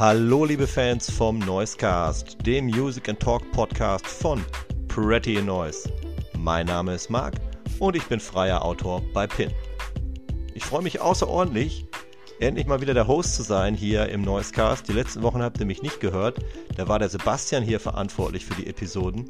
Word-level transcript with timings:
Hallo 0.00 0.46
liebe 0.46 0.66
Fans 0.66 1.10
vom 1.10 1.40
Noisecast, 1.40 2.38
dem 2.46 2.68
Music 2.68 3.06
and 3.10 3.20
Talk 3.20 3.42
Podcast 3.52 4.06
von 4.06 4.42
Pretty 4.88 5.42
Noise. 5.42 5.92
Mein 6.38 6.64
Name 6.64 6.94
ist 6.94 7.10
Marc 7.10 7.34
und 7.80 7.94
ich 7.94 8.04
bin 8.04 8.18
freier 8.18 8.64
Autor 8.64 9.02
bei 9.12 9.26
PIN. 9.26 9.50
Ich 10.54 10.64
freue 10.64 10.80
mich 10.80 11.02
außerordentlich, 11.02 11.84
endlich 12.38 12.66
mal 12.66 12.80
wieder 12.80 12.94
der 12.94 13.08
Host 13.08 13.36
zu 13.36 13.42
sein 13.42 13.74
hier 13.74 14.08
im 14.08 14.22
Noisecast. 14.22 14.88
Die 14.88 14.94
letzten 14.94 15.22
Wochen 15.22 15.42
habt 15.42 15.60
ihr 15.60 15.66
mich 15.66 15.82
nicht 15.82 16.00
gehört. 16.00 16.38
Da 16.78 16.88
war 16.88 16.98
der 16.98 17.10
Sebastian 17.10 17.62
hier 17.62 17.78
verantwortlich 17.78 18.46
für 18.46 18.54
die 18.54 18.68
Episoden. 18.68 19.28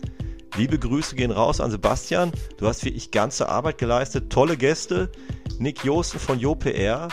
Liebe 0.57 0.79
Grüße 0.79 1.16
gehen 1.16 1.33
raus 1.33 1.61
an 1.61 1.73
Sebastian. 1.73 2.30
Du 2.59 2.69
hast 2.69 2.84
wie 2.84 2.91
ich 2.91 3.11
ganze 3.11 3.48
Arbeit 3.48 3.79
geleistet. 3.79 4.30
Tolle 4.30 4.57
Gäste. 4.57 5.11
Nick 5.59 5.84
Josten 5.84 6.21
von 6.21 6.39
JoPR, 6.39 7.09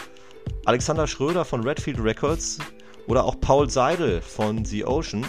Alexander 0.66 1.08
Schröder 1.08 1.44
von 1.44 1.64
Redfield 1.64 2.00
Records 2.04 2.60
oder 3.08 3.26
auch 3.26 3.40
Paul 3.40 3.70
Seidel 3.70 4.22
von 4.22 4.66
The 4.66 4.86
Ocean 4.86 5.26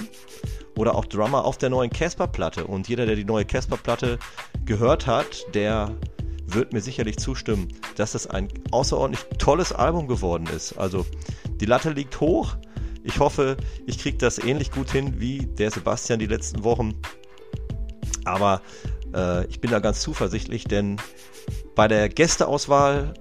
oder 0.76 0.94
auch 0.94 1.04
Drummer 1.04 1.44
auf 1.44 1.58
der 1.58 1.70
neuen 1.70 1.90
Casper-Platte. 1.90 2.66
Und 2.66 2.88
jeder, 2.88 3.06
der 3.06 3.16
die 3.16 3.24
neue 3.24 3.44
Casper-Platte 3.44 4.18
gehört 4.64 5.06
hat, 5.06 5.46
der 5.54 5.94
wird 6.46 6.72
mir 6.72 6.80
sicherlich 6.80 7.18
zustimmen, 7.18 7.68
dass 7.96 8.12
das 8.12 8.26
ein 8.26 8.48
außerordentlich 8.70 9.24
tolles 9.38 9.72
Album 9.72 10.08
geworden 10.08 10.46
ist. 10.54 10.78
Also 10.78 11.04
die 11.60 11.66
Latte 11.66 11.90
liegt 11.90 12.20
hoch. 12.20 12.56
Ich 13.04 13.20
hoffe, 13.20 13.56
ich 13.86 13.98
kriege 13.98 14.18
das 14.18 14.38
ähnlich 14.38 14.70
gut 14.70 14.90
hin 14.90 15.20
wie 15.20 15.46
der 15.46 15.70
Sebastian 15.70 16.18
die 16.18 16.26
letzten 16.26 16.64
Wochen. 16.64 16.94
Aber 18.24 18.62
äh, 19.14 19.46
ich 19.46 19.60
bin 19.60 19.70
da 19.70 19.78
ganz 19.78 20.00
zuversichtlich, 20.00 20.64
denn 20.64 20.96
bei 21.74 21.88
der 21.88 22.08
Gästeauswahl, 22.08 23.14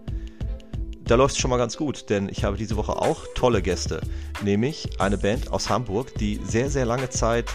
da 1.07 1.15
läuft 1.15 1.35
es 1.35 1.41
schon 1.41 1.49
mal 1.49 1.57
ganz 1.57 1.77
gut, 1.77 2.09
denn 2.09 2.27
ich 2.27 2.43
habe 2.43 2.57
diese 2.57 2.75
Woche 2.75 3.01
auch 3.01 3.25
tolle 3.33 3.61
Gäste, 3.61 4.01
nämlich 4.43 4.99
eine 4.99 5.17
Band 5.17 5.51
aus 5.53 5.69
Hamburg, 5.69 6.13
die 6.15 6.39
sehr, 6.43 6.69
sehr 6.69 6.85
lange 6.85 7.09
Zeit 7.09 7.45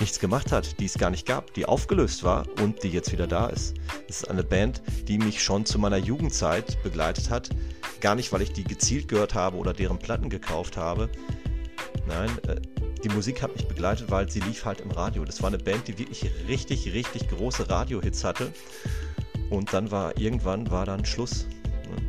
nichts 0.00 0.18
gemacht 0.18 0.50
hat, 0.50 0.80
die 0.80 0.86
es 0.86 0.98
gar 0.98 1.10
nicht 1.10 1.24
gab, 1.24 1.54
die 1.54 1.66
aufgelöst 1.66 2.24
war 2.24 2.46
und 2.60 2.82
die 2.82 2.88
jetzt 2.88 3.12
wieder 3.12 3.28
da 3.28 3.46
ist. 3.46 3.74
Es 4.08 4.22
ist 4.22 4.30
eine 4.30 4.42
Band, 4.42 4.82
die 5.06 5.18
mich 5.18 5.40
schon 5.40 5.64
zu 5.64 5.78
meiner 5.78 5.98
Jugendzeit 5.98 6.82
begleitet 6.82 7.30
hat. 7.30 7.50
Gar 8.00 8.16
nicht, 8.16 8.32
weil 8.32 8.42
ich 8.42 8.52
die 8.52 8.64
gezielt 8.64 9.06
gehört 9.06 9.34
habe 9.34 9.56
oder 9.56 9.72
deren 9.72 10.00
Platten 10.00 10.28
gekauft 10.28 10.76
habe. 10.76 11.08
Nein, 12.08 12.30
äh, 12.48 12.60
die 13.04 13.08
Musik 13.08 13.40
hat 13.40 13.54
mich 13.54 13.68
begleitet, 13.68 14.10
weil 14.10 14.28
sie 14.28 14.40
lief 14.40 14.64
halt 14.64 14.80
im 14.80 14.90
Radio. 14.90 15.24
Das 15.24 15.40
war 15.42 15.48
eine 15.48 15.58
Band, 15.58 15.86
die 15.86 15.96
wirklich 15.96 16.28
richtig, 16.48 16.92
richtig 16.92 17.28
große 17.28 17.70
Radiohits 17.70 18.24
hatte. 18.24 18.52
Und 19.48 19.72
dann 19.72 19.92
war 19.92 20.18
irgendwann 20.18 20.72
war 20.72 20.86
dann 20.86 21.04
Schluss. 21.04 21.46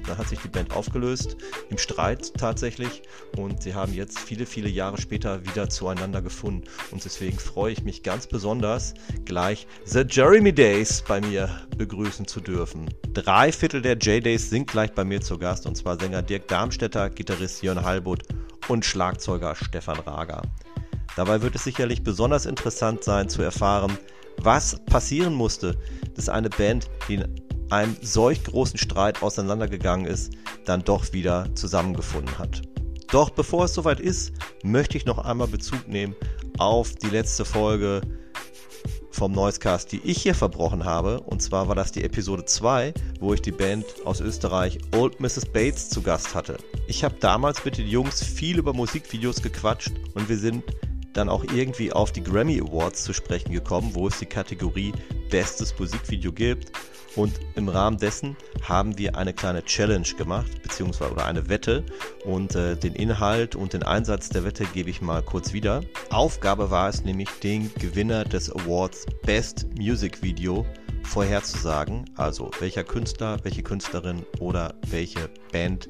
Da 0.08 0.18
hat 0.18 0.30
sich 0.30 0.40
die 0.40 0.48
Band 0.48 0.72
aufgelöst, 0.74 1.38
im 1.70 1.78
Streit 1.78 2.34
tatsächlich. 2.38 3.04
Und 3.38 3.64
sie 3.64 3.74
haben 3.74 3.94
jetzt 3.94 4.20
viele, 4.20 4.46
viele 4.46 4.70
Jahre 4.70 5.00
später 5.00 5.46
wieder 5.46 5.70
zueinander 5.70 6.22
gefunden. 6.22 6.64
Und 6.92 7.04
deswegen 7.04 7.38
freue 7.40 7.74
ich 7.74 7.84
mich 7.84 8.04
ganz 8.04 8.28
besonders, 8.28 8.94
gleich 9.26 9.68
The 9.86 10.04
Jeremy 10.08 10.54
Days 10.54 11.04
bei 11.08 11.22
mir 11.22 11.50
begrüßen 11.78 12.28
zu 12.28 12.40
dürfen. 12.40 12.90
Drei 13.14 13.52
Viertel 13.52 13.82
der 13.82 13.98
J-Days 13.98 14.50
sind 14.50 14.68
gleich 14.68 14.92
bei 14.94 15.04
mir 15.04 15.22
zu 15.22 15.38
Gast. 15.38 15.66
Und 15.66 15.76
zwar 15.76 16.00
Sänger 16.00 16.22
Dirk 16.22 16.48
Darmstädter, 16.48 17.10
Gitarrist 17.10 17.64
Jörn 17.64 17.84
Halbut 17.84 18.24
und 18.68 18.86
Schlagzeuger 18.86 19.56
Stefan 19.56 20.00
Rager. 20.00 20.42
Dabei 21.16 21.42
wird 21.42 21.56
es 21.56 21.64
sicherlich 21.64 22.04
besonders 22.04 22.46
interessant 22.46 23.04
sein 23.04 23.30
zu 23.30 23.42
erfahren, 23.42 23.98
was 24.38 24.84
passieren 24.86 25.34
musste, 25.34 25.78
dass 26.16 26.30
eine 26.30 26.50
Band, 26.50 26.90
die 27.08 27.24
einem 27.70 27.96
solch 28.02 28.44
großen 28.44 28.78
Streit 28.78 29.22
auseinandergegangen 29.22 30.06
ist, 30.06 30.34
dann 30.66 30.84
doch 30.84 31.14
wieder 31.14 31.54
zusammengefunden 31.56 32.38
hat. 32.38 32.62
Doch 33.10 33.30
bevor 33.30 33.66
es 33.66 33.74
soweit 33.74 34.00
ist, 34.00 34.34
möchte 34.64 34.98
ich 34.98 35.06
noch 35.06 35.20
einmal 35.20 35.48
Bezug 35.48 35.88
nehmen 35.88 36.16
auf 36.58 36.96
die 36.96 37.10
letzte 37.10 37.46
Folge 37.46 38.02
vom 39.16 39.32
Noisecast, 39.32 39.92
die 39.92 40.02
ich 40.04 40.22
hier 40.22 40.36
verbrochen 40.36 40.84
habe. 40.84 41.22
Und 41.22 41.42
zwar 41.42 41.68
war 41.68 41.76
das 41.76 41.92
die 41.92 42.04
Episode 42.04 42.46
2, 42.46 42.94
wo 43.20 43.34
ich 43.34 43.42
die 43.42 43.52
Band 43.52 43.86
aus 44.04 44.20
Österreich 44.20 44.78
Old 44.94 45.20
Mrs. 45.20 45.46
Bates 45.46 45.90
zu 45.90 46.02
Gast 46.02 46.36
hatte. 46.36 46.58
Ich 46.88 47.04
habe 47.04 47.16
damals 47.20 47.64
mit 47.64 47.78
den 47.78 47.88
Jungs 47.88 48.22
viel 48.22 48.58
über 48.60 48.74
Musikvideos 48.74 49.42
gequatscht 49.42 49.94
und 50.14 50.28
wir 50.28 50.38
sind 50.38 50.64
dann 51.14 51.30
auch 51.30 51.46
irgendwie 51.46 51.94
auf 51.94 52.12
die 52.12 52.24
Grammy 52.24 52.60
Awards 52.60 53.06
zu 53.06 53.14
sprechen 53.14 53.54
gekommen, 53.54 53.92
wo 53.94 54.08
es 54.08 54.20
die 54.20 54.26
Kategorie 54.26 54.92
Bestes 55.30 55.74
Musikvideo 55.80 56.34
gibt. 56.34 56.74
Und 57.16 57.40
im 57.56 57.70
Rahmen 57.70 57.98
dessen 57.98 58.36
haben 58.62 58.98
wir 58.98 59.16
eine 59.16 59.34
kleine 59.34 59.64
Challenge 59.64 60.08
gemacht, 60.18 60.62
beziehungsweise 60.62 61.14
oder 61.14 61.26
eine 61.26 61.48
Wette. 61.48 61.86
Und 62.26 62.56
äh, 62.56 62.76
den 62.76 62.94
Inhalt 62.94 63.56
und 63.56 63.74
den 63.74 63.84
Einsatz 63.84 64.30
der 64.30 64.44
Wette 64.44 64.66
gebe 64.66 64.90
ich 64.90 65.02
mal 65.02 65.22
kurz 65.22 65.54
wieder. 65.54 65.82
Aufgabe 66.10 66.72
war 66.72 66.90
es 66.90 67.04
nämlich, 67.04 67.30
den 67.42 67.74
Gewinner 67.76 68.26
des 68.26 68.52
Awards 68.52 69.06
Best 69.26 69.68
Music 69.78 70.22
Video 70.22 70.66
vorherzusagen. 71.04 72.06
Also 72.16 72.52
welcher 72.60 72.84
Künstler, 72.84 73.38
welche 73.44 73.64
Künstlerin 73.64 74.26
oder 74.40 74.74
welche 74.88 75.30
Band 75.52 75.90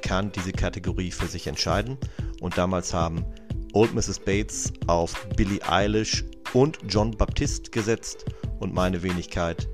kann 0.00 0.32
diese 0.32 0.52
Kategorie 0.52 1.10
für 1.10 1.26
sich 1.26 1.46
entscheiden. 1.46 1.98
Und 2.40 2.56
damals 2.56 2.94
haben 2.94 3.24
Old 3.72 3.94
Mrs. 3.94 4.20
Bates 4.20 4.72
auf 4.86 5.26
Billie 5.36 5.60
Eilish 5.68 6.24
und 6.54 6.78
John 6.88 7.10
Baptiste 7.10 7.70
gesetzt 7.70 8.24
und 8.60 8.72
meine 8.72 9.02
Wenigkeit 9.02 9.68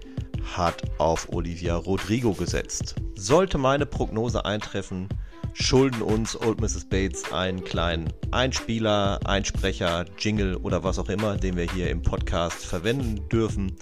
hat 0.57 0.83
auf 0.99 1.29
Olivia 1.33 1.77
Rodrigo 1.77 2.33
gesetzt. 2.33 2.95
Sollte 3.15 3.59
meine 3.59 3.87
Prognose 3.87 4.45
eintreffen, 4.45 5.09
schulden 5.55 6.03
uns 6.03 6.37
Old 6.41 6.61
Mrs. 6.61 6.89
Bates 6.89 7.33
einen 7.33 7.63
kleinen 7.65 8.13
Einspieler, 8.31 9.21
Einsprecher, 9.25 10.07
Jingle 10.19 10.57
oder 10.57 10.83
was 10.85 10.99
auch 10.99 11.09
immer, 11.09 11.37
den 11.37 11.57
wir 11.57 11.71
hier 11.71 11.91
im 11.91 12.03
Podcast 12.03 12.65
verwenden 12.65 13.29
dürfen. 13.29 13.77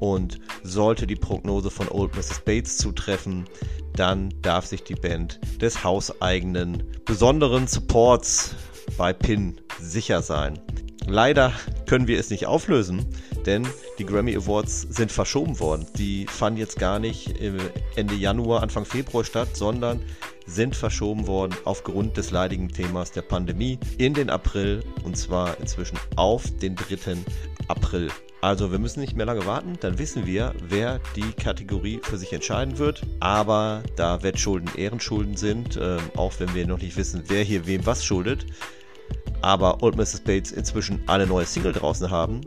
Und 0.00 0.38
sollte 0.62 1.06
die 1.06 1.16
Prognose 1.16 1.70
von 1.70 1.88
Old 1.88 2.14
Mrs. 2.14 2.40
Bates 2.44 2.78
zutreffen, 2.78 3.44
dann 3.94 4.32
darf 4.42 4.66
sich 4.66 4.84
die 4.84 4.94
Band 4.94 5.40
des 5.60 5.82
hauseigenen 5.82 6.84
besonderen 7.04 7.66
Supports 7.66 8.54
bei 8.96 9.12
PIN 9.12 9.60
sicher 9.80 10.22
sein. 10.22 10.58
Leider 11.08 11.54
können 11.86 12.06
wir 12.06 12.20
es 12.20 12.28
nicht 12.28 12.44
auflösen, 12.44 13.06
denn 13.46 13.66
die 13.98 14.04
Grammy 14.04 14.36
Awards 14.36 14.82
sind 14.90 15.10
verschoben 15.10 15.58
worden. 15.58 15.86
Die 15.96 16.26
fanden 16.26 16.60
jetzt 16.60 16.78
gar 16.78 16.98
nicht 16.98 17.34
Ende 17.96 18.14
Januar, 18.14 18.62
Anfang 18.62 18.84
Februar 18.84 19.24
statt, 19.24 19.56
sondern 19.56 20.02
sind 20.46 20.76
verschoben 20.76 21.26
worden 21.26 21.54
aufgrund 21.64 22.18
des 22.18 22.30
leidigen 22.30 22.68
Themas 22.68 23.10
der 23.10 23.22
Pandemie 23.22 23.78
in 23.96 24.12
den 24.12 24.28
April 24.28 24.82
und 25.02 25.16
zwar 25.16 25.58
inzwischen 25.60 25.98
auf 26.16 26.44
den 26.58 26.76
3. 26.76 27.16
April. 27.68 28.10
Also 28.40 28.70
wir 28.70 28.78
müssen 28.78 29.00
nicht 29.00 29.16
mehr 29.16 29.26
lange 29.26 29.46
warten, 29.46 29.78
dann 29.80 29.98
wissen 29.98 30.26
wir, 30.26 30.54
wer 30.68 31.00
die 31.16 31.32
Kategorie 31.32 32.00
für 32.02 32.18
sich 32.18 32.32
entscheiden 32.32 32.78
wird. 32.78 33.02
Aber 33.18 33.82
da 33.96 34.22
Wettschulden 34.22 34.70
Ehrenschulden 34.76 35.36
sind, 35.36 35.76
äh, 35.76 35.96
auch 36.16 36.34
wenn 36.38 36.54
wir 36.54 36.66
noch 36.66 36.78
nicht 36.78 36.96
wissen, 36.96 37.24
wer 37.26 37.42
hier 37.42 37.66
wem 37.66 37.84
was 37.84 38.04
schuldet, 38.04 38.46
aber 39.48 39.82
Old 39.82 39.96
Mrs. 39.96 40.20
Bates 40.20 40.52
inzwischen 40.52 41.02
eine 41.08 41.26
neue 41.26 41.46
Single 41.46 41.72
draußen 41.72 42.10
haben, 42.10 42.42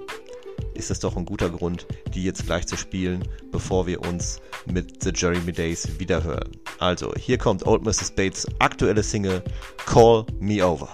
ist 0.76 0.92
das 0.92 1.00
doch 1.00 1.18
ein 1.18 1.26
guter 1.26 1.50
Grund, 1.50 1.88
die 2.14 2.24
jetzt 2.24 2.46
gleich 2.46 2.68
zu 2.68 2.78
spielen, 2.78 3.28
bevor 3.52 3.88
wir 3.88 4.02
uns 4.02 4.40
mit 4.68 5.02
The 5.02 5.12
Jeremy 5.12 5.52
Days 5.52 6.00
wiederhören. 6.00 6.52
Also, 6.78 7.12
hier 7.18 7.40
kommt 7.40 7.66
Old 7.66 7.84
Mrs. 7.84 8.12
Bates 8.12 8.48
aktuelle 8.60 9.02
Single 9.02 9.42
Call 9.88 10.28
Me 10.40 10.64
Over. 10.64 10.90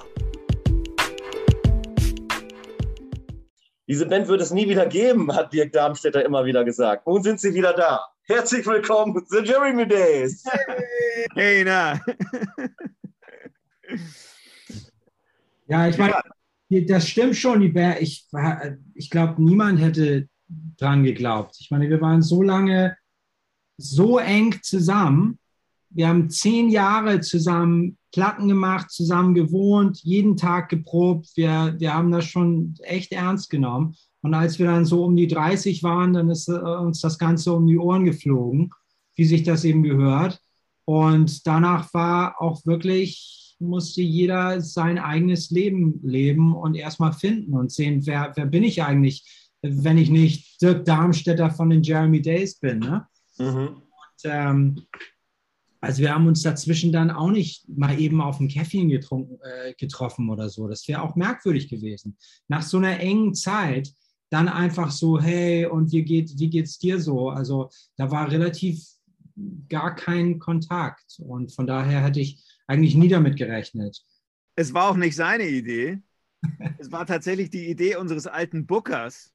Diese 3.89 4.06
Band 4.06 4.29
wird 4.29 4.39
es 4.39 4.51
nie 4.51 4.69
wieder 4.69 4.85
geben, 4.85 5.35
hat 5.35 5.51
Dirk 5.51 5.74
Darmstädter 5.74 6.24
immer 6.24 6.45
wieder 6.45 6.63
gesagt. 6.63 7.06
Nun 7.06 7.22
sind 7.22 7.41
sie 7.41 7.53
wieder 7.53 7.74
da. 7.74 8.00
Herzlich 8.24 8.66
willkommen, 8.66 9.22
The 9.28 9.39
Jeremy 9.39 9.85
Days. 9.85 10.45
Hey, 10.45 11.27
hey 11.36 11.63
na. 11.65 12.00
Ja, 15.68 15.88
ich 15.88 15.98
meine, 15.98 16.16
das 16.69 17.08
stimmt 17.08 17.36
schon. 17.36 17.62
Ich, 18.00 18.28
ich 18.94 19.10
glaube, 19.10 19.42
niemand 19.42 19.80
hätte 19.80 20.28
dran 20.78 21.04
geglaubt. 21.04 21.58
Ich 21.60 21.72
meine, 21.72 21.90
wir 21.90 22.02
waren 22.02 22.22
so 22.22 22.42
lange 22.42 22.96
so 23.78 24.18
eng 24.18 24.56
zusammen. 24.62 25.40
Wir 25.90 26.08
haben 26.08 26.30
zehn 26.30 26.69
Jahre 26.69 27.22
zusammen 27.22 27.98
Platten 28.12 28.48
gemacht, 28.48 28.90
zusammen 28.90 29.34
gewohnt, 29.34 30.00
jeden 30.04 30.38
Tag 30.38 30.69
geprobt. 30.69 31.30
Wir, 31.36 31.75
wir 31.78 31.94
haben 31.94 32.12
das 32.12 32.25
schon 32.25 32.75
echt 32.81 33.12
ernst 33.12 33.50
genommen. 33.50 33.96
Und 34.22 34.34
als 34.34 34.60
wir 34.60 34.66
dann 34.66 34.86
so 34.86 35.04
um 35.04 35.16
die 35.16 35.28
30 35.28 35.84
waren, 35.84 36.13
dann 36.13 36.30
ist 36.30 36.48
äh, 36.48 36.54
uns 36.54 37.00
das 37.02 37.18
Ganze 37.18 37.54
um 37.54 37.68
die 37.68 37.78
Ohren 37.78 38.06
geflogen, 38.06 38.72
wie 39.16 39.25
sich 39.25 39.44
das 39.44 39.63
eben 39.63 39.84
gehört. 39.84 40.42
Und 40.86 41.46
danach 41.46 41.94
war 41.94 42.42
auch 42.42 42.66
wirklich 42.66 43.47
musste 43.59 44.01
jeder 44.01 44.62
sein 44.62 44.98
eigenes 44.98 45.50
Leben 45.50 46.00
leben 46.04 46.56
und 46.56 46.75
erstmal 46.75 47.13
finden 47.13 47.54
und 47.54 47.71
sehen, 47.71 48.06
wer, 48.06 48.33
wer 48.36 48.45
bin 48.45 48.63
ich 48.63 48.83
eigentlich, 48.83 49.50
wenn 49.62 49.98
ich 49.98 50.09
nicht 50.09 50.62
Dirk 50.62 50.86
Darmstädter 50.86 51.50
von 51.51 51.69
den 51.69 51.83
Jeremy 51.83 52.21
Days 52.21 52.59
bin. 52.59 52.80
Ne? 52.80 53.07
Mhm. 53.39 53.68
Und, 53.68 54.24
ähm, 54.24 54.81
Also 55.80 56.01
wir 56.01 56.13
haben 56.13 56.27
uns 56.27 56.42
dazwischen 56.42 56.92
dann 56.92 57.12
auch 57.12 57.30
nicht 57.30 57.69
mal 57.69 58.00
eben 58.00 58.19
auf 58.19 58.39
dem 58.39 58.48
Käffchen 58.48 58.89
getrunken, 58.89 59.38
äh, 59.44 59.74
getroffen 59.77 60.30
oder 60.30 60.50
so. 60.50 60.68
Das 60.68 60.88
wäre 60.88 61.03
auch 61.03 61.15
merkwürdig 61.15 61.69
gewesen. 61.69 62.18
Nach 62.48 62.63
so 62.63 62.77
einer 62.77 63.00
engen 63.00 63.36
Zeit 63.36 63.94
dann 64.30 64.48
einfach 64.50 64.92
so, 64.92 65.21
hey, 65.21 65.68
und 65.68 65.92
wie, 65.92 66.03
geht, 66.03 66.38
wie 66.39 66.50
geht's 66.50 66.80
dir 66.80 67.00
so? 67.00 67.30
Also 67.30 67.69
da 67.95 68.10
war 68.10 68.30
relativ 68.31 68.83
gar 69.69 69.95
kein 69.95 70.39
Kontakt. 70.39 71.19
Und 71.19 71.53
von 71.53 71.68
daher 71.68 72.03
hätte 72.03 72.21
ich 72.21 72.44
eigentlich 72.68 72.96
nie 72.96 73.08
damit 73.08 73.38
gerechnet. 73.38 74.02
Es 74.56 74.74
war 74.74 74.90
auch 74.90 74.98
nicht 74.98 75.16
seine 75.16 75.48
Idee. 75.48 76.02
es 76.78 76.92
war 76.92 77.06
tatsächlich 77.06 77.50
die 77.50 77.69
Idee 77.69 77.96
unseres 77.96 78.28
alten 78.28 78.66
Bookers, 78.66 79.34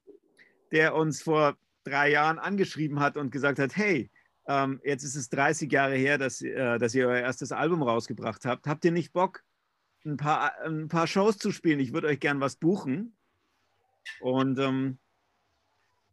der 0.71 0.95
uns 0.95 1.21
vor 1.21 1.57
drei 1.83 2.11
Jahren 2.11 2.39
angeschrieben 2.39 2.99
hat 2.99 3.17
und 3.17 3.31
gesagt 3.31 3.59
hat, 3.59 3.75
hey, 3.75 4.09
ähm, 4.47 4.81
jetzt 4.83 5.03
ist 5.03 5.15
es 5.15 5.29
30 5.29 5.71
Jahre 5.71 5.95
her, 5.95 6.17
dass, 6.17 6.41
äh, 6.41 6.77
dass 6.77 6.95
ihr 6.95 7.07
euer 7.07 7.19
erstes 7.19 7.51
Album 7.51 7.81
rausgebracht 7.81 8.45
habt. 8.45 8.67
Habt 8.67 8.85
ihr 8.85 8.91
nicht 8.91 9.13
Bock, 9.13 9.43
ein 10.05 10.17
paar, 10.17 10.53
ein 10.61 10.87
paar 10.87 11.07
Shows 11.07 11.37
zu 11.37 11.51
spielen? 11.51 11.79
Ich 11.79 11.93
würde 11.93 12.07
euch 12.07 12.19
gern 12.19 12.39
was 12.39 12.55
buchen. 12.57 13.15
Und 14.19 14.59
ähm, 14.59 14.99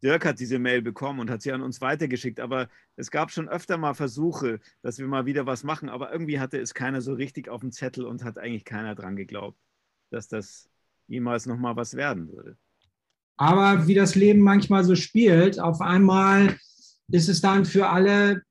Dirk 0.02 0.24
hat 0.24 0.40
diese 0.40 0.58
Mail 0.58 0.82
bekommen 0.82 1.20
und 1.20 1.30
hat 1.30 1.42
sie 1.42 1.52
an 1.52 1.62
uns 1.62 1.80
weitergeschickt. 1.80 2.40
Aber 2.40 2.68
es 2.96 3.10
gab 3.10 3.30
schon 3.30 3.48
öfter 3.48 3.76
mal 3.76 3.94
Versuche, 3.94 4.60
dass 4.82 4.98
wir 4.98 5.06
mal 5.06 5.26
wieder 5.26 5.46
was 5.46 5.64
machen. 5.64 5.88
Aber 5.88 6.12
irgendwie 6.12 6.40
hatte 6.40 6.58
es 6.58 6.74
keiner 6.74 7.00
so 7.00 7.12
richtig 7.12 7.48
auf 7.48 7.60
dem 7.60 7.72
Zettel 7.72 8.06
und 8.06 8.24
hat 8.24 8.38
eigentlich 8.38 8.64
keiner 8.64 8.94
dran 8.94 9.16
geglaubt, 9.16 9.58
dass 10.10 10.28
das 10.28 10.70
jemals 11.06 11.46
nochmal 11.46 11.76
was 11.76 11.94
werden 11.94 12.28
würde. 12.32 12.56
Aber 13.36 13.86
wie 13.86 13.94
das 13.94 14.14
Leben 14.14 14.40
manchmal 14.40 14.84
so 14.84 14.94
spielt, 14.94 15.58
auf 15.58 15.80
einmal 15.80 16.56
ist 17.10 17.28
es 17.28 17.40
dann 17.40 17.64
für 17.64 17.88
alle 17.88 18.42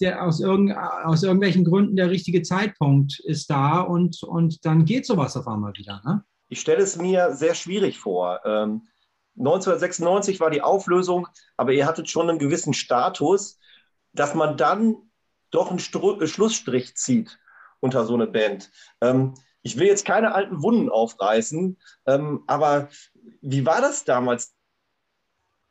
der 0.00 0.24
aus, 0.24 0.40
irgend, 0.40 0.76
aus 0.76 1.22
irgendwelchen 1.22 1.64
Gründen 1.64 1.96
der 1.96 2.10
richtige 2.10 2.42
Zeitpunkt 2.42 3.20
ist 3.20 3.50
da 3.50 3.80
und, 3.80 4.22
und 4.22 4.64
dann 4.64 4.84
geht 4.84 5.06
sowas 5.06 5.36
auf 5.36 5.46
einmal 5.46 5.72
wieder. 5.76 6.02
Ne? 6.04 6.24
Ich 6.48 6.60
stelle 6.60 6.82
es 6.82 6.96
mir 6.96 7.32
sehr 7.34 7.54
schwierig 7.54 7.98
vor. 7.98 8.40
Ähm, 8.44 8.82
1996 9.38 10.40
war 10.40 10.50
die 10.50 10.62
Auflösung, 10.62 11.28
aber 11.56 11.72
ihr 11.72 11.86
hattet 11.86 12.08
schon 12.08 12.28
einen 12.28 12.38
gewissen 12.38 12.74
Status, 12.74 13.58
dass 14.12 14.34
man 14.34 14.56
dann 14.56 14.96
doch 15.50 15.70
einen 15.70 15.78
Stru 15.78 16.20
äh, 16.20 16.26
Schlussstrich 16.26 16.96
zieht 16.96 17.38
unter 17.80 18.04
so 18.04 18.14
eine 18.14 18.26
Band. 18.26 18.70
Ähm, 19.00 19.34
ich 19.62 19.78
will 19.78 19.86
jetzt 19.86 20.04
keine 20.04 20.34
alten 20.34 20.62
Wunden 20.62 20.90
aufreißen, 20.90 21.78
ähm, 22.06 22.44
aber 22.46 22.88
wie 23.40 23.66
war 23.66 23.80
das 23.80 24.04
damals? 24.04 24.54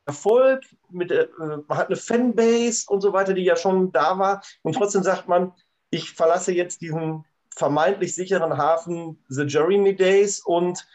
Erfolg, 0.06 0.64
mit, 0.90 1.10
äh, 1.10 1.28
man 1.38 1.78
hat 1.78 1.86
eine 1.86 1.96
Fanbase 1.96 2.84
und 2.88 3.00
so 3.00 3.12
weiter, 3.12 3.32
die 3.32 3.44
ja 3.44 3.56
schon 3.56 3.90
da 3.92 4.18
war. 4.18 4.42
Und 4.62 4.74
trotzdem 4.74 5.02
sagt 5.02 5.28
man, 5.28 5.52
ich 5.90 6.10
verlasse 6.10 6.52
jetzt 6.52 6.82
diesen 6.82 7.24
vermeintlich 7.56 8.14
sicheren 8.14 8.58
Hafen 8.58 9.24
The 9.28 9.44
Jeremy 9.44 9.94
Days 9.94 10.40
und 10.40 10.86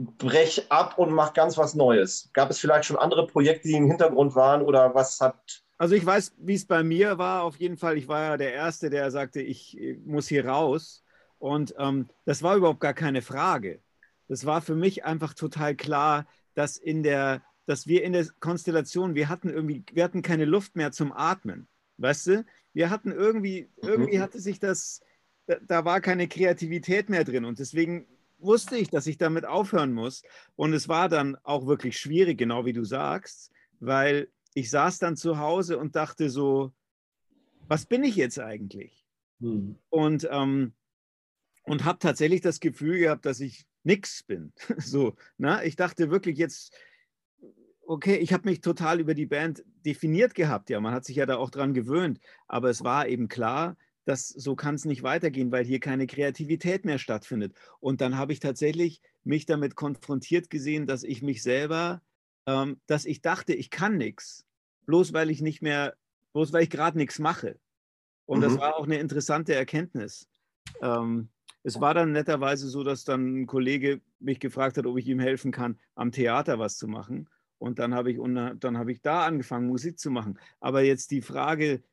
brech 0.00 0.66
ab 0.70 0.98
und 0.98 1.12
mach 1.12 1.34
ganz 1.34 1.58
was 1.58 1.74
Neues. 1.74 2.30
Gab 2.32 2.50
es 2.50 2.58
vielleicht 2.58 2.86
schon 2.86 2.96
andere 2.96 3.26
Projekte, 3.26 3.68
die 3.68 3.74
im 3.74 3.86
Hintergrund 3.86 4.34
waren 4.34 4.62
oder 4.62 4.94
was 4.94 5.20
hat. 5.20 5.62
Also 5.76 5.94
ich 5.94 6.04
weiß, 6.04 6.34
wie 6.38 6.54
es 6.54 6.66
bei 6.66 6.82
mir 6.82 7.18
war. 7.18 7.42
Auf 7.42 7.56
jeden 7.56 7.76
Fall, 7.76 7.98
ich 7.98 8.08
war 8.08 8.22
ja 8.22 8.36
der 8.36 8.52
Erste, 8.52 8.90
der 8.90 9.10
sagte, 9.10 9.42
ich 9.42 9.78
muss 10.04 10.28
hier 10.28 10.46
raus. 10.46 11.04
Und 11.38 11.74
ähm, 11.78 12.08
das 12.24 12.42
war 12.42 12.56
überhaupt 12.56 12.80
gar 12.80 12.94
keine 12.94 13.22
Frage. 13.22 13.80
Das 14.28 14.46
war 14.46 14.62
für 14.62 14.74
mich 14.74 15.04
einfach 15.04 15.34
total 15.34 15.74
klar, 15.74 16.26
dass 16.54 16.76
in 16.76 17.02
der, 17.02 17.42
dass 17.66 17.86
wir 17.86 18.02
in 18.02 18.12
der 18.12 18.26
Konstellation, 18.40 19.14
wir 19.14 19.28
hatten 19.28 19.48
irgendwie, 19.48 19.84
wir 19.92 20.04
hatten 20.04 20.22
keine 20.22 20.44
Luft 20.44 20.76
mehr 20.76 20.92
zum 20.92 21.12
Atmen. 21.12 21.68
Weißt 21.98 22.26
du? 22.26 22.44
Wir 22.72 22.90
hatten 22.90 23.12
irgendwie, 23.12 23.70
irgendwie 23.82 24.18
mhm. 24.18 24.22
hatte 24.22 24.40
sich 24.40 24.60
das, 24.60 25.02
da 25.46 25.84
war 25.84 26.00
keine 26.00 26.28
Kreativität 26.28 27.08
mehr 27.08 27.24
drin. 27.24 27.44
Und 27.44 27.58
deswegen 27.58 28.06
wusste 28.40 28.76
ich, 28.76 28.90
dass 28.90 29.06
ich 29.06 29.18
damit 29.18 29.44
aufhören 29.44 29.92
muss. 29.92 30.22
Und 30.56 30.72
es 30.72 30.88
war 30.88 31.08
dann 31.08 31.36
auch 31.42 31.66
wirklich 31.66 31.98
schwierig, 31.98 32.38
genau 32.38 32.64
wie 32.64 32.72
du 32.72 32.84
sagst, 32.84 33.52
weil 33.78 34.28
ich 34.54 34.70
saß 34.70 34.98
dann 34.98 35.16
zu 35.16 35.38
Hause 35.38 35.78
und 35.78 35.96
dachte 35.96 36.30
so, 36.30 36.72
was 37.68 37.86
bin 37.86 38.02
ich 38.02 38.16
jetzt 38.16 38.38
eigentlich? 38.38 39.06
Hm. 39.40 39.76
Und, 39.88 40.28
ähm, 40.30 40.72
und 41.64 41.84
habe 41.84 41.98
tatsächlich 41.98 42.40
das 42.40 42.60
Gefühl 42.60 42.98
gehabt, 42.98 43.26
dass 43.26 43.40
ich 43.40 43.66
nichts 43.84 44.22
bin. 44.22 44.52
so, 44.78 45.14
na? 45.38 45.56
Ne? 45.56 45.66
Ich 45.66 45.76
dachte 45.76 46.10
wirklich 46.10 46.36
jetzt, 46.38 46.74
okay, 47.86 48.16
ich 48.16 48.32
habe 48.32 48.48
mich 48.48 48.60
total 48.60 49.00
über 49.00 49.14
die 49.14 49.26
Band 49.26 49.64
definiert 49.84 50.34
gehabt. 50.34 50.70
Ja, 50.70 50.80
man 50.80 50.94
hat 50.94 51.04
sich 51.04 51.16
ja 51.16 51.26
da 51.26 51.36
auch 51.36 51.50
dran 51.50 51.74
gewöhnt. 51.74 52.20
Aber 52.46 52.70
es 52.70 52.84
war 52.84 53.08
eben 53.08 53.28
klar, 53.28 53.76
das, 54.10 54.28
so 54.28 54.56
kann 54.56 54.74
es 54.74 54.84
nicht 54.84 55.04
weitergehen, 55.04 55.52
weil 55.52 55.64
hier 55.64 55.78
keine 55.78 56.08
Kreativität 56.08 56.84
mehr 56.84 56.98
stattfindet. 56.98 57.54
Und 57.78 58.00
dann 58.00 58.16
habe 58.16 58.32
ich 58.32 58.40
tatsächlich 58.40 59.00
mich 59.22 59.46
damit 59.46 59.76
konfrontiert 59.76 60.50
gesehen, 60.50 60.86
dass 60.86 61.04
ich 61.04 61.22
mich 61.22 61.44
selber, 61.44 62.02
ähm, 62.46 62.80
dass 62.86 63.04
ich 63.04 63.22
dachte, 63.22 63.54
ich 63.54 63.70
kann 63.70 63.96
nichts, 63.96 64.44
bloß 64.86 65.12
weil 65.12 65.30
ich 65.30 65.40
nicht 65.40 65.62
mehr, 65.62 65.94
bloß 66.32 66.52
weil 66.52 66.64
ich 66.64 66.70
gerade 66.70 66.98
nichts 66.98 67.20
mache. 67.20 67.60
Und 68.26 68.38
mhm. 68.40 68.42
das 68.42 68.58
war 68.58 68.76
auch 68.76 68.84
eine 68.84 68.98
interessante 68.98 69.54
Erkenntnis. 69.54 70.28
Ähm, 70.82 71.28
es 71.62 71.80
war 71.80 71.94
dann 71.94 72.10
netterweise 72.10 72.68
so, 72.68 72.82
dass 72.82 73.04
dann 73.04 73.42
ein 73.42 73.46
Kollege 73.46 74.00
mich 74.18 74.40
gefragt 74.40 74.76
hat, 74.76 74.86
ob 74.86 74.98
ich 74.98 75.06
ihm 75.06 75.20
helfen 75.20 75.52
kann, 75.52 75.78
am 75.94 76.10
Theater 76.10 76.58
was 76.58 76.76
zu 76.78 76.88
machen. 76.88 77.28
Und 77.58 77.78
dann 77.78 77.94
habe 77.94 78.10
ich, 78.10 78.18
dann 78.18 78.78
habe 78.78 78.90
ich 78.90 79.02
da 79.02 79.24
angefangen, 79.24 79.68
Musik 79.68 80.00
zu 80.00 80.10
machen. 80.10 80.38
Aber 80.58 80.82
jetzt 80.82 81.12
die 81.12 81.22
Frage 81.22 81.84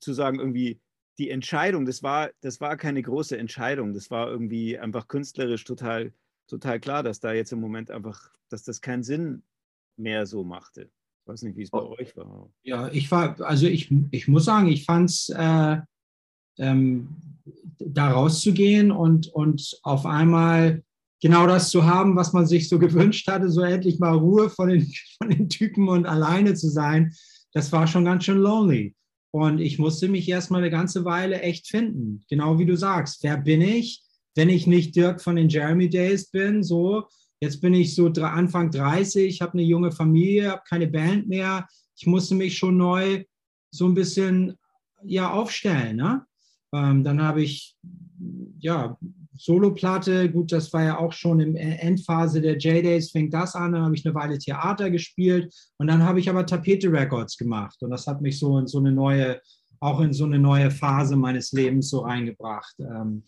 zu 0.00 0.14
sagen, 0.14 0.40
irgendwie, 0.40 0.80
die 1.18 1.30
Entscheidung, 1.30 1.86
das 1.86 2.02
war, 2.02 2.30
das 2.40 2.60
war 2.60 2.76
keine 2.76 3.02
große 3.02 3.38
Entscheidung. 3.38 3.92
Das 3.92 4.10
war 4.10 4.28
irgendwie 4.28 4.78
einfach 4.78 5.08
künstlerisch 5.08 5.64
total, 5.64 6.12
total 6.48 6.80
klar, 6.80 7.02
dass 7.02 7.20
da 7.20 7.32
jetzt 7.32 7.52
im 7.52 7.60
Moment 7.60 7.90
einfach, 7.90 8.30
dass 8.48 8.64
das 8.64 8.80
keinen 8.80 9.02
Sinn 9.02 9.42
mehr 9.96 10.26
so 10.26 10.44
machte. 10.44 10.82
Ich 10.82 11.28
weiß 11.28 11.42
nicht, 11.42 11.56
wie 11.56 11.62
es 11.62 11.70
bei 11.70 11.78
oh. 11.78 11.96
euch 11.98 12.16
war. 12.16 12.50
Ja, 12.62 12.88
ich 12.88 13.10
war, 13.10 13.40
also 13.40 13.66
ich, 13.66 13.90
ich 14.10 14.28
muss 14.28 14.44
sagen, 14.44 14.68
ich 14.68 14.84
fand 14.84 15.10
es, 15.10 15.28
äh, 15.30 15.78
ähm, 16.58 17.08
da 17.78 18.10
rauszugehen 18.10 18.90
und, 18.90 19.28
und 19.28 19.78
auf 19.82 20.06
einmal 20.06 20.82
genau 21.20 21.46
das 21.46 21.70
zu 21.70 21.84
haben, 21.84 22.16
was 22.16 22.32
man 22.32 22.46
sich 22.46 22.68
so 22.68 22.78
gewünscht 22.80 23.28
hatte, 23.28 23.50
so 23.50 23.62
endlich 23.62 23.98
mal 23.98 24.16
Ruhe 24.16 24.50
von 24.50 24.68
den, 24.68 24.92
von 25.18 25.30
den 25.30 25.48
Typen 25.48 25.88
und 25.88 26.06
alleine 26.06 26.54
zu 26.54 26.68
sein, 26.68 27.14
das 27.52 27.72
war 27.72 27.86
schon 27.86 28.04
ganz 28.04 28.24
schön 28.24 28.38
lonely. 28.38 28.94
Und 29.34 29.60
ich 29.60 29.80
musste 29.80 30.06
mich 30.06 30.28
erstmal 30.28 30.60
eine 30.60 30.70
ganze 30.70 31.04
Weile 31.04 31.40
echt 31.40 31.66
finden. 31.66 32.22
Genau 32.28 32.60
wie 32.60 32.66
du 32.66 32.76
sagst. 32.76 33.24
Wer 33.24 33.36
bin 33.36 33.62
ich, 33.62 34.00
wenn 34.36 34.48
ich 34.48 34.68
nicht 34.68 34.94
Dirk 34.94 35.20
von 35.20 35.34
den 35.34 35.48
Jeremy 35.48 35.88
Days 35.88 36.30
bin? 36.30 36.62
So, 36.62 37.08
jetzt 37.40 37.60
bin 37.60 37.74
ich 37.74 37.96
so 37.96 38.06
Anfang 38.06 38.70
30, 38.70 39.40
habe 39.40 39.54
eine 39.54 39.64
junge 39.64 39.90
Familie, 39.90 40.52
habe 40.52 40.62
keine 40.68 40.86
Band 40.86 41.26
mehr. 41.26 41.66
Ich 41.96 42.06
musste 42.06 42.36
mich 42.36 42.56
schon 42.56 42.76
neu 42.76 43.24
so 43.72 43.88
ein 43.88 43.94
bisschen 43.94 44.56
ja, 45.02 45.32
aufstellen. 45.32 45.96
Ne? 45.96 46.24
Ähm, 46.72 47.02
dann 47.02 47.20
habe 47.20 47.42
ich 47.42 47.76
ja 48.60 48.96
Soloplatte, 49.36 50.30
gut, 50.30 50.52
das 50.52 50.72
war 50.72 50.84
ja 50.84 50.98
auch 50.98 51.12
schon 51.12 51.40
im 51.40 51.56
Endphase 51.56 52.40
der 52.40 52.56
J-Days, 52.56 53.10
fängt 53.10 53.34
das 53.34 53.54
an, 53.54 53.72
dann 53.72 53.82
habe 53.82 53.94
ich 53.94 54.06
eine 54.06 54.14
Weile 54.14 54.38
Theater 54.38 54.90
gespielt 54.90 55.52
und 55.78 55.86
dann 55.86 56.04
habe 56.04 56.20
ich 56.20 56.30
aber 56.30 56.46
Tapete 56.46 56.90
Records 56.90 57.36
gemacht 57.36 57.82
und 57.82 57.90
das 57.90 58.06
hat 58.06 58.20
mich 58.20 58.38
so 58.38 58.58
in 58.58 58.66
so 58.66 58.78
eine 58.78 58.92
neue, 58.92 59.40
auch 59.80 60.00
in 60.00 60.12
so 60.12 60.24
eine 60.24 60.38
neue 60.38 60.70
Phase 60.70 61.16
meines 61.16 61.52
Lebens 61.52 61.90
so 61.90 62.00
reingebracht. 62.00 62.74
Ähm, 62.78 63.24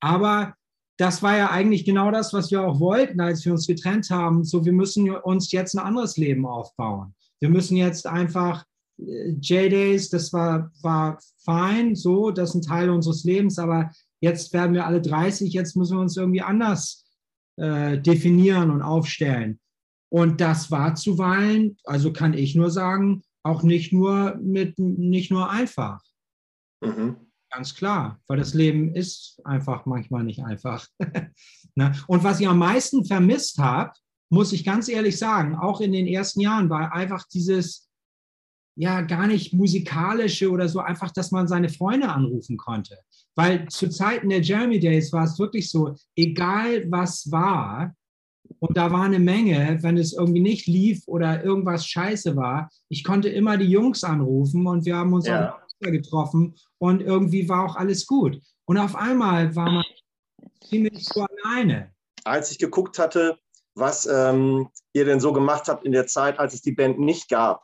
aber 0.00 0.54
das 0.98 1.22
war 1.22 1.36
ja 1.36 1.50
eigentlich 1.50 1.84
genau 1.84 2.10
das, 2.10 2.32
was 2.32 2.50
wir 2.50 2.66
auch 2.66 2.80
wollten, 2.80 3.20
als 3.20 3.44
wir 3.44 3.52
uns 3.52 3.66
getrennt 3.66 4.08
haben. 4.10 4.44
So, 4.44 4.64
wir 4.64 4.72
müssen 4.72 5.10
uns 5.10 5.52
jetzt 5.52 5.74
ein 5.74 5.84
anderes 5.84 6.16
Leben 6.16 6.46
aufbauen. 6.46 7.14
Wir 7.38 7.50
müssen 7.50 7.76
jetzt 7.76 8.06
einfach 8.06 8.64
äh, 8.98 9.30
J-Days, 9.40 10.10
das 10.10 10.32
war, 10.32 10.70
war 10.82 11.18
fein, 11.44 11.94
so, 11.94 12.30
das 12.30 12.50
ist 12.50 12.54
ein 12.56 12.62
Teil 12.62 12.90
unseres 12.90 13.24
Lebens, 13.24 13.58
aber 13.58 13.90
jetzt 14.26 14.52
werden 14.52 14.74
wir 14.74 14.86
alle 14.86 15.00
30, 15.00 15.52
jetzt 15.52 15.76
müssen 15.76 15.96
wir 15.96 16.00
uns 16.00 16.16
irgendwie 16.16 16.42
anders 16.42 17.06
äh, 17.56 17.98
definieren 17.98 18.70
und 18.70 18.82
aufstellen. 18.82 19.60
Und 20.08 20.40
das 20.40 20.70
war 20.70 20.96
zuweilen, 20.96 21.78
also 21.84 22.12
kann 22.12 22.34
ich 22.34 22.56
nur 22.56 22.70
sagen, 22.70 23.22
auch 23.44 23.62
nicht 23.62 23.92
nur 23.92 24.36
mit 24.42 24.78
nicht 24.78 25.30
nur 25.30 25.48
einfach. 25.48 26.00
Mhm. 26.80 27.16
Ganz 27.50 27.74
klar, 27.76 28.20
weil 28.26 28.38
das 28.38 28.54
Leben 28.54 28.94
ist 28.94 29.40
einfach 29.44 29.86
manchmal 29.86 30.24
nicht 30.24 30.42
einfach. 30.44 30.86
ne? 31.76 31.92
Und 32.08 32.24
was 32.24 32.40
ich 32.40 32.48
am 32.48 32.58
meisten 32.58 33.04
vermisst 33.04 33.58
habe, 33.58 33.92
muss 34.28 34.52
ich 34.52 34.64
ganz 34.64 34.88
ehrlich 34.88 35.16
sagen, 35.16 35.54
auch 35.54 35.80
in 35.80 35.92
den 35.92 36.08
ersten 36.08 36.40
Jahren, 36.40 36.68
war 36.68 36.92
einfach 36.92 37.24
dieses, 37.28 37.85
ja 38.76 39.00
gar 39.00 39.26
nicht 39.26 39.52
musikalische 39.52 40.50
oder 40.50 40.68
so, 40.68 40.80
einfach, 40.80 41.10
dass 41.10 41.30
man 41.30 41.48
seine 41.48 41.68
Freunde 41.68 42.08
anrufen 42.08 42.56
konnte. 42.56 42.98
Weil 43.34 43.66
zu 43.68 43.88
Zeiten 43.88 44.28
der 44.28 44.42
Jeremy 44.42 44.78
Days 44.78 45.12
war 45.12 45.24
es 45.24 45.38
wirklich 45.38 45.70
so, 45.70 45.94
egal 46.14 46.84
was 46.90 47.30
war, 47.30 47.94
und 48.60 48.76
da 48.76 48.90
war 48.92 49.02
eine 49.02 49.18
Menge, 49.18 49.78
wenn 49.82 49.96
es 49.96 50.12
irgendwie 50.12 50.40
nicht 50.40 50.66
lief 50.66 51.02
oder 51.06 51.42
irgendwas 51.42 51.86
scheiße 51.86 52.36
war, 52.36 52.70
ich 52.88 53.02
konnte 53.02 53.28
immer 53.28 53.56
die 53.56 53.66
Jungs 53.66 54.04
anrufen 54.04 54.66
und 54.66 54.84
wir 54.84 54.96
haben 54.96 55.12
uns 55.12 55.26
ja. 55.26 55.54
auch 55.54 55.66
getroffen 55.80 56.54
und 56.78 57.02
irgendwie 57.02 57.48
war 57.48 57.64
auch 57.64 57.76
alles 57.76 58.06
gut. 58.06 58.40
Und 58.64 58.78
auf 58.78 58.94
einmal 58.96 59.54
war 59.54 59.70
man 59.70 59.84
ziemlich 60.64 61.04
so 61.04 61.24
alleine. 61.24 61.90
Als 62.24 62.50
ich 62.50 62.58
geguckt 62.58 62.98
hatte, 62.98 63.38
was 63.74 64.06
ähm, 64.06 64.68
ihr 64.94 65.04
denn 65.04 65.20
so 65.20 65.32
gemacht 65.32 65.68
habt 65.68 65.84
in 65.84 65.92
der 65.92 66.06
Zeit, 66.06 66.38
als 66.38 66.54
es 66.54 66.62
die 66.62 66.72
Band 66.72 66.98
nicht 66.98 67.28
gab, 67.28 67.62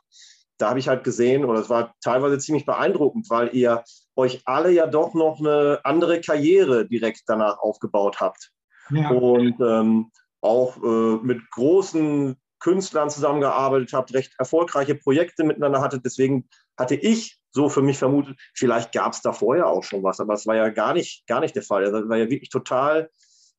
da 0.57 0.69
habe 0.69 0.79
ich 0.79 0.87
halt 0.87 1.03
gesehen, 1.03 1.45
oder 1.45 1.59
es 1.59 1.69
war 1.69 1.95
teilweise 2.01 2.37
ziemlich 2.37 2.65
beeindruckend, 2.65 3.29
weil 3.29 3.53
ihr 3.55 3.83
euch 4.15 4.41
alle 4.45 4.71
ja 4.71 4.87
doch 4.87 5.13
noch 5.13 5.39
eine 5.39 5.79
andere 5.83 6.21
Karriere 6.21 6.87
direkt 6.87 7.23
danach 7.27 7.59
aufgebaut 7.59 8.19
habt. 8.19 8.51
Ja. 8.89 9.09
Und 9.09 9.59
ähm, 9.61 10.11
auch 10.41 10.77
äh, 10.83 11.17
mit 11.23 11.49
großen 11.51 12.35
Künstlern 12.59 13.09
zusammengearbeitet 13.09 13.93
habt, 13.93 14.13
recht 14.13 14.33
erfolgreiche 14.37 14.95
Projekte 14.95 15.43
miteinander 15.43 15.81
hattet. 15.81 16.05
Deswegen 16.05 16.47
hatte 16.77 16.95
ich 16.95 17.39
so 17.51 17.69
für 17.69 17.81
mich 17.81 17.97
vermutet, 17.97 18.37
vielleicht 18.53 18.91
gab 18.93 19.13
es 19.13 19.21
da 19.21 19.31
vorher 19.31 19.67
auch 19.67 19.83
schon 19.83 20.03
was, 20.03 20.19
aber 20.19 20.33
es 20.33 20.47
war 20.47 20.55
ja 20.55 20.69
gar 20.69 20.93
nicht, 20.93 21.27
gar 21.27 21.39
nicht 21.39 21.55
der 21.55 21.63
Fall. 21.63 21.83
Das 21.83 22.09
war 22.09 22.17
ja 22.17 22.29
wirklich 22.29 22.49
total 22.49 23.09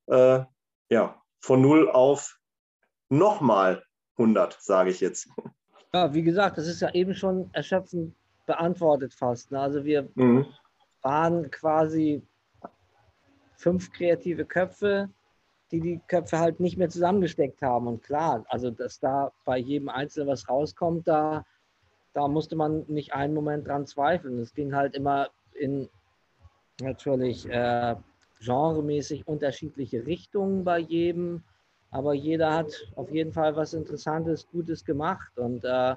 äh, 0.07 0.41
ja, 0.91 1.23
von 1.41 1.61
null 1.61 1.91
auf 1.91 2.39
nochmal 3.09 3.85
100, 4.19 4.59
sage 4.61 4.91
ich 4.91 5.01
jetzt. 5.01 5.29
Ja, 5.95 6.13
wie 6.13 6.25
gesagt, 6.25 6.59
das 6.59 6.67
ist 6.67 6.81
ja 6.81 6.93
eben 6.93 7.15
schon 7.15 7.49
erschöpfend 7.53 8.17
beantwortet 8.47 9.15
fast. 9.15 9.53
Ne? 9.53 9.61
Also 9.61 9.85
wir 9.85 10.09
mhm. 10.17 10.45
waren 11.03 11.49
quasi 11.53 12.21
fünf 13.55 13.93
kreative 13.93 14.45
Köpfe, 14.45 15.09
die 15.71 15.79
die 15.79 16.01
Köpfe 16.09 16.41
halt 16.41 16.59
nicht 16.59 16.77
mehr 16.77 16.89
zusammengesteckt 16.89 17.63
haben. 17.63 17.87
Und 17.87 18.03
klar, 18.03 18.45
also 18.49 18.73
dass 18.73 18.99
da 18.99 19.31
bei 19.45 19.57
jedem 19.59 19.89
Einzelnen 19.89 20.27
was 20.27 20.49
rauskommt, 20.49 21.07
da, 21.07 21.47
da 22.13 22.27
musste 22.27 22.57
man 22.57 22.85
nicht 22.89 23.15
einen 23.15 23.33
Moment 23.33 23.69
dran 23.69 23.87
zweifeln. 23.87 24.41
Es 24.41 24.53
ging 24.53 24.75
halt 24.75 24.97
immer 24.97 25.29
in 25.53 25.89
natürlich 26.81 27.49
äh, 27.49 27.95
genremäßig 28.41 29.29
unterschiedliche 29.29 30.05
Richtungen 30.05 30.65
bei 30.65 30.81
jedem, 30.81 31.45
aber 31.95 32.13
jeder 32.13 32.53
hat 32.53 32.73
auf 32.97 33.09
jeden 33.13 33.33
Fall 33.33 33.55
was 33.55 33.73
Interessantes, 33.73 34.49
Gutes 34.51 34.85
gemacht. 34.85 35.39
Und 35.39 35.65
äh, 35.65 35.95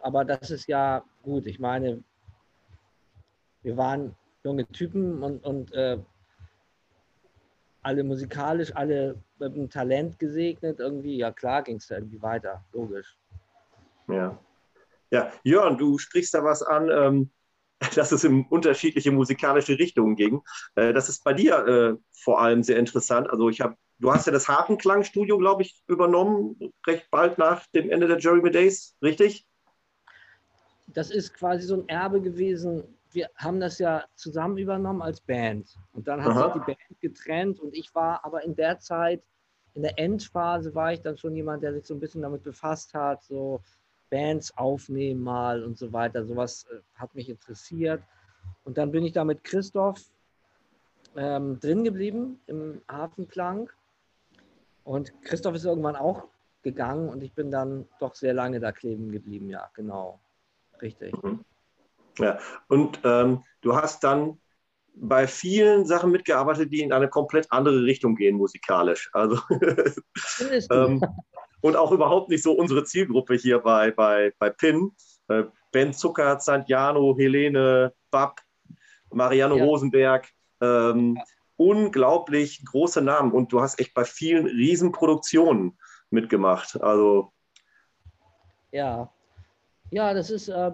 aber 0.00 0.24
das 0.24 0.50
ist 0.50 0.66
ja 0.66 1.04
gut. 1.22 1.46
Ich 1.46 1.58
meine, 1.58 2.02
wir 3.62 3.76
waren 3.76 4.16
junge 4.42 4.66
Typen 4.68 5.22
und, 5.22 5.44
und 5.44 5.74
äh, 5.74 5.98
alle 7.82 8.02
musikalisch, 8.02 8.74
alle 8.74 9.22
mit 9.38 9.52
einem 9.52 9.68
Talent 9.68 10.18
gesegnet. 10.18 10.80
Irgendwie, 10.80 11.18
ja 11.18 11.32
klar, 11.32 11.62
ging 11.62 11.76
es 11.76 11.88
da 11.88 11.96
irgendwie 11.96 12.22
weiter, 12.22 12.64
logisch. 12.72 13.18
Ja. 14.08 14.38
Ja, 15.10 15.30
Jörn, 15.42 15.76
du 15.76 15.98
sprichst 15.98 16.32
da 16.32 16.42
was 16.42 16.62
an, 16.62 16.88
ähm, 16.90 17.30
dass 17.94 18.10
es 18.10 18.24
in 18.24 18.46
unterschiedliche 18.46 19.12
musikalische 19.12 19.78
Richtungen 19.78 20.16
ging. 20.16 20.40
Äh, 20.76 20.94
das 20.94 21.10
ist 21.10 21.24
bei 21.24 21.34
dir 21.34 21.66
äh, 21.66 21.96
vor 22.10 22.40
allem 22.40 22.62
sehr 22.62 22.78
interessant. 22.78 23.28
Also 23.28 23.50
ich 23.50 23.60
habe, 23.60 23.76
du 24.00 24.12
hast 24.12 24.26
ja 24.26 24.32
das 24.32 24.48
Hafenklangstudio, 24.48 25.38
glaube 25.38 25.62
ich, 25.62 25.82
übernommen, 25.86 26.72
recht 26.86 27.10
bald 27.10 27.38
nach 27.38 27.66
dem 27.68 27.90
Ende 27.90 28.08
der 28.08 28.18
Jeremy 28.18 28.50
Days, 28.50 28.96
richtig? 29.02 29.46
Das 30.88 31.10
ist 31.10 31.34
quasi 31.34 31.66
so 31.66 31.74
ein 31.74 31.88
Erbe 31.88 32.20
gewesen 32.20 32.96
wir 33.12 33.28
haben 33.36 33.60
das 33.60 33.78
ja 33.78 34.04
zusammen 34.14 34.58
übernommen 34.58 35.02
als 35.02 35.20
Band. 35.20 35.76
Und 35.92 36.06
dann 36.06 36.22
hat 36.22 36.32
Aha. 36.32 36.44
sich 36.44 36.62
die 36.62 36.72
Band 36.72 37.00
getrennt 37.00 37.60
und 37.60 37.74
ich 37.74 37.94
war 37.94 38.24
aber 38.24 38.42
in 38.44 38.54
der 38.54 38.78
Zeit, 38.78 39.22
in 39.74 39.82
der 39.82 39.98
Endphase 39.98 40.74
war 40.74 40.92
ich 40.92 41.00
dann 41.00 41.16
schon 41.16 41.34
jemand, 41.34 41.62
der 41.62 41.72
sich 41.72 41.84
so 41.84 41.94
ein 41.94 42.00
bisschen 42.00 42.22
damit 42.22 42.42
befasst 42.42 42.94
hat, 42.94 43.22
so 43.22 43.60
Bands 44.10 44.56
aufnehmen 44.56 45.22
mal 45.22 45.62
und 45.62 45.78
so 45.78 45.92
weiter. 45.92 46.24
Sowas 46.24 46.66
äh, 46.70 46.80
hat 46.94 47.14
mich 47.14 47.28
interessiert. 47.28 48.02
Und 48.64 48.78
dann 48.78 48.90
bin 48.90 49.04
ich 49.04 49.12
da 49.12 49.24
mit 49.24 49.44
Christoph 49.44 50.00
ähm, 51.16 51.60
drin 51.60 51.84
geblieben 51.84 52.40
im 52.46 52.80
Hafenklang. 52.88 53.70
Und 54.90 55.12
Christoph 55.22 55.54
ist 55.54 55.64
irgendwann 55.64 55.94
auch 55.94 56.26
gegangen 56.62 57.10
und 57.10 57.22
ich 57.22 57.32
bin 57.32 57.52
dann 57.52 57.86
doch 58.00 58.16
sehr 58.16 58.34
lange 58.34 58.58
da 58.58 58.72
kleben 58.72 59.12
geblieben. 59.12 59.48
Ja, 59.48 59.70
genau. 59.72 60.18
Richtig. 60.82 61.14
Mhm. 61.22 61.44
Ja, 62.18 62.40
und 62.66 62.98
ähm, 63.04 63.44
du 63.60 63.76
hast 63.76 64.02
dann 64.02 64.40
bei 64.96 65.28
vielen 65.28 65.86
Sachen 65.86 66.10
mitgearbeitet, 66.10 66.72
die 66.72 66.80
in 66.80 66.92
eine 66.92 67.08
komplett 67.08 67.46
andere 67.52 67.84
Richtung 67.84 68.16
gehen 68.16 68.36
musikalisch. 68.36 69.10
Also 69.12 69.38
ähm, 70.72 71.00
und 71.60 71.76
auch 71.76 71.92
überhaupt 71.92 72.28
nicht 72.28 72.42
so 72.42 72.50
unsere 72.50 72.82
Zielgruppe 72.82 73.36
hier 73.36 73.60
bei, 73.60 73.92
bei, 73.92 74.32
bei 74.40 74.50
PIN. 74.50 74.90
Äh, 75.28 75.44
ben 75.70 75.92
Zucker, 75.92 76.40
Santiano, 76.40 77.14
Helene, 77.16 77.94
Bab, 78.10 78.40
Mariano 79.12 79.56
ja. 79.56 79.62
Rosenberg. 79.62 80.28
Ähm, 80.60 81.14
ja. 81.16 81.22
Unglaublich 81.60 82.64
große 82.64 83.02
Namen 83.02 83.32
und 83.32 83.52
du 83.52 83.60
hast 83.60 83.78
echt 83.80 83.92
bei 83.92 84.04
vielen 84.04 84.46
Riesenproduktionen 84.46 85.78
mitgemacht. 86.08 86.80
Also 86.80 87.32
ja, 88.72 89.12
ja, 89.90 90.14
das 90.14 90.30
ist 90.30 90.48
äh, 90.48 90.72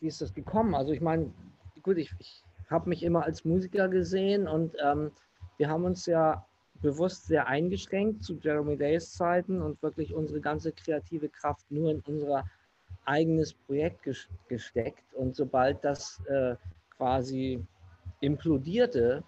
wie 0.00 0.06
ist 0.06 0.22
das 0.22 0.32
gekommen? 0.32 0.74
Also 0.74 0.92
ich 0.92 1.02
meine, 1.02 1.34
gut, 1.82 1.98
ich, 1.98 2.14
ich 2.18 2.42
habe 2.70 2.88
mich 2.88 3.02
immer 3.02 3.24
als 3.24 3.44
Musiker 3.44 3.88
gesehen 3.88 4.48
und 4.48 4.74
ähm, 4.82 5.10
wir 5.58 5.68
haben 5.68 5.84
uns 5.84 6.06
ja 6.06 6.46
bewusst 6.80 7.26
sehr 7.26 7.46
eingeschränkt 7.46 8.24
zu 8.24 8.38
Jeremy 8.40 8.78
Days 8.78 9.12
Zeiten 9.12 9.60
und 9.60 9.82
wirklich 9.82 10.14
unsere 10.14 10.40
ganze 10.40 10.72
kreative 10.72 11.28
Kraft 11.28 11.70
nur 11.70 11.90
in 11.90 12.02
unser 12.06 12.44
eigenes 13.04 13.52
Projekt 13.52 14.08
gesteckt. 14.48 15.04
Und 15.14 15.36
sobald 15.36 15.84
das 15.84 16.22
äh, 16.26 16.56
quasi 16.96 17.62
implodierte, 18.22 19.22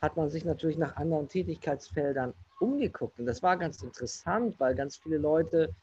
hat 0.00 0.16
man 0.16 0.28
sich 0.30 0.44
natürlich 0.44 0.78
nach 0.78 0.96
anderen 0.96 1.28
Tätigkeitsfeldern 1.28 2.34
umgeguckt. 2.58 3.18
Und 3.20 3.26
das 3.26 3.42
war 3.42 3.56
ganz 3.56 3.82
interessant, 3.82 4.58
weil 4.58 4.74
ganz 4.74 4.96
viele 4.96 5.18
Leute 5.18 5.74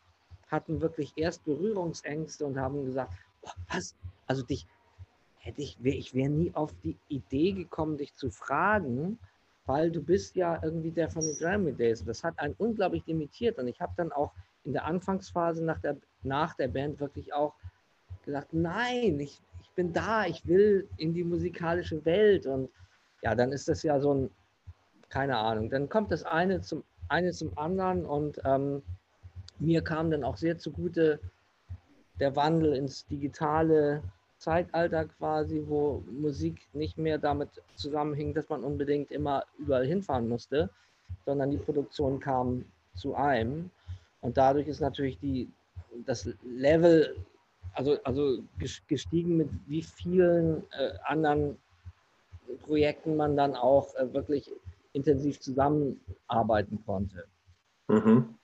hatten 0.48 0.82
wirklich 0.82 1.13
erst 1.15 1.46
Berührungsängste 1.46 2.46
und 2.46 2.60
haben 2.60 2.86
gesagt, 2.86 3.13
was, 3.70 3.96
also 4.27 4.44
dich 4.44 4.68
hätte 5.38 5.62
ich, 5.62 5.77
ich 5.84 6.13
wäre 6.13 6.29
nie 6.29 6.53
auf 6.53 6.74
die 6.84 6.98
Idee 7.08 7.53
gekommen, 7.53 7.98
dich 7.98 8.13
zu 8.15 8.29
fragen, 8.29 9.20
weil 9.65 9.91
du 9.91 10.01
bist 10.01 10.36
ja 10.36 10.60
irgendwie 10.62 10.91
der 10.91 11.10
von 11.10 11.22
den 11.22 11.38
Grammy 11.38 11.74
Days. 11.74 12.03
Das 12.03 12.24
hat 12.24 12.38
einen 12.39 12.56
unglaublich 12.58 13.06
limitiert 13.06 13.58
und 13.58 13.68
ich 13.68 13.79
habe 13.79 13.94
dann 13.96 14.12
auch 14.12 14.34
in 14.65 14.74
der 14.74 14.86
Anfangsphase 14.86 15.63
nach 15.63 15.79
der, 15.79 15.96
nach 16.24 16.56
der 16.56 16.68
Band 16.68 17.00
wirklich 17.00 17.34
auch 17.34 17.53
gesagt, 18.25 18.53
nein, 18.53 19.20
ich, 19.20 19.41
ich 19.70 19.76
bin 19.76 19.94
da, 19.94 20.26
ich 20.26 20.46
will 20.46 20.88
in 20.98 21.14
die 21.14 21.24
musikalische 21.24 22.04
Welt 22.06 22.46
und 22.46 22.70
ja, 23.22 23.36
dann 23.36 23.52
ist 23.52 23.68
das 23.68 23.84
ja 23.84 24.00
so 24.00 24.14
ein, 24.14 24.30
keine 25.10 25.38
Ahnung, 25.38 25.70
dann 25.70 25.90
kommt 25.90 26.12
das 26.12 26.24
eine 26.24 26.62
zum, 26.62 26.84
eine 27.08 27.32
zum 27.32 27.58
anderen 27.58 28.06
und 28.06 28.40
ähm, 28.46 28.82
mir 29.60 29.82
kam 29.82 30.12
dann 30.12 30.24
auch 30.24 30.38
sehr 30.38 30.58
zugute 30.58 31.20
der 32.20 32.36
Wandel 32.36 32.74
ins 32.74 33.06
digitale 33.08 34.04
Zeitalter 34.38 35.06
quasi, 35.06 35.64
wo 35.68 36.04
Musik 36.10 36.68
nicht 36.74 36.98
mehr 36.98 37.18
damit 37.18 37.50
zusammenhing, 37.76 38.34
dass 38.34 38.48
man 38.50 38.64
unbedingt 38.64 39.12
immer 39.12 39.44
überall 39.58 39.86
hinfahren 39.86 40.30
musste, 40.30 40.70
sondern 41.26 41.52
die 41.52 41.58
Produktion 41.58 42.20
kam 42.20 42.66
zu 42.96 43.16
einem. 43.16 43.70
Und 44.22 44.38
dadurch 44.38 44.68
ist 44.68 44.80
natürlich 44.80 45.20
die, 45.20 45.50
das 46.06 46.30
Level, 46.44 47.16
also, 47.74 47.98
also 48.04 48.44
gestiegen, 48.88 49.38
mit 49.38 49.50
wie 49.68 49.84
vielen 49.84 50.64
äh, 50.72 50.92
anderen 51.06 51.58
Projekten 52.66 53.16
man 53.16 53.38
dann 53.38 53.56
auch 53.56 53.96
äh, 53.96 54.14
wirklich 54.14 54.50
intensiv 54.94 55.40
zusammenarbeiten 55.40 56.84
konnte. 56.86 57.26
Mhm. 57.88 58.36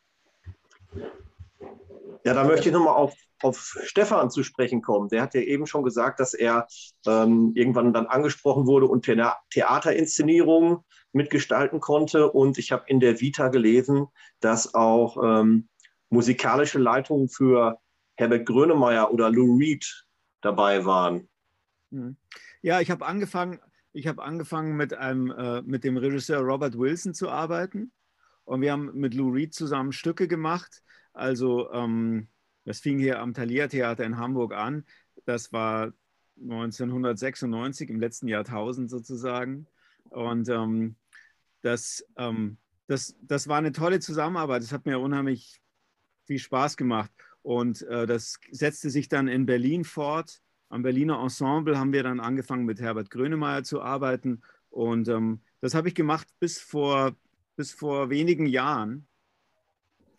Ja, 2.24 2.34
da 2.34 2.44
möchte 2.44 2.70
ich 2.70 2.74
nochmal 2.74 2.96
auf 2.96 3.16
auf 3.44 3.78
Stefan 3.84 4.30
zu 4.32 4.44
sprechen 4.44 4.82
kommen. 4.82 5.10
Der 5.10 5.22
hat 5.22 5.34
ja 5.34 5.42
eben 5.42 5.68
schon 5.68 5.84
gesagt, 5.84 6.20
dass 6.20 6.34
er 6.34 6.68
ähm, 7.06 7.52
irgendwann 7.56 7.94
dann 7.94 8.08
angesprochen 8.08 8.66
wurde 8.66 8.88
und 8.88 9.06
Theaterinszenierungen 9.52 10.80
mitgestalten 11.12 11.80
konnte. 11.80 12.32
Und 12.32 12.58
ich 12.58 12.72
habe 12.72 12.86
in 12.88 13.00
der 13.00 13.22
Vita 13.22 13.50
gelesen, 13.50 14.08
dass 14.40 14.74
auch 14.74 15.18
ähm, 15.24 15.68
musikalische 16.10 16.80
Leitungen 16.80 17.30
für 17.30 17.80
Herbert 18.16 18.46
Grönemeyer 18.46 19.12
oder 19.12 19.30
Lou 19.30 19.58
Reed 19.58 20.06
dabei 20.42 20.86
waren. 20.86 21.28
Mhm. 21.90 22.18
Ja, 22.62 22.82
ich 22.82 22.92
habe 22.92 23.06
angefangen, 23.06 23.60
ich 23.94 24.08
habe 24.08 24.24
angefangen 24.24 24.76
mit 24.76 24.94
einem 24.94 25.32
äh, 25.32 25.62
mit 25.62 25.84
dem 25.84 25.98
Regisseur 25.98 26.42
Robert 26.42 26.78
Wilson 26.78 27.14
zu 27.14 27.30
arbeiten 27.30 27.92
und 28.44 28.62
wir 28.62 28.72
haben 28.72 28.92
mit 28.94 29.14
Lou 29.14 29.30
Reed 29.30 29.54
zusammen 29.54 29.92
Stücke 29.92 30.28
gemacht. 30.28 30.84
Also 31.14 31.72
ähm, 31.72 32.28
das 32.66 32.80
fing 32.80 33.00
hier 33.00 33.20
am 33.20 33.34
Thalia 33.34 33.68
Theater 33.68 34.04
in 34.04 34.18
Hamburg 34.18 34.54
an. 34.54 34.86
Das 35.26 35.54
war 35.54 35.94
1996, 36.42 37.90
im 37.90 38.00
letzten 38.00 38.28
Jahrtausend 38.28 38.90
sozusagen. 38.90 39.68
Und 40.10 40.50
ähm, 40.50 40.96
das, 41.62 42.06
ähm, 42.18 42.58
das, 42.88 43.16
das 43.22 43.48
war 43.48 43.58
eine 43.58 43.72
tolle 43.72 44.00
Zusammenarbeit. 44.00 44.62
Es 44.62 44.72
hat 44.72 44.86
mir 44.86 45.00
unheimlich 45.00 45.62
viel 46.26 46.40
Spaß 46.40 46.78
gemacht. 46.78 47.12
Und 47.46 47.84
äh, 47.84 48.08
das 48.08 48.40
setzte 48.50 48.90
sich 48.90 49.08
dann 49.08 49.28
in 49.28 49.46
Berlin 49.46 49.84
fort. 49.84 50.42
Am 50.70 50.82
Berliner 50.82 51.22
Ensemble 51.22 51.78
haben 51.78 51.94
wir 51.94 52.02
dann 52.02 52.20
angefangen 52.20 52.66
mit 52.66 52.82
Herbert 52.82 53.12
Grönemeyer 53.12 53.62
zu 53.62 53.84
arbeiten. 53.84 54.42
Und 54.72 55.08
ähm, 55.10 55.42
das 55.62 55.76
habe 55.76 55.88
ich 55.88 55.94
gemacht 55.94 56.28
bis 56.40 56.60
vor, 56.60 57.16
bis 57.56 57.72
vor 57.72 58.10
wenigen 58.10 58.48
Jahren 58.48 59.06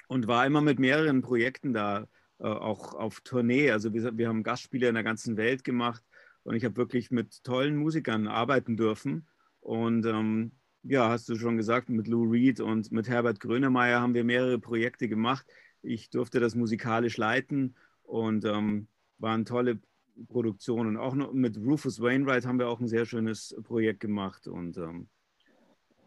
und 0.06 0.28
war 0.28 0.46
immer 0.46 0.60
mit 0.60 0.78
mehreren 0.78 1.20
Projekten 1.20 1.72
da, 1.72 2.06
äh, 2.38 2.44
auch 2.44 2.94
auf 2.94 3.22
Tournee. 3.22 3.72
Also 3.72 3.92
wir, 3.92 4.16
wir 4.16 4.28
haben 4.28 4.44
Gastspiele 4.44 4.86
in 4.86 4.94
der 4.94 5.02
ganzen 5.02 5.36
Welt 5.36 5.64
gemacht 5.64 6.04
und 6.44 6.54
ich 6.54 6.64
habe 6.64 6.76
wirklich 6.76 7.10
mit 7.10 7.42
tollen 7.42 7.74
Musikern 7.74 8.28
arbeiten 8.28 8.76
dürfen. 8.76 9.26
Und 9.58 10.06
ähm, 10.06 10.52
ja, 10.84 11.08
hast 11.08 11.28
du 11.28 11.34
schon 11.34 11.56
gesagt, 11.56 11.88
mit 11.88 12.06
Lou 12.06 12.30
Reed 12.30 12.60
und 12.60 12.92
mit 12.92 13.08
Herbert 13.08 13.40
Grönemeyer 13.40 14.00
haben 14.00 14.14
wir 14.14 14.22
mehrere 14.22 14.60
Projekte 14.60 15.08
gemacht. 15.08 15.44
Ich 15.86 16.10
durfte 16.10 16.40
das 16.40 16.54
musikalisch 16.54 17.16
leiten 17.16 17.76
und 18.02 18.44
ähm, 18.44 18.88
waren 19.18 19.44
tolle 19.44 19.80
Produktionen. 20.28 20.96
Auch 20.96 21.14
mit 21.32 21.56
Rufus 21.58 22.00
Wainwright 22.00 22.46
haben 22.46 22.58
wir 22.58 22.68
auch 22.68 22.80
ein 22.80 22.88
sehr 22.88 23.06
schönes 23.06 23.54
Projekt 23.64 24.00
gemacht. 24.00 24.46
Und 24.48 24.76
ähm, 24.76 25.08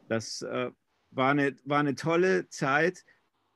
das 0.07 0.41
äh, 0.41 0.71
war, 1.12 1.31
eine, 1.31 1.55
war 1.65 1.79
eine 1.79 1.95
tolle 1.95 2.50
Zeit. 2.50 3.05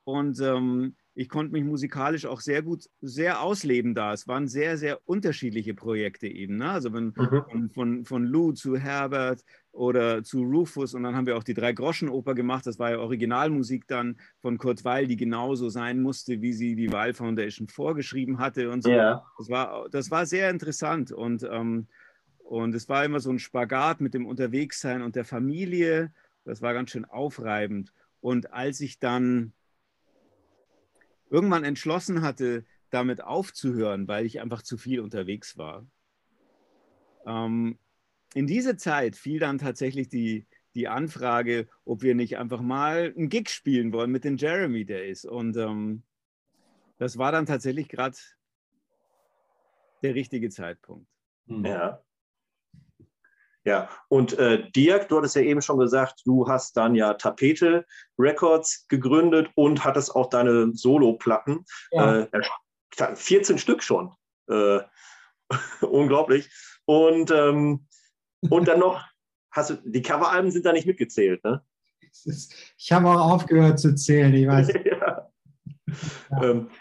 Und 0.03 0.39
ähm, 0.39 0.95
ich 1.15 1.29
konnte 1.29 1.51
mich 1.51 1.63
musikalisch 1.63 2.25
auch 2.25 2.41
sehr 2.41 2.63
gut, 2.63 2.89
sehr 3.01 3.41
ausleben 3.41 3.93
da. 3.93 4.13
Es 4.13 4.27
waren 4.27 4.47
sehr, 4.47 4.77
sehr 4.77 4.99
unterschiedliche 5.05 5.75
Projekte 5.75 6.27
eben. 6.27 6.57
Ne? 6.57 6.71
Also 6.71 6.91
wenn, 6.91 7.13
mhm. 7.15 7.43
von, 7.49 7.69
von, 7.69 8.05
von 8.05 8.25
Lou 8.25 8.51
zu 8.53 8.77
Herbert 8.77 9.43
oder 9.71 10.23
zu 10.23 10.41
Rufus 10.41 10.95
und 10.95 11.03
dann 11.03 11.15
haben 11.15 11.27
wir 11.27 11.37
auch 11.37 11.43
die 11.43 11.53
Drei-Groschen-Oper 11.53 12.33
gemacht. 12.33 12.65
Das 12.65 12.79
war 12.79 12.91
ja 12.91 12.97
Originalmusik 12.97 13.87
dann 13.87 14.17
von 14.39 14.57
Kurt 14.57 14.83
Weil, 14.85 15.05
die 15.05 15.15
genauso 15.15 15.69
sein 15.69 16.01
musste, 16.01 16.41
wie 16.41 16.53
sie 16.53 16.75
die 16.75 16.91
Weil 16.91 17.13
Foundation 17.13 17.67
vorgeschrieben 17.67 18.39
hatte 18.39 18.71
und 18.71 18.83
so. 18.83 18.89
Ja. 18.89 19.23
Das, 19.37 19.49
war, 19.49 19.87
das 19.91 20.09
war 20.09 20.25
sehr 20.25 20.49
interessant 20.49 21.11
und, 21.11 21.43
ähm, 21.43 21.87
und 22.39 22.73
es 22.73 22.89
war 22.89 23.05
immer 23.05 23.19
so 23.19 23.29
ein 23.29 23.39
Spagat 23.39 24.01
mit 24.01 24.15
dem 24.15 24.25
Unterwegssein 24.25 25.03
und 25.03 25.15
der 25.15 25.25
Familie. 25.25 26.11
Das 26.43 26.61
war 26.63 26.73
ganz 26.73 26.89
schön 26.89 27.05
aufreibend. 27.05 27.93
Und 28.19 28.51
als 28.51 28.79
ich 28.79 28.99
dann 28.99 29.53
irgendwann 31.33 31.63
entschlossen 31.63 32.21
hatte, 32.21 32.63
damit 32.91 33.23
aufzuhören, 33.23 34.07
weil 34.07 34.25
ich 34.25 34.39
einfach 34.39 34.61
zu 34.61 34.77
viel 34.77 34.99
unterwegs 34.99 35.57
war. 35.57 35.85
Ähm, 37.25 37.79
in 38.35 38.45
diese 38.45 38.77
Zeit 38.77 39.15
fiel 39.15 39.39
dann 39.39 39.57
tatsächlich 39.57 40.09
die, 40.09 40.45
die 40.75 40.87
Anfrage, 40.87 41.67
ob 41.85 42.03
wir 42.03 42.13
nicht 42.13 42.37
einfach 42.37 42.61
mal 42.61 43.11
einen 43.17 43.29
Gig 43.29 43.49
spielen 43.49 43.91
wollen 43.93 44.11
mit 44.11 44.23
dem 44.23 44.37
Jeremy, 44.37 44.85
ist. 45.09 45.25
Und 45.25 45.57
ähm, 45.57 46.03
das 46.99 47.17
war 47.17 47.31
dann 47.31 47.47
tatsächlich 47.47 47.89
gerade 47.89 48.17
der 50.03 50.13
richtige 50.13 50.49
Zeitpunkt. 50.49 51.07
Ja. 51.47 52.03
Ja, 53.65 53.89
und 54.09 54.37
äh, 54.37 54.69
Dirk, 54.71 55.07
du 55.07 55.17
hattest 55.17 55.35
ja 55.37 55.41
eben 55.41 55.61
schon 55.61 55.79
gesagt, 55.79 56.21
du 56.25 56.47
hast 56.49 56.75
dann 56.75 56.95
ja 56.95 57.13
Tapete 57.13 57.85
Records 58.19 58.85
gegründet 58.89 59.49
und 59.55 59.85
hattest 59.85 60.15
auch 60.15 60.29
deine 60.29 60.73
Solo-Platten. 60.73 61.65
Ja. 61.91 62.21
Äh, 62.21 62.27
14 63.15 63.57
Stück 63.57 63.81
schon. 63.81 64.13
Äh, 64.49 64.79
unglaublich. 65.81 66.49
Und, 66.85 67.31
ähm, 67.31 67.87
und 68.49 68.67
dann 68.67 68.79
noch, 68.79 69.01
hast 69.51 69.69
du, 69.69 69.75
die 69.85 70.01
Coveralben 70.01 70.51
sind 70.51 70.65
da 70.65 70.73
nicht 70.73 70.87
mitgezählt, 70.87 71.43
ne? 71.43 71.63
Ich 72.77 72.91
habe 72.91 73.09
auch 73.09 73.31
aufgehört 73.31 73.79
zu 73.79 73.95
zählen, 73.95 74.33
ich 74.33 74.47
weiß. 74.47 74.73
ja. 74.85 75.29
Ja. 76.31 76.43
Ähm, 76.43 76.71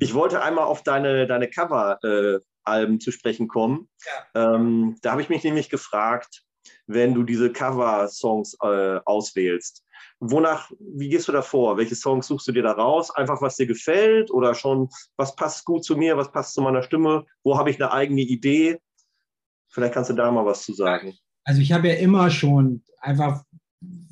ich 0.00 0.14
wollte 0.14 0.42
einmal 0.42 0.64
auf 0.64 0.82
deine, 0.82 1.26
deine 1.26 1.48
Cover 1.48 1.98
äh, 2.02 2.40
Alben 2.64 3.00
zu 3.00 3.10
sprechen 3.10 3.48
kommen. 3.48 3.88
Ja. 4.34 4.54
Ähm, 4.54 4.96
da 5.02 5.12
habe 5.12 5.22
ich 5.22 5.28
mich 5.28 5.44
nämlich 5.44 5.70
gefragt, 5.70 6.44
wenn 6.86 7.14
du 7.14 7.22
diese 7.22 7.52
Cover-Songs 7.52 8.56
äh, 8.62 9.00
auswählst, 9.04 9.84
wonach, 10.20 10.70
wie 10.78 11.08
gehst 11.08 11.28
du 11.28 11.32
da 11.32 11.42
vor? 11.42 11.76
Welche 11.76 11.94
Songs 11.94 12.26
suchst 12.26 12.46
du 12.48 12.52
dir 12.52 12.62
da 12.62 12.72
raus? 12.72 13.10
Einfach, 13.10 13.40
was 13.42 13.56
dir 13.56 13.66
gefällt 13.66 14.30
oder 14.30 14.54
schon, 14.54 14.88
was 15.16 15.36
passt 15.36 15.64
gut 15.64 15.84
zu 15.84 15.96
mir, 15.96 16.16
was 16.16 16.32
passt 16.32 16.54
zu 16.54 16.62
meiner 16.62 16.82
Stimme? 16.82 17.26
Wo 17.42 17.58
habe 17.58 17.70
ich 17.70 17.80
eine 17.80 17.92
eigene 17.92 18.22
Idee? 18.22 18.80
Vielleicht 19.68 19.94
kannst 19.94 20.10
du 20.10 20.14
da 20.14 20.30
mal 20.30 20.46
was 20.46 20.62
zu 20.62 20.72
sagen. 20.72 21.14
Also 21.44 21.60
ich 21.60 21.72
habe 21.72 21.88
ja 21.88 21.94
immer 21.94 22.30
schon 22.30 22.82
einfach, 23.00 23.42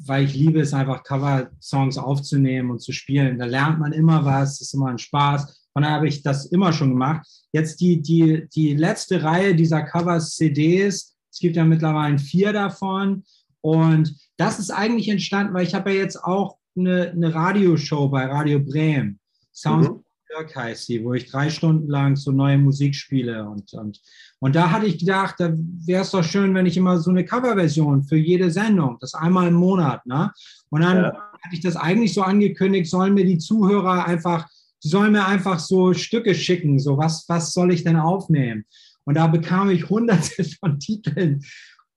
weil 0.04 0.24
ich 0.24 0.34
liebe 0.34 0.60
es, 0.60 0.74
einfach 0.74 1.02
Cover-Songs 1.02 1.96
aufzunehmen 1.98 2.70
und 2.70 2.80
zu 2.80 2.92
spielen. 2.92 3.38
Da 3.38 3.46
lernt 3.46 3.78
man 3.78 3.92
immer 3.92 4.24
was, 4.24 4.60
ist 4.60 4.74
immer 4.74 4.88
ein 4.88 4.98
Spaß. 4.98 5.61
Von 5.72 5.82
daher 5.82 5.96
habe 5.96 6.08
ich 6.08 6.22
das 6.22 6.46
immer 6.46 6.72
schon 6.72 6.90
gemacht. 6.90 7.26
Jetzt 7.52 7.80
die, 7.80 8.02
die, 8.02 8.48
die 8.54 8.74
letzte 8.74 9.22
Reihe 9.22 9.54
dieser 9.54 9.82
Covers-CDs, 9.82 11.16
es 11.30 11.38
gibt 11.38 11.56
ja 11.56 11.64
mittlerweile 11.64 12.18
vier 12.18 12.52
davon. 12.52 13.24
Und 13.60 14.14
das 14.36 14.58
ist 14.58 14.70
eigentlich 14.70 15.08
entstanden, 15.08 15.54
weil 15.54 15.66
ich 15.66 15.74
habe 15.74 15.92
ja 15.92 16.00
jetzt 16.00 16.22
auch 16.22 16.58
eine, 16.76 17.10
eine 17.10 17.34
Radioshow 17.34 18.08
bei 18.08 18.26
Radio 18.26 18.60
Bremen. 18.60 19.18
Sounds 19.52 19.88
mhm. 19.88 20.04
Dirk 20.32 20.56
heißt 20.56 20.86
sie, 20.86 21.04
wo 21.04 21.14
ich 21.14 21.30
drei 21.30 21.50
Stunden 21.50 21.88
lang 21.88 22.16
so 22.16 22.32
neue 22.32 22.58
Musik 22.58 22.94
spiele. 22.94 23.48
Und, 23.48 23.72
und, 23.74 24.00
und 24.40 24.56
da 24.56 24.70
hatte 24.70 24.86
ich 24.86 24.98
gedacht, 24.98 25.36
da 25.38 25.52
wäre 25.86 26.02
es 26.02 26.10
doch 26.10 26.24
schön, 26.24 26.54
wenn 26.54 26.66
ich 26.66 26.76
immer 26.76 26.98
so 26.98 27.10
eine 27.10 27.24
Coverversion 27.24 28.02
für 28.02 28.16
jede 28.16 28.50
Sendung, 28.50 28.96
das 29.00 29.14
einmal 29.14 29.48
im 29.48 29.54
Monat. 29.54 30.04
Ne? 30.06 30.32
Und 30.70 30.82
dann 30.82 30.96
ja. 30.96 31.12
hatte 31.12 31.54
ich 31.54 31.60
das 31.60 31.76
eigentlich 31.76 32.14
so 32.14 32.22
angekündigt, 32.22 32.90
sollen 32.90 33.14
mir 33.14 33.26
die 33.26 33.38
Zuhörer 33.38 34.06
einfach 34.06 34.48
die 34.82 34.88
sollen 34.88 35.12
mir 35.12 35.26
einfach 35.26 35.58
so 35.58 35.92
Stücke 35.92 36.34
schicken, 36.34 36.78
so 36.78 36.98
was, 36.98 37.28
was 37.28 37.52
soll 37.52 37.72
ich 37.72 37.84
denn 37.84 37.96
aufnehmen? 37.96 38.64
Und 39.04 39.16
da 39.16 39.26
bekam 39.26 39.70
ich 39.70 39.88
hunderte 39.88 40.44
von 40.60 40.78
Titeln. 40.78 41.44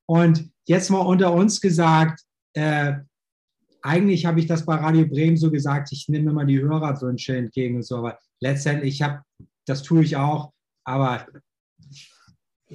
Und 0.07 0.49
jetzt 0.67 0.89
mal 0.89 0.99
unter 0.99 1.33
uns 1.33 1.61
gesagt, 1.61 2.21
äh, 2.53 2.93
eigentlich 3.81 4.25
habe 4.25 4.39
ich 4.39 4.47
das 4.47 4.65
bei 4.65 4.75
Radio 4.75 5.05
Bremen 5.07 5.37
so 5.37 5.51
gesagt, 5.51 5.91
ich 5.91 6.07
nehme 6.09 6.31
immer 6.31 6.45
die 6.45 6.59
Hörerwünsche 6.59 7.37
entgegen 7.37 7.75
und 7.75 7.85
so, 7.85 7.97
aber 7.97 8.17
letztendlich, 8.41 8.95
ich 8.95 9.01
habe, 9.03 9.21
das 9.67 9.83
tue 9.83 10.03
ich 10.03 10.15
auch, 10.15 10.51
aber 10.83 11.27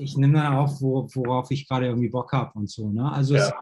ich 0.00 0.16
nehme 0.16 0.34
dann 0.34 0.54
auch, 0.54 0.80
worauf 0.80 1.50
ich 1.50 1.68
gerade 1.68 1.86
irgendwie 1.86 2.08
Bock 2.08 2.32
habe 2.32 2.58
und 2.58 2.70
so. 2.70 2.90
Ne? 2.90 3.10
Also 3.10 3.34
ja. 3.34 3.52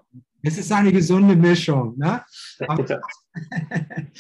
es, 0.43 0.53
es 0.53 0.59
ist 0.59 0.73
eine 0.73 0.93
gesunde 0.93 1.37
Mischung. 1.37 1.97
Ne? 1.99 2.23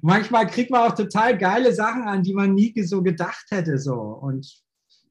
manchmal 0.00 0.46
kriegt 0.46 0.70
man 0.70 0.90
auch 0.90 0.94
total 0.94 1.36
geile 1.36 1.74
Sachen 1.74 2.02
an, 2.02 2.22
die 2.22 2.34
man 2.34 2.54
nie 2.54 2.74
so 2.82 3.02
gedacht 3.02 3.44
hätte. 3.50 3.78
So. 3.78 3.94
Und 3.94 4.46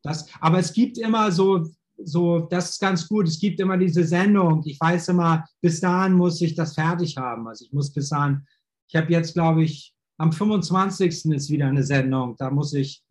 das, 0.04 0.28
aber 0.40 0.60
es 0.60 0.74
gibt 0.74 0.98
immer 0.98 1.32
so, 1.32 1.66
so, 2.04 2.40
das 2.40 2.72
ist 2.72 2.80
ganz 2.80 3.08
gut, 3.08 3.28
es 3.28 3.40
gibt 3.40 3.60
immer 3.60 3.78
diese 3.78 4.04
Sendung. 4.04 4.62
Ich 4.66 4.80
weiß 4.80 5.10
immer, 5.10 5.46
bis 5.62 5.80
dahin 5.80 6.14
muss 6.14 6.42
ich 6.42 6.56
das 6.56 6.74
fertig 6.74 7.16
haben. 7.18 7.48
Also 7.48 7.66
ich 7.66 7.74
muss 7.74 7.94
bis 7.94 8.10
dahin, 8.10 8.46
ich 8.88 8.96
habe 8.96 9.12
jetzt, 9.12 9.34
glaube 9.34 9.64
ich, 9.64 9.94
am 10.18 10.32
25. 10.32 11.26
ist 11.26 11.50
wieder 11.50 11.68
eine 11.68 11.84
Sendung. 11.84 12.36
Da 12.38 12.50
muss 12.50 12.74
ich, 12.74 13.04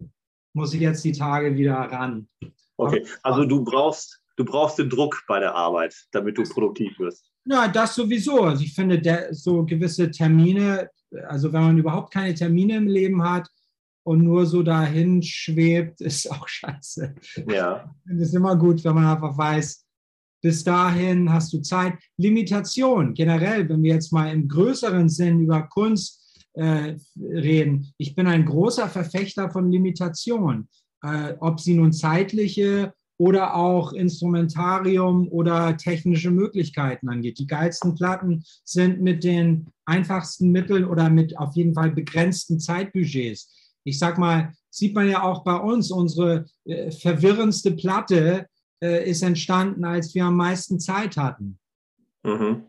muss 0.55 0.75
ich 0.75 0.81
jetzt 0.81 1.05
die 1.05 1.13
Tage 1.13 1.57
wieder 1.57 1.75
ran. 1.75 2.29
Okay, 2.77 3.07
also 3.23 3.45
du 3.45 3.65
brauchst, 3.65 4.21
du 4.37 4.45
brauchst 4.45 4.79
den 4.79 4.91
Druck 4.91 5.23
bei 5.29 5.41
der 5.41 5.55
Arbeit, 5.55 5.95
damit 6.13 6.39
du 6.39 6.43
produktiv 6.43 6.99
wirst. 6.99 7.31
Ja, 7.47 7.69
das 7.69 7.95
sowieso. 7.95 8.43
Also 8.43 8.65
ich 8.65 8.75
finde, 8.75 9.01
der, 9.01 9.33
so 9.35 9.65
gewisse 9.65 10.11
Termine, 10.11 10.91
also 11.29 11.53
wenn 11.53 11.63
man 11.63 11.79
überhaupt 11.79 12.13
keine 12.13 12.35
Termine 12.35 12.77
im 12.77 12.87
Leben 12.87 13.23
hat 13.23 13.49
und 14.03 14.25
nur 14.25 14.47
so 14.47 14.63
dahin 14.63 15.23
schwebt, 15.23 16.01
ist 16.01 16.31
auch 16.31 16.49
scheiße. 16.49 17.15
Ja. 17.49 17.95
Ich 18.03 18.09
finde 18.09 18.25
es 18.25 18.35
immer 18.35 18.57
gut, 18.57 18.83
wenn 18.85 18.95
man 18.95 19.07
einfach 19.07 19.37
weiß, 19.37 19.85
bis 20.43 20.63
dahin 20.63 21.33
hast 21.33 21.53
du 21.53 21.61
Zeit. 21.61 21.95
Limitation 22.19 23.15
generell, 23.15 23.67
wenn 23.69 23.83
wir 23.83 23.95
jetzt 23.95 24.13
mal 24.13 24.31
im 24.31 24.47
größeren 24.47 25.09
Sinn 25.09 25.41
über 25.41 25.63
Kunst 25.63 26.21
äh, 26.53 26.97
reden. 27.19 27.93
Ich 27.97 28.15
bin 28.15 28.27
ein 28.27 28.45
großer 28.45 28.89
Verfechter 28.89 29.51
von 29.51 29.73
Limitation, 29.73 30.69
äh, 31.05 31.35
ob 31.41 31.61
sie 31.61 31.75
nun 31.75 31.93
zeitliche 31.93 32.95
oder 33.17 33.55
auch 33.55 33.93
Instrumentarium 33.93 35.29
oder 35.29 35.77
technische 35.77 36.31
Möglichkeiten 36.31 37.09
angeht. 37.09 37.39
Die 37.39 37.47
geilsten 37.47 37.95
Platten 37.95 38.45
sind 38.65 39.01
mit 39.01 39.23
den 39.23 39.69
einfachsten 39.85 40.51
Mitteln 40.51 40.85
oder 40.85 41.11
mit 41.11 41.39
auf 41.39 41.55
jeden 41.55 41.75
Fall 41.75 41.91
begrenzten 41.91 42.59
Zeitbudgets. 42.59 43.53
Ich 43.85 43.99
sag 43.99 44.19
mal, 44.19 44.53
sieht 44.71 44.95
man 44.95 45.09
ja 45.09 45.23
auch 45.23 45.45
bei 45.45 45.57
uns, 45.57 45.91
unsere 45.91 46.47
äh, 46.65 46.91
verwirrendste 46.91 47.73
Platte 47.73 48.47
äh, 48.83 49.09
ist 49.09 49.23
entstanden, 49.23 49.85
als 49.85 50.15
wir 50.15 50.25
am 50.25 50.37
meisten 50.37 50.81
Zeit 50.81 51.17
hatten. 51.17 51.59
Mhm. 52.25 52.65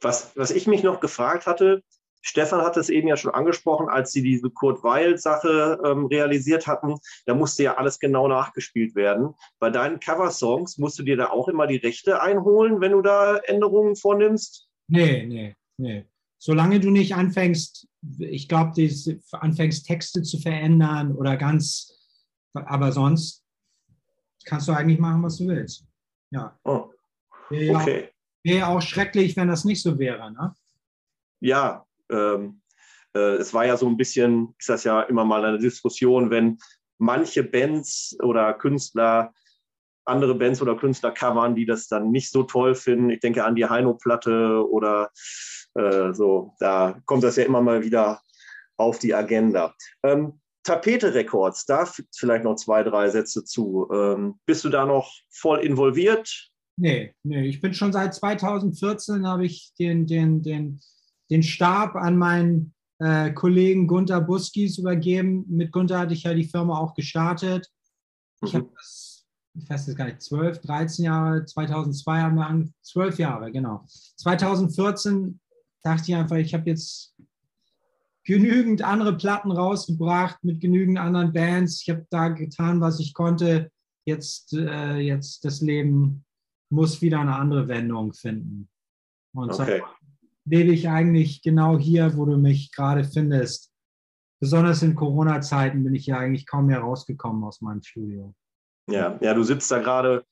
Was, 0.00 0.36
was 0.36 0.50
ich 0.50 0.66
mich 0.66 0.82
noch 0.82 1.00
gefragt 1.00 1.46
hatte, 1.46 1.82
Stefan 2.26 2.62
hat 2.62 2.76
es 2.76 2.88
eben 2.88 3.06
ja 3.06 3.16
schon 3.16 3.32
angesprochen, 3.32 3.88
als 3.88 4.10
sie 4.10 4.20
diese 4.20 4.50
Kurt 4.50 4.82
Weil-Sache 4.82 5.80
ähm, 5.84 6.06
realisiert 6.06 6.66
hatten, 6.66 6.96
da 7.24 7.34
musste 7.34 7.62
ja 7.62 7.76
alles 7.76 8.00
genau 8.00 8.26
nachgespielt 8.26 8.96
werden. 8.96 9.34
Bei 9.60 9.70
deinen 9.70 10.00
Cover-Songs 10.00 10.76
musst 10.78 10.98
du 10.98 11.04
dir 11.04 11.16
da 11.16 11.30
auch 11.30 11.46
immer 11.46 11.68
die 11.68 11.76
Rechte 11.76 12.20
einholen, 12.20 12.80
wenn 12.80 12.92
du 12.92 13.00
da 13.00 13.36
Änderungen 13.36 13.94
vornimmst? 13.94 14.68
Nee, 14.88 15.24
nee, 15.24 15.54
nee. 15.76 16.04
Solange 16.38 16.80
du 16.80 16.90
nicht 16.90 17.14
anfängst, 17.14 17.86
ich 18.18 18.48
glaube, 18.48 18.72
du 18.74 19.20
anfängst 19.30 19.86
Texte 19.86 20.22
zu 20.22 20.38
verändern 20.38 21.14
oder 21.14 21.36
ganz, 21.36 21.92
aber 22.54 22.90
sonst 22.90 23.44
kannst 24.44 24.66
du 24.66 24.72
eigentlich 24.72 24.98
machen, 24.98 25.22
was 25.22 25.38
du 25.38 25.46
willst. 25.46 25.86
Ja. 26.32 26.58
Oh, 26.64 26.90
Wäre 27.50 27.76
okay. 27.76 28.00
ja, 28.42 28.50
wär 28.50 28.58
ja 28.58 28.66
auch 28.66 28.82
schrecklich, 28.82 29.36
wenn 29.36 29.46
das 29.46 29.64
nicht 29.64 29.80
so 29.80 29.98
wäre. 30.00 30.32
Ne? 30.32 30.54
Ja, 31.40 31.86
ähm, 32.10 32.60
äh, 33.14 33.36
es 33.36 33.54
war 33.54 33.66
ja 33.66 33.76
so 33.76 33.86
ein 33.86 33.96
bisschen, 33.96 34.54
ist 34.58 34.68
das 34.68 34.84
ja 34.84 35.02
immer 35.02 35.24
mal 35.24 35.44
eine 35.44 35.58
Diskussion, 35.58 36.30
wenn 36.30 36.58
manche 36.98 37.42
Bands 37.42 38.16
oder 38.22 38.54
Künstler 38.54 39.32
andere 40.06 40.34
Bands 40.34 40.62
oder 40.62 40.76
Künstler 40.76 41.10
covern, 41.10 41.54
die 41.54 41.66
das 41.66 41.88
dann 41.88 42.10
nicht 42.10 42.30
so 42.30 42.44
toll 42.44 42.74
finden. 42.74 43.10
Ich 43.10 43.20
denke 43.20 43.44
an 43.44 43.56
die 43.56 43.66
Heino-Platte 43.66 44.64
oder 44.70 45.10
äh, 45.74 46.12
so. 46.12 46.54
Da 46.60 47.00
kommt 47.06 47.24
das 47.24 47.36
ja 47.36 47.44
immer 47.44 47.60
mal 47.60 47.82
wieder 47.82 48.20
auf 48.76 48.98
die 48.98 49.14
Agenda. 49.14 49.74
Ähm, 50.02 50.40
Tapete 50.62 51.14
Records, 51.14 51.64
da 51.64 51.88
vielleicht 52.16 52.44
noch 52.44 52.56
zwei, 52.56 52.82
drei 52.82 53.08
Sätze 53.08 53.44
zu. 53.44 53.88
Ähm, 53.92 54.40
bist 54.46 54.64
du 54.64 54.68
da 54.68 54.84
noch 54.84 55.12
voll 55.30 55.60
involviert? 55.60 56.50
Nee, 56.76 57.14
nee, 57.22 57.46
ich 57.46 57.60
bin 57.60 57.72
schon 57.72 57.92
seit 57.92 58.14
2014 58.14 59.26
habe 59.26 59.46
ich 59.46 59.72
den, 59.78 60.06
den, 60.06 60.42
den, 60.42 60.80
den 61.30 61.42
Stab 61.42 61.94
an 61.96 62.16
meinen 62.16 62.74
äh, 62.98 63.32
Kollegen 63.32 63.86
Gunther 63.86 64.20
Buskis 64.20 64.78
übergeben. 64.78 65.44
Mit 65.48 65.72
Gunther 65.72 65.98
hatte 65.98 66.14
ich 66.14 66.22
ja 66.22 66.34
die 66.34 66.44
Firma 66.44 66.78
auch 66.78 66.94
gestartet. 66.94 67.70
Ich 68.44 68.52
Mhm. 68.52 68.58
habe 68.58 68.70
das, 68.74 69.26
ich 69.54 69.68
weiß 69.68 69.86
jetzt 69.86 69.96
gar 69.96 70.06
nicht, 70.06 70.22
12, 70.22 70.60
13 70.60 71.04
Jahre, 71.04 71.44
2002 71.44 72.20
haben 72.20 72.36
wir 72.36 72.46
angefangen, 72.46 72.74
12 72.82 73.18
Jahre, 73.18 73.52
genau. 73.52 73.84
2014 74.16 75.40
dachte 75.82 76.04
ich 76.10 76.14
einfach, 76.16 76.36
ich 76.36 76.54
habe 76.54 76.68
jetzt 76.70 77.14
genügend 78.24 78.82
andere 78.82 79.16
Platten 79.16 79.52
rausgebracht 79.52 80.42
mit 80.42 80.60
genügend 80.60 80.98
anderen 80.98 81.32
Bands. 81.32 81.82
Ich 81.82 81.90
habe 81.90 82.06
da 82.10 82.28
getan, 82.28 82.80
was 82.80 82.98
ich 82.98 83.14
konnte. 83.14 83.70
Jetzt, 84.04 84.52
äh, 84.52 84.96
jetzt 84.98 85.44
das 85.44 85.60
Leben 85.60 86.24
muss 86.70 87.00
wieder 87.02 87.20
eine 87.20 87.36
andere 87.36 87.68
Wendung 87.68 88.12
finden. 88.12 88.68
Und 89.32 89.50
Okay. 89.52 89.82
Lebe 90.46 90.72
ich 90.72 90.88
eigentlich 90.88 91.42
genau 91.42 91.78
hier, 91.78 92.16
wo 92.16 92.24
du 92.24 92.38
mich 92.38 92.72
gerade 92.72 93.04
findest. 93.04 93.72
Besonders 94.40 94.82
in 94.82 94.94
Corona-Zeiten 94.94 95.82
bin 95.82 95.94
ich 95.94 96.06
ja 96.06 96.18
eigentlich 96.18 96.46
kaum 96.46 96.66
mehr 96.66 96.80
rausgekommen 96.80 97.42
aus 97.44 97.60
meinem 97.60 97.82
Studio. 97.82 98.34
Ja, 98.88 99.18
ja, 99.20 99.34
du 99.34 99.42
sitzt 99.42 99.70
da 99.70 99.80
gerade 99.80 100.24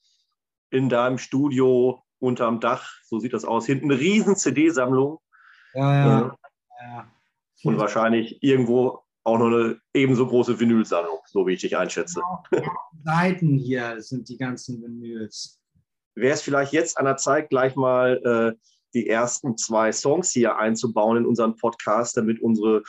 in 0.71 0.89
deinem 0.89 1.17
Studio 1.17 2.03
unterm 2.19 2.59
Dach, 2.59 2.93
so 3.03 3.19
sieht 3.19 3.33
das 3.33 3.45
aus. 3.45 3.65
Hinten 3.65 3.91
eine 3.91 3.99
riesen 3.99 4.35
CD-Sammlung 4.35 5.19
Ja, 5.73 5.93
ja. 5.93 6.37
ja. 6.81 7.11
und 7.63 7.77
wahrscheinlich 7.77 8.41
irgendwo 8.41 9.03
auch 9.23 9.39
noch 9.39 9.47
eine 9.47 9.79
ebenso 9.93 10.27
große 10.27 10.59
Vinylsammlung, 10.59 11.19
so 11.25 11.47
wie 11.47 11.53
ich 11.53 11.61
dich 11.61 11.75
einschätze. 11.75 12.21
Seiten 13.03 13.57
hier 13.57 14.01
sind 14.01 14.29
die 14.29 14.37
ganzen 14.37 14.81
Vinyls. 14.81 15.59
Wäre 16.13 16.35
es 16.35 16.41
vielleicht 16.41 16.71
jetzt 16.73 16.97
an 16.97 17.05
der 17.05 17.17
Zeit, 17.17 17.49
gleich 17.49 17.75
mal 17.75 18.21
äh, 18.23 18.74
die 18.95 19.07
ersten 19.07 19.57
zwei 19.57 19.91
Songs 19.91 20.31
hier 20.31 20.57
einzubauen 20.57 21.17
in 21.17 21.25
unseren 21.25 21.55
Podcast, 21.55 22.17
damit 22.17 22.41
unsere 22.41 22.83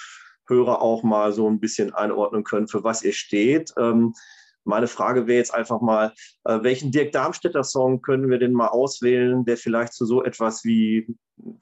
Hörer 0.49 0.81
auch 0.81 1.03
mal 1.03 1.33
so 1.33 1.51
ein 1.51 1.61
bisschen 1.61 1.93
einordnen 1.93 2.45
können, 2.45 2.69
für 2.69 2.85
was 2.85 3.03
ihr 3.03 3.13
steht. 3.13 3.73
Ähm, 3.77 4.15
meine 4.65 4.89
Frage 4.89 5.27
wäre 5.27 5.39
jetzt 5.39 5.55
einfach 5.55 5.81
mal, 5.81 6.13
äh, 6.45 6.59
welchen 6.63 6.91
Dirk 6.91 7.13
Darmstädter 7.13 7.63
Song 7.63 8.03
können 8.03 8.29
wir 8.29 8.39
denn 8.39 8.53
mal 8.53 8.69
auswählen, 8.69 9.45
der 9.45 9.57
vielleicht 9.57 9.93
zu 9.93 10.07
so 10.07 10.25
etwas 10.25 10.65
wie, 10.65 11.07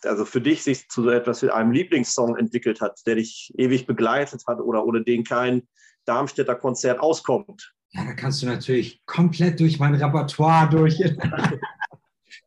also 0.02 0.24
für 0.24 0.40
dich 0.40 0.62
sich 0.62 0.88
zu 0.88 1.02
so 1.02 1.10
etwas 1.10 1.42
wie 1.42 1.50
einem 1.50 1.72
Lieblingssong 1.72 2.36
entwickelt 2.36 2.80
hat, 2.80 3.00
der 3.06 3.16
dich 3.16 3.52
ewig 3.56 3.86
begleitet 3.86 4.44
hat 4.46 4.58
oder 4.60 4.86
ohne 4.86 5.02
den 5.04 5.24
kein 5.24 5.68
Darmstädter 6.06 6.54
Konzert 6.54 7.00
auskommt? 7.00 7.74
Ja, 7.90 8.04
da 8.04 8.14
kannst 8.14 8.42
du 8.42 8.46
natürlich 8.46 9.04
komplett 9.06 9.60
durch 9.60 9.78
mein 9.78 9.94
Repertoire 9.94 10.68
durch. 10.68 10.98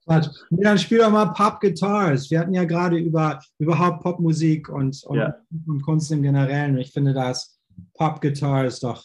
Quatsch. 0.08 0.28
Dann 0.50 0.78
spiel 0.78 1.00
doch 1.00 1.10
mal 1.12 1.28
Pop 1.34 1.60
Guitars. 1.60 2.32
Wir 2.32 2.40
hatten 2.40 2.54
ja 2.54 2.64
gerade 2.64 2.98
über 2.98 3.40
überhaupt 3.60 4.02
Popmusik 4.02 4.70
und, 4.70 5.04
und, 5.06 5.18
Ja. 5.18 5.36
und 5.68 5.82
Kunst 5.84 6.12
im 6.12 6.22
Generellen. 6.24 6.76
Und 6.76 6.80
ich 6.80 6.92
finde, 6.92 7.14
das 7.14 7.60
Pop 7.94 8.22
Guitar 8.22 8.66
ist 8.66 8.84
doch 8.84 9.04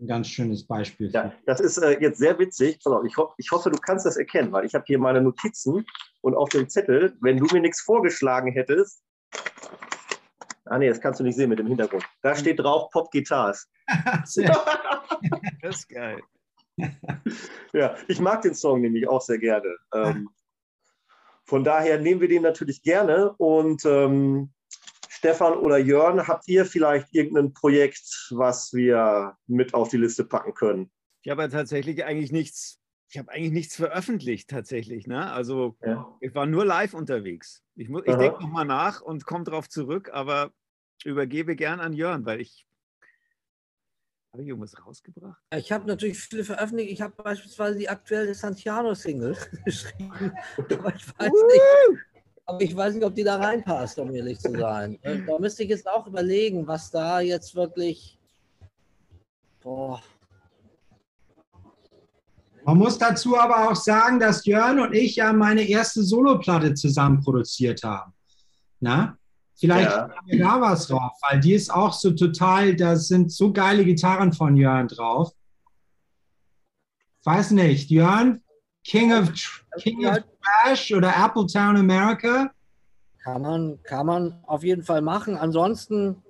ein 0.00 0.06
ganz 0.06 0.28
schönes 0.28 0.66
Beispiel. 0.66 1.10
Ja, 1.10 1.32
das 1.46 1.60
ist 1.60 1.78
äh, 1.78 1.98
jetzt 2.00 2.18
sehr 2.18 2.38
witzig. 2.38 2.78
Auf, 2.84 3.04
ich, 3.04 3.16
ho 3.16 3.32
ich 3.38 3.50
hoffe, 3.50 3.70
du 3.70 3.78
kannst 3.78 4.04
das 4.04 4.16
erkennen, 4.16 4.52
weil 4.52 4.64
ich 4.64 4.74
habe 4.74 4.84
hier 4.86 4.98
meine 4.98 5.20
Notizen 5.20 5.84
und 6.20 6.34
auf 6.34 6.48
dem 6.50 6.68
Zettel, 6.68 7.16
wenn 7.20 7.38
du 7.38 7.46
mir 7.52 7.60
nichts 7.60 7.80
vorgeschlagen 7.80 8.52
hättest. 8.52 9.02
Ah 10.66 10.78
nee, 10.78 10.88
das 10.88 11.00
kannst 11.00 11.20
du 11.20 11.24
nicht 11.24 11.36
sehen 11.36 11.50
mit 11.50 11.58
dem 11.58 11.66
Hintergrund. 11.66 12.04
Da 12.22 12.34
steht 12.34 12.58
drauf 12.60 12.90
Pop 12.90 13.10
Guitars. 13.10 13.68
Das 15.62 15.76
ist 15.76 15.88
geil. 15.88 16.20
Ja, 17.72 17.96
ich 18.08 18.20
mag 18.20 18.42
den 18.42 18.54
Song 18.54 18.80
nämlich 18.80 19.08
auch 19.08 19.20
sehr 19.22 19.38
gerne. 19.38 19.76
Ähm, 19.92 20.30
von 21.44 21.64
daher 21.64 21.98
nehmen 22.00 22.20
wir 22.20 22.28
den 22.28 22.42
natürlich 22.42 22.82
gerne. 22.82 23.32
Und 23.34 23.84
ähm, 23.84 24.52
Stefan 25.08 25.54
oder 25.54 25.78
Jörn, 25.78 26.26
habt 26.26 26.48
ihr 26.48 26.64
vielleicht 26.66 27.08
irgendein 27.14 27.52
Projekt, 27.52 28.28
was 28.30 28.72
wir 28.72 29.36
mit 29.46 29.74
auf 29.74 29.88
die 29.88 29.96
Liste 29.98 30.24
packen 30.24 30.54
können? 30.54 30.90
Ich 31.22 31.30
habe 31.30 31.42
ja 31.42 31.48
tatsächlich 31.48 32.04
eigentlich 32.04 32.32
nichts, 32.32 32.80
ich 33.08 33.18
habe 33.18 33.30
eigentlich 33.32 33.52
nichts 33.52 33.76
veröffentlicht 33.76 34.50
tatsächlich. 34.50 35.06
Ne? 35.06 35.30
Also 35.32 35.76
Ja. 35.84 36.14
ich 36.20 36.34
war 36.34 36.46
nur 36.46 36.64
live 36.64 36.94
unterwegs. 36.94 37.62
Ich, 37.76 37.88
muss- 37.88 38.02
ich 38.06 38.16
denke 38.16 38.42
nochmal 38.42 38.66
nach 38.66 39.00
und 39.00 39.24
komme 39.26 39.44
drauf 39.44 39.68
zurück, 39.68 40.10
aber 40.12 40.52
übergebe 41.04 41.56
gern 41.56 41.80
an 41.80 41.92
Jörn, 41.92 42.24
weil 42.26 42.40
ich. 42.40 42.66
Habe 44.34 44.42
ich 44.42 44.48
irgendwas 44.48 44.74
rausgebracht? 44.84 45.40
Ich 45.56 45.70
habe 45.70 45.86
natürlich 45.86 46.18
viele 46.18 46.42
veröffentlicht. 46.42 46.90
Ich 46.90 47.00
habe 47.00 47.14
beispielsweise 47.22 47.78
die 47.78 47.88
aktuelle 47.88 48.34
Santiano-Single 48.34 49.36
geschrieben. 49.64 50.32
Aber 50.58 50.92
ich, 50.92 51.06
weiß 51.06 51.30
nicht, 51.30 52.00
aber 52.44 52.60
ich 52.60 52.74
weiß 52.74 52.94
nicht, 52.94 53.04
ob 53.04 53.14
die 53.14 53.22
da 53.22 53.36
reinpasst, 53.36 53.96
um 54.00 54.12
ehrlich 54.12 54.40
zu 54.40 54.50
sein. 54.50 54.98
Äh, 55.02 55.22
Da 55.24 55.38
müsste 55.38 55.62
ich 55.62 55.68
jetzt 55.68 55.86
auch 55.86 56.08
überlegen, 56.08 56.66
was 56.66 56.90
da 56.90 57.20
jetzt 57.20 57.54
wirklich. 57.54 58.18
Boah. 59.62 60.02
Man 62.64 62.76
muss 62.76 62.98
dazu 62.98 63.38
aber 63.38 63.70
auch 63.70 63.76
sagen, 63.76 64.18
dass 64.18 64.44
Jörn 64.44 64.80
und 64.80 64.94
ich 64.94 65.14
ja 65.14 65.32
meine 65.32 65.62
erste 65.62 66.02
Soloplatte 66.02 66.74
zusammen 66.74 67.20
produziert 67.20 67.84
haben. 67.84 68.12
Na? 68.80 69.16
Vielleicht 69.56 69.90
Ja. 69.90 70.10
haben 70.10 70.26
wir 70.26 70.38
da 70.38 70.60
was 70.60 70.88
drauf, 70.88 71.12
weil 71.28 71.40
die 71.40 71.52
ist 71.54 71.72
auch 71.72 71.92
so 71.92 72.10
total, 72.12 72.74
da 72.74 72.96
sind 72.96 73.30
so 73.32 73.52
geile 73.52 73.84
Gitarren 73.84 74.32
von 74.32 74.56
Jörn 74.56 74.88
drauf. 74.88 75.32
Weiß 77.24 77.52
nicht, 77.52 77.90
Jörn, 77.90 78.42
King 78.84 79.12
of, 79.12 79.32
King 79.78 80.06
of 80.06 80.18
Trash 80.42 80.92
oder 80.92 81.16
Appletown 81.16 81.76
America? 81.76 82.50
Kann 83.22 83.40
man, 83.42 83.82
kann 83.84 84.06
man 84.06 84.44
auf 84.46 84.62
jeden 84.62 84.82
Fall 84.82 85.00
machen. 85.00 85.36
Ansonsten, 85.36 86.22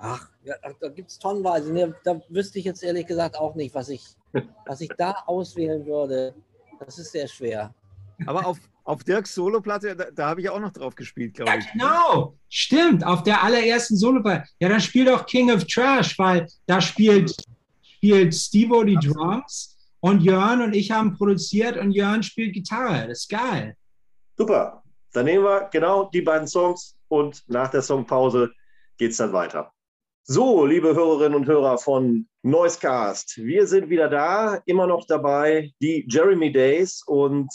ach, 0.00 0.28
ja, 0.42 0.54
da 0.80 0.88
gibt 0.88 1.10
es 1.10 1.18
tonnenweise. 1.18 1.72
Nee, 1.72 1.92
da 2.02 2.20
wüsste 2.30 2.58
ich 2.58 2.64
jetzt 2.64 2.82
ehrlich 2.82 3.06
gesagt 3.06 3.36
auch 3.36 3.54
nicht, 3.54 3.74
was 3.74 3.88
ich, 3.90 4.04
was 4.66 4.80
ich 4.80 4.90
da 4.98 5.12
auswählen 5.26 5.86
würde. 5.86 6.34
Das 6.80 6.98
ist 6.98 7.12
sehr 7.12 7.28
schwer. 7.28 7.72
Aber 8.26 8.46
auf, 8.46 8.58
auf 8.84 9.04
Dirks 9.04 9.34
Soloplatte, 9.34 9.94
da, 9.94 10.10
da 10.10 10.28
habe 10.28 10.40
ich 10.40 10.50
auch 10.50 10.60
noch 10.60 10.72
drauf 10.72 10.94
gespielt, 10.94 11.34
glaube 11.34 11.58
ich. 11.58 11.72
Genau, 11.72 12.36
stimmt, 12.48 13.04
auf 13.04 13.22
der 13.22 13.42
allerersten 13.42 13.96
Soloplatte. 13.96 14.48
Ja, 14.58 14.68
dann 14.68 14.80
spiel 14.80 15.04
doch 15.04 15.26
King 15.26 15.50
of 15.50 15.64
Trash, 15.64 16.18
weil 16.18 16.46
da 16.66 16.80
spielt, 16.80 17.34
spielt 17.82 18.34
Stevo 18.34 18.82
die 18.84 18.96
Drums 18.96 19.76
und 20.00 20.22
Jörn 20.22 20.62
und 20.62 20.74
ich 20.74 20.90
haben 20.90 21.16
produziert 21.16 21.76
und 21.76 21.92
Jörn 21.92 22.22
spielt 22.22 22.54
Gitarre. 22.54 23.08
Das 23.08 23.20
ist 23.20 23.28
geil. 23.28 23.76
Super. 24.36 24.82
Dann 25.12 25.24
nehmen 25.24 25.44
wir 25.44 25.68
genau 25.72 26.10
die 26.10 26.22
beiden 26.22 26.46
Songs 26.46 26.96
und 27.08 27.42
nach 27.48 27.70
der 27.70 27.82
Songpause 27.82 28.52
geht 28.98 29.12
es 29.12 29.16
dann 29.16 29.32
weiter. 29.32 29.72
So, 30.24 30.66
liebe 30.66 30.94
Hörerinnen 30.94 31.34
und 31.34 31.46
Hörer 31.46 31.78
von 31.78 32.28
Noisecast, 32.42 33.38
wir 33.38 33.66
sind 33.66 33.88
wieder 33.88 34.10
da, 34.10 34.60
immer 34.66 34.86
noch 34.86 35.06
dabei, 35.06 35.72
die 35.80 36.06
Jeremy 36.06 36.52
Days 36.52 37.02
und 37.06 37.48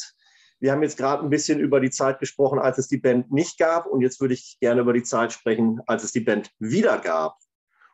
wir 0.63 0.71
haben 0.71 0.82
jetzt 0.82 0.95
gerade 0.97 1.21
ein 1.21 1.30
bisschen 1.30 1.60
über 1.60 1.82
die 1.82 1.89
Zeit 1.89 2.19
gesprochen, 2.19 2.58
als 2.58 2.78
es 2.78 2.88
die 2.88 2.97
Band 2.97 3.34
nicht 3.34 3.58
gab 3.58 3.86
und 3.86 3.99
jetzt 3.99 4.21
würde 4.21 4.34
ich 4.34 4.58
gerne 4.62 4.80
über 4.80 4.93
die 4.93 5.04
Zeit 5.04 5.34
sprechen, 5.34 5.82
als 5.88 6.06
es 6.06 6.13
die 6.13 6.21
Band 6.21 6.52
wieder 6.58 6.99
gab. 6.99 7.38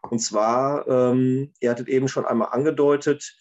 Und 0.03 0.19
zwar, 0.19 0.87
ähm, 0.87 1.51
ihr 1.61 1.71
hattet 1.71 1.87
eben 1.87 2.07
schon 2.07 2.27
einmal 2.27 2.49
angedeutet, 2.51 3.35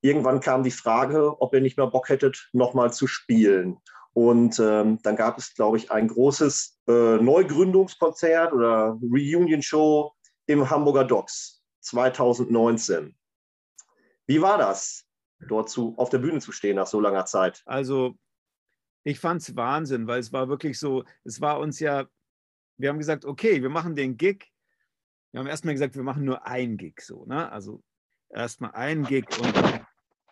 irgendwann 0.00 0.40
kam 0.40 0.64
die 0.64 0.72
Frage, 0.72 1.40
ob 1.40 1.54
ihr 1.54 1.60
nicht 1.60 1.76
mehr 1.76 1.86
Bock 1.86 2.08
hättet, 2.08 2.50
nochmal 2.52 2.92
zu 2.92 3.06
spielen. 3.06 3.78
Und 4.14 4.58
ähm, 4.58 4.98
dann 5.04 5.14
gab 5.14 5.38
es, 5.38 5.54
glaube 5.54 5.76
ich, 5.76 5.92
ein 5.92 6.08
großes 6.08 6.80
äh, 6.88 7.18
Neugründungskonzert 7.18 8.52
oder 8.52 8.98
Reunion-Show 9.00 10.12
im 10.46 10.68
Hamburger 10.68 11.04
Docks 11.04 11.62
2019. 11.82 13.14
Wie 14.26 14.42
war 14.42 14.58
das, 14.58 15.04
dort 15.38 15.70
zu, 15.70 15.94
auf 15.98 16.08
der 16.08 16.18
Bühne 16.18 16.40
zu 16.40 16.50
stehen 16.50 16.74
nach 16.74 16.88
so 16.88 16.98
langer 16.98 17.26
Zeit? 17.26 17.62
Also, 17.64 18.16
ich 19.04 19.18
fand 19.18 19.42
es 19.42 19.56
Wahnsinn, 19.56 20.06
weil 20.06 20.20
es 20.20 20.32
war 20.32 20.48
wirklich 20.48 20.78
so, 20.78 21.04
es 21.24 21.40
war 21.40 21.58
uns 21.60 21.80
ja 21.80 22.06
wir 22.82 22.88
haben 22.88 22.98
gesagt, 22.98 23.24
okay, 23.24 23.62
wir 23.62 23.70
machen 23.70 23.94
den 23.94 24.16
Gig. 24.16 24.52
Wir 25.30 25.40
haben 25.40 25.46
erstmal 25.46 25.74
gesagt, 25.74 25.94
wir 25.94 26.02
machen 26.02 26.24
nur 26.24 26.46
ein 26.46 26.76
Gig 26.76 27.00
so, 27.00 27.24
ne? 27.26 27.50
Also 27.50 27.82
erstmal 28.28 28.72
ein 28.72 29.04
Gig 29.04 29.26
und, 29.40 29.86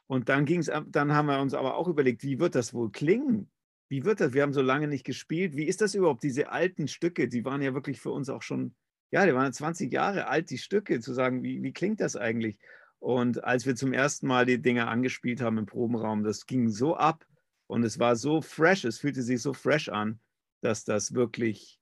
und 0.06 0.28
dann 0.28 0.44
ging 0.44 0.60
es, 0.60 0.70
dann 0.88 1.14
haben 1.14 1.26
wir 1.26 1.40
uns 1.40 1.54
aber 1.54 1.76
auch 1.76 1.88
überlegt, 1.88 2.22
wie 2.22 2.38
wird 2.38 2.54
das 2.54 2.74
wohl 2.74 2.90
klingen? 2.90 3.50
Wie 3.88 4.04
wird 4.04 4.20
das? 4.20 4.32
Wir 4.32 4.42
haben 4.42 4.52
so 4.52 4.62
lange 4.62 4.88
nicht 4.88 5.04
gespielt. 5.04 5.56
Wie 5.56 5.64
ist 5.64 5.80
das 5.80 5.94
überhaupt, 5.94 6.22
diese 6.22 6.50
alten 6.50 6.88
Stücke? 6.88 7.28
Die 7.28 7.44
waren 7.44 7.62
ja 7.62 7.72
wirklich 7.72 8.00
für 8.00 8.10
uns 8.10 8.28
auch 8.28 8.42
schon, 8.42 8.74
ja, 9.10 9.24
die 9.26 9.34
waren 9.34 9.52
20 9.52 9.92
Jahre 9.92 10.26
alt, 10.26 10.50
die 10.50 10.58
Stücke, 10.58 11.00
zu 11.00 11.12
sagen, 11.12 11.42
wie, 11.42 11.62
wie 11.62 11.72
klingt 11.72 12.00
das 12.00 12.16
eigentlich? 12.16 12.58
Und 12.98 13.42
als 13.42 13.64
wir 13.64 13.74
zum 13.74 13.92
ersten 13.92 14.26
Mal 14.26 14.44
die 14.44 14.60
Dinge 14.60 14.86
angespielt 14.86 15.40
haben 15.40 15.58
im 15.58 15.66
Probenraum, 15.66 16.22
das 16.22 16.46
ging 16.46 16.68
so 16.68 16.96
ab 16.96 17.24
und 17.70 17.84
es 17.84 18.00
war 18.00 18.16
so 18.16 18.40
fresh, 18.40 18.84
es 18.84 18.98
fühlte 18.98 19.22
sich 19.22 19.40
so 19.40 19.52
fresh 19.52 19.88
an, 19.90 20.18
dass 20.60 20.84
das 20.84 21.14
wirklich 21.14 21.80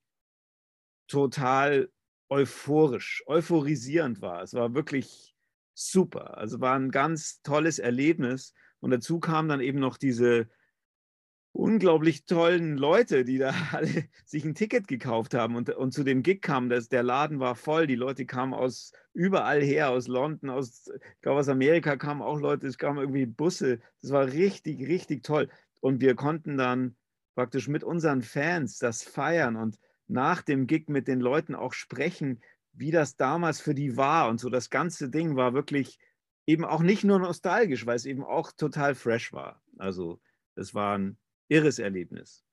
total 1.07 1.91
euphorisch, 2.29 3.23
euphorisierend 3.25 4.21
war. 4.21 4.43
Es 4.43 4.53
war 4.53 4.75
wirklich 4.75 5.35
super. 5.73 6.37
Also 6.37 6.61
war 6.61 6.75
ein 6.75 6.91
ganz 6.91 7.41
tolles 7.41 7.79
Erlebnis. 7.79 8.53
Und 8.81 8.91
dazu 8.91 9.19
kam 9.19 9.49
dann 9.49 9.61
eben 9.61 9.79
noch 9.79 9.97
diese 9.97 10.47
unglaublich 11.53 12.25
tollen 12.25 12.77
Leute, 12.77 13.25
die 13.25 13.39
da 13.39 13.51
alle 13.71 14.05
sich 14.25 14.45
ein 14.45 14.53
Ticket 14.53 14.87
gekauft 14.87 15.33
haben 15.33 15.55
und, 15.55 15.71
und 15.71 15.91
zu 15.91 16.03
dem 16.03 16.21
Gig 16.21 16.43
kamen. 16.43 16.69
Das, 16.69 16.89
der 16.89 17.01
Laden 17.01 17.39
war 17.39 17.55
voll. 17.55 17.87
Die 17.87 17.95
Leute 17.95 18.27
kamen 18.27 18.53
aus 18.53 18.93
überall 19.13 19.63
her, 19.63 19.89
aus 19.89 20.07
London, 20.07 20.51
aus, 20.51 20.87
ich 20.87 21.21
glaube, 21.21 21.39
aus 21.39 21.49
Amerika 21.49 21.97
kamen 21.97 22.21
auch 22.21 22.39
Leute, 22.39 22.67
es 22.67 22.77
kamen 22.77 22.99
irgendwie 22.99 23.25
Busse. 23.25 23.79
Das 24.01 24.11
war 24.11 24.27
richtig, 24.27 24.87
richtig 24.87 25.23
toll. 25.23 25.49
Und 25.79 26.01
wir 26.01 26.15
konnten 26.15 26.57
dann 26.57 26.95
praktisch 27.35 27.67
mit 27.67 27.83
unseren 27.83 28.21
Fans 28.21 28.79
das 28.79 29.03
feiern 29.03 29.55
und 29.55 29.79
nach 30.07 30.41
dem 30.41 30.67
Gig 30.67 30.89
mit 30.89 31.07
den 31.07 31.19
Leuten 31.19 31.55
auch 31.55 31.73
sprechen, 31.73 32.41
wie 32.73 32.91
das 32.91 33.15
damals 33.15 33.61
für 33.61 33.75
die 33.75 33.95
war. 33.97 34.29
Und 34.29 34.39
so 34.39 34.49
das 34.49 34.69
ganze 34.69 35.09
Ding 35.09 35.35
war 35.35 35.53
wirklich 35.53 35.99
eben 36.45 36.65
auch 36.65 36.81
nicht 36.81 37.03
nur 37.03 37.19
nostalgisch, 37.19 37.85
weil 37.85 37.95
es 37.95 38.05
eben 38.05 38.23
auch 38.23 38.51
total 38.51 38.95
fresh 38.95 39.31
war. 39.33 39.61
Also 39.77 40.19
es 40.55 40.73
war 40.73 40.97
ein 40.97 41.17
irres 41.47 41.79
Erlebnis. 41.79 42.43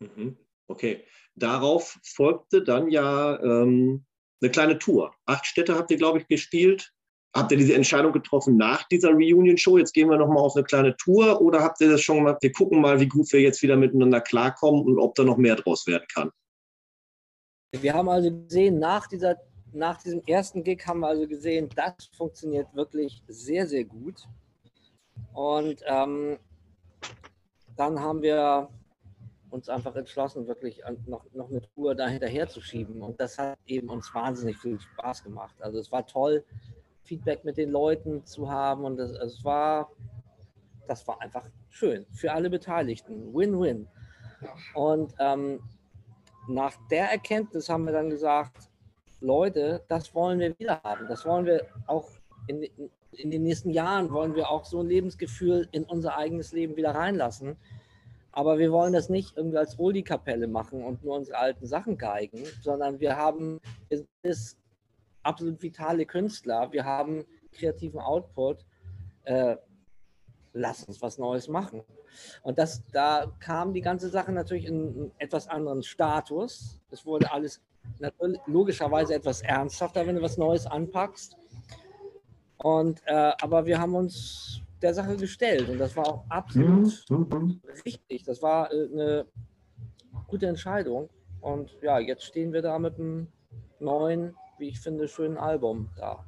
Mhm. 0.00 0.36
Okay, 0.66 1.04
darauf 1.34 1.98
folgte 2.02 2.62
dann 2.62 2.88
ja 2.88 3.38
ähm, 3.42 4.06
eine 4.40 4.50
kleine 4.50 4.78
Tour. 4.78 5.14
Acht 5.26 5.46
Städte 5.46 5.74
habt 5.74 5.90
ihr, 5.90 5.98
glaube 5.98 6.20
ich, 6.20 6.28
gespielt. 6.28 6.94
Habt 7.34 7.50
ihr 7.50 7.58
diese 7.58 7.74
Entscheidung 7.74 8.12
getroffen 8.12 8.56
nach 8.56 8.84
dieser 8.84 9.10
Reunion-Show? 9.10 9.78
Jetzt 9.78 9.92
gehen 9.92 10.08
wir 10.08 10.16
nochmal 10.16 10.38
auf 10.38 10.54
eine 10.54 10.64
kleine 10.64 10.96
Tour 10.96 11.40
oder 11.40 11.62
habt 11.62 11.80
ihr 11.80 11.90
das 11.90 12.00
schon 12.00 12.22
mal, 12.22 12.38
wir 12.40 12.52
gucken 12.52 12.80
mal, 12.80 13.00
wie 13.00 13.08
gut 13.08 13.32
wir 13.32 13.40
jetzt 13.40 13.60
wieder 13.60 13.76
miteinander 13.76 14.20
klarkommen 14.20 14.84
und 14.84 15.00
ob 15.00 15.16
da 15.16 15.24
noch 15.24 15.36
mehr 15.36 15.56
draus 15.56 15.84
werden 15.88 16.06
kann? 16.14 16.30
Wir 17.72 17.92
haben 17.92 18.08
also 18.08 18.30
gesehen, 18.30 18.78
nach, 18.78 19.08
dieser, 19.08 19.36
nach 19.72 20.00
diesem 20.00 20.22
ersten 20.26 20.62
Gig 20.62 20.86
haben 20.86 21.00
wir 21.00 21.08
also 21.08 21.26
gesehen, 21.26 21.68
das 21.74 21.92
funktioniert 22.16 22.72
wirklich 22.72 23.20
sehr, 23.26 23.66
sehr 23.66 23.84
gut. 23.84 24.28
Und 25.32 25.82
ähm, 25.86 26.38
dann 27.76 28.00
haben 28.00 28.22
wir 28.22 28.68
uns 29.50 29.68
einfach 29.68 29.96
entschlossen, 29.96 30.46
wirklich 30.46 30.82
noch, 31.06 31.24
noch 31.32 31.50
eine 31.50 31.62
Tour 31.74 31.96
da 31.96 32.08
hinterher 32.08 32.48
zu 32.48 32.60
schieben. 32.60 33.02
Und 33.02 33.20
das 33.20 33.38
hat 33.38 33.58
eben 33.66 33.88
uns 33.88 34.12
wahnsinnig 34.14 34.56
viel 34.58 34.78
Spaß 34.80 35.24
gemacht. 35.24 35.54
Also 35.60 35.78
es 35.78 35.90
war 35.90 36.06
toll, 36.06 36.44
Feedback 37.04 37.44
mit 37.44 37.56
den 37.56 37.70
Leuten 37.70 38.24
zu 38.24 38.50
haben. 38.50 38.84
Und 38.84 38.98
es, 38.98 39.12
es 39.12 39.44
war, 39.44 39.90
das 40.88 41.06
war 41.06 41.20
einfach 41.20 41.48
schön 41.70 42.06
für 42.12 42.32
alle 42.32 42.50
Beteiligten. 42.50 43.34
Win-win. 43.34 43.86
Und 44.74 45.14
ähm, 45.18 45.60
nach 46.48 46.74
der 46.90 47.10
Erkenntnis 47.10 47.68
haben 47.68 47.84
wir 47.84 47.92
dann 47.92 48.10
gesagt, 48.10 48.70
Leute, 49.20 49.82
das 49.88 50.14
wollen 50.14 50.38
wir 50.38 50.58
wieder 50.58 50.82
haben. 50.82 51.06
Das 51.08 51.24
wollen 51.24 51.46
wir 51.46 51.66
auch 51.86 52.10
in, 52.46 52.62
in 53.12 53.30
den 53.30 53.42
nächsten 53.42 53.70
Jahren 53.70 54.10
wollen 54.12 54.34
wir 54.34 54.50
auch 54.50 54.64
so 54.64 54.80
ein 54.80 54.88
Lebensgefühl 54.88 55.68
in 55.72 55.84
unser 55.84 56.16
eigenes 56.16 56.52
Leben 56.52 56.76
wieder 56.76 56.94
reinlassen. 56.94 57.56
Aber 58.32 58.58
wir 58.58 58.72
wollen 58.72 58.92
das 58.92 59.08
nicht 59.08 59.36
irgendwie 59.36 59.58
als 59.58 59.78
Oldie-Kapelle 59.78 60.48
machen 60.48 60.82
und 60.84 61.04
nur 61.04 61.16
unsere 61.16 61.38
alten 61.38 61.66
Sachen 61.66 61.96
geigen, 61.96 62.44
sondern 62.62 62.98
wir 62.98 63.16
haben, 63.16 63.60
wir 63.88 63.98
sind 63.98 64.56
absolut 65.24 65.62
vitale 65.62 66.06
Künstler, 66.06 66.70
wir 66.72 66.84
haben 66.84 67.24
kreativen 67.52 68.00
Output. 68.00 68.64
Äh, 69.24 69.56
lass 70.52 70.84
uns 70.84 71.02
was 71.02 71.18
Neues 71.18 71.48
machen. 71.48 71.82
Und 72.42 72.58
das, 72.58 72.82
da 72.92 73.32
kam 73.40 73.72
die 73.72 73.80
ganze 73.80 74.08
Sache 74.08 74.32
natürlich 74.32 74.66
in 74.66 74.74
einen 74.74 75.12
etwas 75.18 75.48
anderen 75.48 75.82
Status. 75.82 76.80
Es 76.90 77.04
wurde 77.04 77.30
alles 77.32 77.60
logischerweise 78.46 79.14
etwas 79.14 79.42
ernsthafter, 79.42 80.06
wenn 80.06 80.16
du 80.16 80.22
was 80.22 80.38
Neues 80.38 80.66
anpackst. 80.66 81.36
Und, 82.58 83.02
äh, 83.06 83.32
aber 83.40 83.66
wir 83.66 83.78
haben 83.78 83.94
uns 83.94 84.62
der 84.80 84.94
Sache 84.94 85.16
gestellt 85.16 85.68
und 85.68 85.78
das 85.78 85.96
war 85.96 86.06
auch 86.06 86.24
absolut 86.28 87.04
mhm. 87.10 87.60
richtig. 87.84 88.24
Das 88.24 88.42
war 88.42 88.72
äh, 88.72 88.88
eine 88.92 89.26
gute 90.28 90.46
Entscheidung. 90.46 91.10
Und 91.40 91.76
ja, 91.82 91.98
jetzt 91.98 92.24
stehen 92.24 92.52
wir 92.52 92.62
da 92.62 92.78
mit 92.78 92.98
einem 92.98 93.28
neuen, 93.80 94.34
wie 94.58 94.68
ich 94.68 94.80
finde, 94.80 95.08
schönen 95.08 95.36
Album 95.36 95.88
da. 95.96 96.24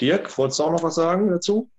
Dirk, 0.00 0.36
wolltest 0.36 0.58
du 0.58 0.64
auch 0.64 0.72
noch 0.72 0.82
was 0.82 0.96
sagen 0.96 1.28
dazu? 1.28 1.70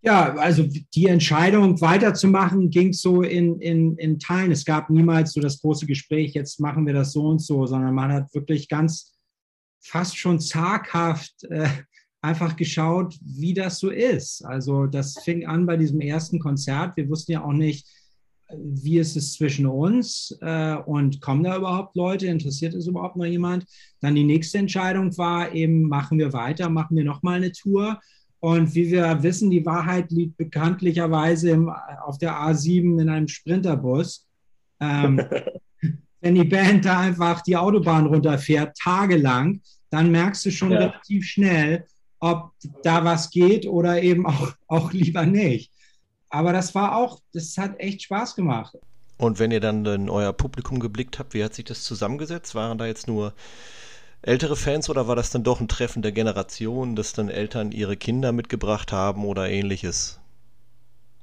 Ja, 0.00 0.34
also 0.36 0.64
die 0.94 1.06
Entscheidung 1.06 1.80
weiterzumachen 1.80 2.70
ging 2.70 2.92
so 2.92 3.22
in, 3.22 3.60
in, 3.60 3.96
in 3.96 4.18
Teilen. 4.20 4.52
Es 4.52 4.64
gab 4.64 4.90
niemals 4.90 5.32
so 5.32 5.40
das 5.40 5.60
große 5.60 5.86
Gespräch, 5.86 6.34
jetzt 6.34 6.60
machen 6.60 6.86
wir 6.86 6.94
das 6.94 7.12
so 7.12 7.26
und 7.26 7.40
so, 7.40 7.66
sondern 7.66 7.94
man 7.94 8.12
hat 8.12 8.32
wirklich 8.32 8.68
ganz 8.68 9.18
fast 9.80 10.16
schon 10.16 10.38
zaghaft 10.38 11.44
äh, 11.50 11.68
einfach 12.22 12.56
geschaut, 12.56 13.18
wie 13.20 13.54
das 13.54 13.78
so 13.80 13.90
ist. 13.90 14.44
Also 14.44 14.86
das 14.86 15.18
fing 15.24 15.46
an 15.46 15.66
bei 15.66 15.76
diesem 15.76 16.00
ersten 16.00 16.38
Konzert. 16.38 16.96
Wir 16.96 17.08
wussten 17.08 17.32
ja 17.32 17.42
auch 17.42 17.52
nicht, 17.52 17.86
wie 18.56 18.98
ist 18.98 19.16
es 19.16 19.34
zwischen 19.34 19.66
uns 19.66 20.36
äh, 20.40 20.76
und 20.76 21.20
kommen 21.20 21.44
da 21.44 21.56
überhaupt 21.56 21.96
Leute, 21.96 22.26
interessiert 22.26 22.74
es 22.74 22.86
überhaupt 22.86 23.16
noch 23.16 23.26
jemand? 23.26 23.66
Dann 24.00 24.14
die 24.14 24.24
nächste 24.24 24.58
Entscheidung 24.58 25.16
war 25.18 25.52
eben, 25.52 25.82
machen 25.82 26.18
wir 26.18 26.32
weiter, 26.32 26.68
machen 26.70 26.96
wir 26.96 27.04
nochmal 27.04 27.36
eine 27.36 27.52
Tour. 27.52 28.00
Und 28.40 28.74
wie 28.74 28.90
wir 28.90 29.22
wissen, 29.22 29.50
die 29.50 29.66
Wahrheit 29.66 30.10
liegt 30.10 30.36
bekanntlicherweise 30.36 31.50
im, 31.50 31.70
auf 32.04 32.18
der 32.18 32.32
A7 32.32 33.00
in 33.00 33.08
einem 33.08 33.28
Sprinterbus. 33.28 34.26
Ähm, 34.80 35.20
wenn 36.20 36.34
die 36.34 36.44
Band 36.44 36.84
da 36.84 37.00
einfach 37.00 37.42
die 37.42 37.56
Autobahn 37.56 38.06
runterfährt, 38.06 38.76
tagelang, 38.76 39.60
dann 39.90 40.10
merkst 40.10 40.46
du 40.46 40.50
schon 40.50 40.70
ja. 40.70 40.78
relativ 40.78 41.24
schnell, 41.24 41.84
ob 42.20 42.52
da 42.82 43.04
was 43.04 43.30
geht 43.30 43.66
oder 43.66 44.02
eben 44.02 44.26
auch, 44.26 44.52
auch 44.66 44.92
lieber 44.92 45.26
nicht. 45.26 45.72
Aber 46.30 46.52
das 46.52 46.74
war 46.74 46.96
auch, 46.96 47.20
das 47.32 47.56
hat 47.56 47.78
echt 47.80 48.02
Spaß 48.02 48.34
gemacht. 48.34 48.76
Und 49.16 49.38
wenn 49.38 49.50
ihr 49.50 49.60
dann 49.60 49.84
in 49.84 50.10
euer 50.10 50.32
Publikum 50.32 50.78
geblickt 50.78 51.18
habt, 51.18 51.34
wie 51.34 51.42
hat 51.42 51.54
sich 51.54 51.64
das 51.64 51.82
zusammengesetzt? 51.82 52.54
Waren 52.54 52.78
da 52.78 52.86
jetzt 52.86 53.08
nur 53.08 53.34
ältere 54.22 54.56
Fans 54.56 54.88
oder 54.88 55.08
war 55.08 55.16
das 55.16 55.30
dann 55.30 55.42
doch 55.42 55.60
ein 55.60 55.68
Treffen 55.68 56.02
der 56.02 56.12
Generation, 56.12 56.96
dass 56.96 57.12
dann 57.12 57.28
Eltern 57.28 57.72
ihre 57.72 57.96
Kinder 57.96 58.32
mitgebracht 58.32 58.92
haben 58.92 59.24
oder 59.24 59.48
ähnliches? 59.48 60.20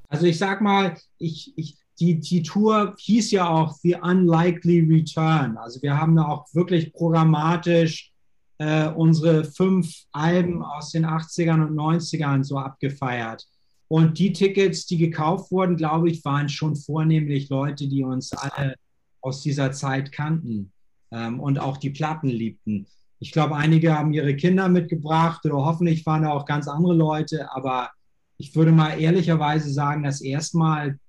Also 0.09 0.25
ich 0.25 0.37
sag 0.37 0.61
mal, 0.61 0.97
ich, 1.17 1.53
ich, 1.57 1.77
die, 1.99 2.19
die 2.19 2.43
Tour 2.43 2.95
hieß 2.97 3.31
ja 3.31 3.49
auch 3.49 3.73
The 3.73 3.95
Unlikely 4.01 4.81
Return. 4.81 5.57
Also 5.57 5.81
wir 5.81 5.97
haben 5.97 6.15
da 6.15 6.25
auch 6.25 6.45
wirklich 6.53 6.93
programmatisch 6.93 8.11
äh, 8.57 8.87
unsere 8.89 9.45
fünf 9.45 10.03
Alben 10.11 10.63
aus 10.63 10.91
den 10.91 11.05
80ern 11.05 11.67
und 11.67 11.75
90ern 11.75 12.43
so 12.43 12.57
abgefeiert. 12.57 13.45
Und 13.87 14.17
die 14.17 14.33
Tickets, 14.33 14.85
die 14.85 14.97
gekauft 14.97 15.51
wurden, 15.51 15.77
glaube 15.77 16.09
ich, 16.09 16.25
waren 16.25 16.49
schon 16.49 16.75
vornehmlich 16.75 17.49
Leute, 17.49 17.87
die 17.87 18.03
uns 18.03 18.33
alle 18.33 18.75
aus 19.21 19.41
dieser 19.41 19.71
Zeit 19.71 20.11
kannten 20.11 20.71
ähm, 21.11 21.39
und 21.39 21.59
auch 21.59 21.77
die 21.77 21.91
Platten 21.91 22.27
liebten. 22.27 22.87
Ich 23.19 23.31
glaube, 23.31 23.55
einige 23.55 23.97
haben 23.97 24.13
ihre 24.13 24.35
Kinder 24.35 24.67
mitgebracht 24.69 25.45
oder 25.45 25.55
hoffentlich 25.55 26.05
waren 26.05 26.23
da 26.23 26.31
auch 26.31 26.45
ganz 26.45 26.67
andere 26.67 26.93
Leute, 26.93 27.51
aber 27.53 27.91
ich 28.37 28.55
würde 28.55 28.71
mal 28.71 28.99
ehrlicherweise 28.99 29.71
sagen, 29.71 30.03
das 30.03 30.21
erste 30.21 30.57
Mal, 30.57 30.99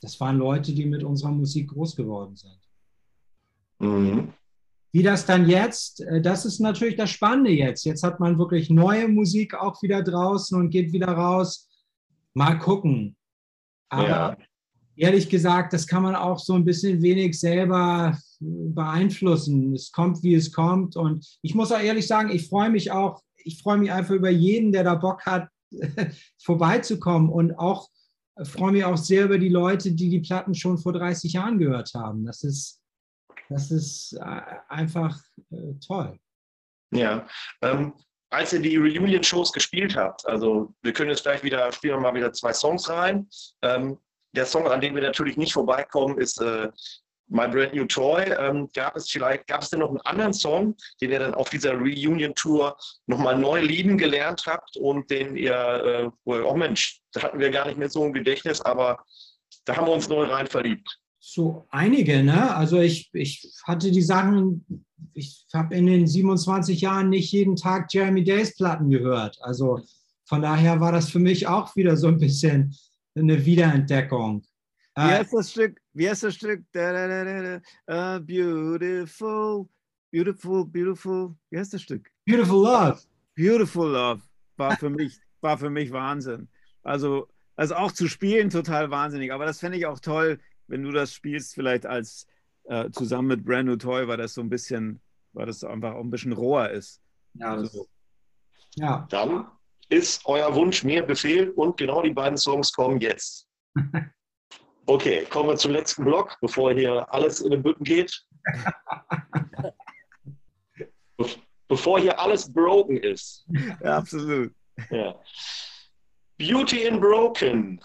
das 0.00 0.20
waren 0.20 0.38
Leute, 0.38 0.72
die 0.72 0.86
mit 0.86 1.02
unserer 1.02 1.32
Musik 1.32 1.70
groß 1.70 1.96
geworden 1.96 2.36
sind. 2.36 2.58
Mhm. 3.80 4.32
Wie 4.92 5.02
das 5.02 5.26
dann 5.26 5.48
jetzt, 5.48 6.00
äh, 6.00 6.22
das 6.22 6.44
ist 6.44 6.60
natürlich 6.60 6.96
das 6.96 7.10
Spannende 7.10 7.50
jetzt. 7.50 7.84
Jetzt 7.84 8.02
hat 8.02 8.20
man 8.20 8.38
wirklich 8.38 8.70
neue 8.70 9.08
Musik 9.08 9.54
auch 9.54 9.82
wieder 9.82 10.02
draußen 10.02 10.58
und 10.58 10.70
geht 10.70 10.92
wieder 10.92 11.08
raus. 11.08 11.67
Mal 12.38 12.56
gucken. 12.56 13.16
Aber 13.88 14.08
ja. 14.08 14.36
ehrlich 14.94 15.28
gesagt, 15.28 15.72
das 15.72 15.88
kann 15.88 16.04
man 16.04 16.14
auch 16.14 16.38
so 16.38 16.54
ein 16.54 16.64
bisschen 16.64 17.02
wenig 17.02 17.38
selber 17.38 18.16
beeinflussen. 18.38 19.74
Es 19.74 19.90
kommt, 19.90 20.22
wie 20.22 20.34
es 20.34 20.52
kommt. 20.52 20.94
Und 20.94 21.26
ich 21.42 21.56
muss 21.56 21.72
auch 21.72 21.80
ehrlich 21.80 22.06
sagen, 22.06 22.30
ich 22.30 22.48
freue 22.48 22.70
mich 22.70 22.92
auch, 22.92 23.24
ich 23.38 23.60
freue 23.60 23.78
mich 23.78 23.90
einfach 23.90 24.14
über 24.14 24.30
jeden, 24.30 24.70
der 24.70 24.84
da 24.84 24.94
Bock 24.94 25.26
hat, 25.26 25.48
vorbeizukommen. 26.40 27.28
Und 27.28 27.58
auch 27.58 27.88
freue 28.44 28.70
mich 28.70 28.84
auch 28.84 28.96
sehr 28.96 29.24
über 29.24 29.38
die 29.38 29.48
Leute, 29.48 29.90
die 29.90 30.08
die 30.08 30.20
Platten 30.20 30.54
schon 30.54 30.78
vor 30.78 30.92
30 30.92 31.32
Jahren 31.32 31.58
gehört 31.58 31.92
haben. 31.94 32.24
Das 32.24 32.44
ist, 32.44 32.80
das 33.48 33.72
ist 33.72 34.12
äh, 34.12 34.42
einfach 34.68 35.20
äh, 35.50 35.74
toll. 35.84 36.16
Ja, 36.92 37.26
ähm, 37.62 37.94
als 38.30 38.52
ihr 38.52 38.60
die 38.60 38.76
Reunion-Shows 38.76 39.52
gespielt 39.52 39.96
habt, 39.96 40.26
also 40.26 40.74
wir 40.82 40.92
können 40.92 41.10
jetzt 41.10 41.22
gleich 41.22 41.42
wieder, 41.42 41.70
spielen 41.72 41.94
wir 41.94 42.00
mal 42.00 42.14
wieder 42.14 42.32
zwei 42.32 42.52
Songs 42.52 42.88
rein. 42.88 43.28
Ähm, 43.62 43.98
der 44.32 44.46
Song, 44.46 44.66
an 44.68 44.80
dem 44.80 44.94
wir 44.94 45.02
natürlich 45.02 45.36
nicht 45.36 45.52
vorbeikommen, 45.52 46.18
ist 46.18 46.40
äh, 46.40 46.68
My 47.28 47.48
Brand 47.48 47.74
New 47.74 47.86
Toy. 47.86 48.22
Ähm, 48.24 48.68
gab 48.74 48.96
es 48.96 49.10
vielleicht, 49.10 49.46
gab 49.46 49.62
es 49.62 49.70
denn 49.70 49.80
noch 49.80 49.88
einen 49.88 50.00
anderen 50.02 50.32
Song, 50.32 50.76
den 51.00 51.10
ihr 51.10 51.18
dann 51.18 51.34
auf 51.34 51.50
dieser 51.50 51.72
Reunion-Tour 51.72 52.76
nochmal 53.06 53.38
neu 53.38 53.60
lieben 53.60 53.96
gelernt 53.96 54.44
habt 54.46 54.76
und 54.76 55.10
den 55.10 55.36
ihr, 55.36 55.54
äh, 55.54 56.30
oh 56.30 56.54
Mensch, 56.54 57.00
da 57.12 57.22
hatten 57.22 57.38
wir 57.38 57.50
gar 57.50 57.66
nicht 57.66 57.78
mehr 57.78 57.88
so 57.88 58.04
ein 58.04 58.12
Gedächtnis, 58.12 58.60
aber 58.60 59.04
da 59.64 59.76
haben 59.76 59.86
wir 59.86 59.92
uns 59.92 60.08
neu 60.08 60.24
rein 60.24 60.46
verliebt. 60.46 60.98
So 61.30 61.66
einige, 61.68 62.22
ne? 62.22 62.56
Also 62.56 62.80
ich, 62.80 63.10
ich 63.12 63.52
hatte 63.64 63.90
die 63.90 64.00
Sachen, 64.00 64.86
ich 65.12 65.44
habe 65.52 65.74
in 65.74 65.84
den 65.84 66.06
27 66.06 66.80
Jahren 66.80 67.10
nicht 67.10 67.30
jeden 67.32 67.54
Tag 67.54 67.92
Jeremy 67.92 68.24
Days 68.24 68.56
Platten 68.56 68.88
gehört. 68.88 69.36
Also 69.42 69.82
von 70.24 70.40
daher 70.40 70.80
war 70.80 70.90
das 70.90 71.10
für 71.10 71.18
mich 71.18 71.46
auch 71.46 71.76
wieder 71.76 71.98
so 71.98 72.08
ein 72.08 72.18
bisschen 72.18 72.74
eine 73.14 73.44
Wiederentdeckung. 73.44 74.42
Wie 74.96 75.02
äh, 75.02 75.18
heißt 75.18 75.34
das 75.34 75.50
Stück? 75.50 75.78
Wie 75.92 76.08
heißt 76.08 76.22
das 76.22 76.34
Stück? 76.34 76.64
Da, 76.72 76.92
da, 76.92 77.24
da, 77.24 77.60
da, 77.86 78.16
uh, 78.16 78.20
beautiful, 78.20 79.68
beautiful, 80.10 80.64
beautiful. 80.64 81.36
Wie 81.50 81.58
heißt 81.58 81.74
das 81.74 81.82
Stück? 81.82 82.10
Beautiful 82.24 82.62
Love. 82.62 83.00
Beautiful 83.36 83.90
Love 83.90 84.22
war 84.56 84.78
für 84.78 84.88
mich, 84.88 85.18
war 85.42 85.58
für 85.58 85.68
mich 85.68 85.92
Wahnsinn. 85.92 86.48
Also, 86.82 87.28
also 87.54 87.74
auch 87.74 87.92
zu 87.92 88.08
spielen 88.08 88.48
total 88.48 88.90
wahnsinnig. 88.90 89.30
Aber 89.30 89.44
das 89.44 89.60
fände 89.60 89.76
ich 89.76 89.84
auch 89.84 90.00
toll, 90.00 90.40
wenn 90.68 90.82
du 90.82 90.92
das 90.92 91.12
spielst, 91.12 91.54
vielleicht 91.54 91.86
als 91.86 92.26
äh, 92.64 92.90
zusammen 92.90 93.28
mit 93.28 93.44
Brand 93.44 93.66
New 93.66 93.76
Toy, 93.76 94.06
weil 94.06 94.18
das 94.18 94.34
so 94.34 94.40
ein 94.40 94.48
bisschen, 94.48 95.00
weil 95.32 95.46
das 95.46 95.64
einfach 95.64 95.94
auch 95.94 96.00
ein 96.00 96.10
bisschen 96.10 96.32
roher 96.32 96.70
ist. 96.70 97.00
Ja, 97.34 97.52
also, 97.54 97.88
ja. 98.74 99.06
Dann 99.10 99.46
ist 99.88 100.24
euer 100.26 100.54
Wunsch 100.54 100.84
mir 100.84 101.02
Befehl 101.02 101.50
und 101.50 101.76
genau 101.76 102.02
die 102.02 102.12
beiden 102.12 102.36
Songs 102.38 102.72
kommen 102.72 103.00
jetzt. 103.00 103.48
Okay, 104.90 105.26
kommen 105.26 105.50
wir 105.50 105.56
zum 105.56 105.72
letzten 105.72 106.02
Block, 106.06 106.38
bevor 106.40 106.72
hier 106.72 107.12
alles 107.12 107.42
in 107.42 107.50
den 107.50 107.62
Bütten 107.62 107.84
geht. 107.84 108.24
Be 111.18 111.26
bevor 111.68 112.00
hier 112.00 112.18
alles 112.18 112.50
broken 112.50 112.96
ist. 112.96 113.46
Ja, 113.82 113.98
absolut. 113.98 114.50
Ja. 114.88 115.14
Beauty 116.38 116.84
in 116.84 116.98
Broken. 117.00 117.84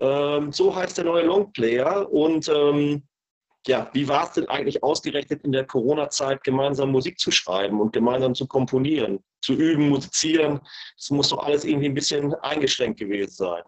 Ähm, 0.00 0.52
so 0.52 0.74
heißt 0.74 0.98
der 0.98 1.04
neue 1.04 1.24
Longplayer. 1.24 2.10
Und 2.10 2.48
ähm, 2.48 3.02
ja, 3.66 3.88
wie 3.92 4.08
war 4.08 4.24
es 4.24 4.32
denn 4.32 4.48
eigentlich 4.48 4.82
ausgerechnet 4.82 5.42
in 5.44 5.52
der 5.52 5.66
Corona-Zeit, 5.66 6.44
gemeinsam 6.44 6.90
Musik 6.90 7.18
zu 7.18 7.30
schreiben 7.30 7.80
und 7.80 7.92
gemeinsam 7.92 8.34
zu 8.34 8.46
komponieren, 8.46 9.20
zu 9.42 9.54
üben, 9.54 9.88
musizieren? 9.88 10.60
Das 10.96 11.10
muss 11.10 11.30
doch 11.30 11.42
alles 11.44 11.64
irgendwie 11.64 11.86
ein 11.86 11.94
bisschen 11.94 12.34
eingeschränkt 12.34 13.00
gewesen 13.00 13.32
sein. 13.32 13.62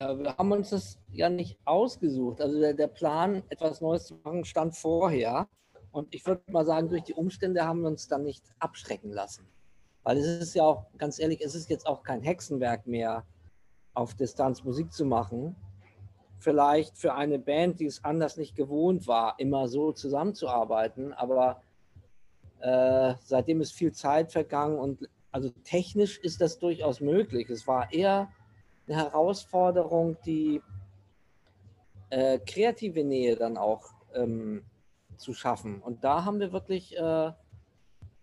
Ja, 0.00 0.16
wir 0.16 0.36
haben 0.36 0.52
uns 0.52 0.70
das 0.70 0.98
ja 1.10 1.28
nicht 1.28 1.58
ausgesucht. 1.64 2.40
Also 2.40 2.60
der, 2.60 2.74
der 2.74 2.86
Plan, 2.86 3.42
etwas 3.48 3.80
Neues 3.80 4.06
zu 4.06 4.20
machen, 4.22 4.44
stand 4.44 4.76
vorher. 4.76 5.48
Und 5.90 6.14
ich 6.14 6.24
würde 6.26 6.42
mal 6.52 6.66
sagen, 6.66 6.88
durch 6.88 7.02
die 7.02 7.14
Umstände 7.14 7.64
haben 7.64 7.80
wir 7.80 7.88
uns 7.88 8.06
dann 8.06 8.22
nicht 8.22 8.44
abschrecken 8.58 9.10
lassen. 9.10 9.46
Weil 10.04 10.18
es 10.18 10.26
ist 10.26 10.54
ja 10.54 10.62
auch, 10.62 10.86
ganz 10.98 11.18
ehrlich, 11.18 11.40
es 11.40 11.54
ist 11.54 11.68
jetzt 11.68 11.86
auch 11.86 12.02
kein 12.02 12.22
Hexenwerk 12.22 12.86
mehr, 12.86 13.26
auf 13.94 14.14
Distanz 14.14 14.62
Musik 14.62 14.92
zu 14.92 15.04
machen. 15.04 15.56
Vielleicht 16.38 16.96
für 16.96 17.14
eine 17.14 17.38
Band, 17.38 17.80
die 17.80 17.86
es 17.86 18.04
anders 18.04 18.36
nicht 18.36 18.54
gewohnt 18.54 19.06
war, 19.06 19.34
immer 19.38 19.68
so 19.68 19.92
zusammenzuarbeiten. 19.92 21.12
Aber 21.12 21.62
äh, 22.60 23.14
seitdem 23.24 23.60
ist 23.60 23.72
viel 23.72 23.92
Zeit 23.92 24.32
vergangen 24.32 24.78
und 24.78 25.08
also 25.30 25.50
technisch 25.64 26.18
ist 26.18 26.40
das 26.40 26.58
durchaus 26.58 27.00
möglich. 27.00 27.50
Es 27.50 27.66
war 27.66 27.92
eher 27.92 28.28
eine 28.86 28.96
Herausforderung, 28.96 30.16
die 30.24 30.62
äh, 32.10 32.38
kreative 32.38 33.04
Nähe 33.04 33.36
dann 33.36 33.56
auch 33.56 33.84
ähm, 34.14 34.64
zu 35.16 35.34
schaffen. 35.34 35.80
Und 35.82 36.04
da 36.04 36.24
haben 36.24 36.40
wir 36.40 36.52
wirklich, 36.52 36.96
äh, 36.96 37.32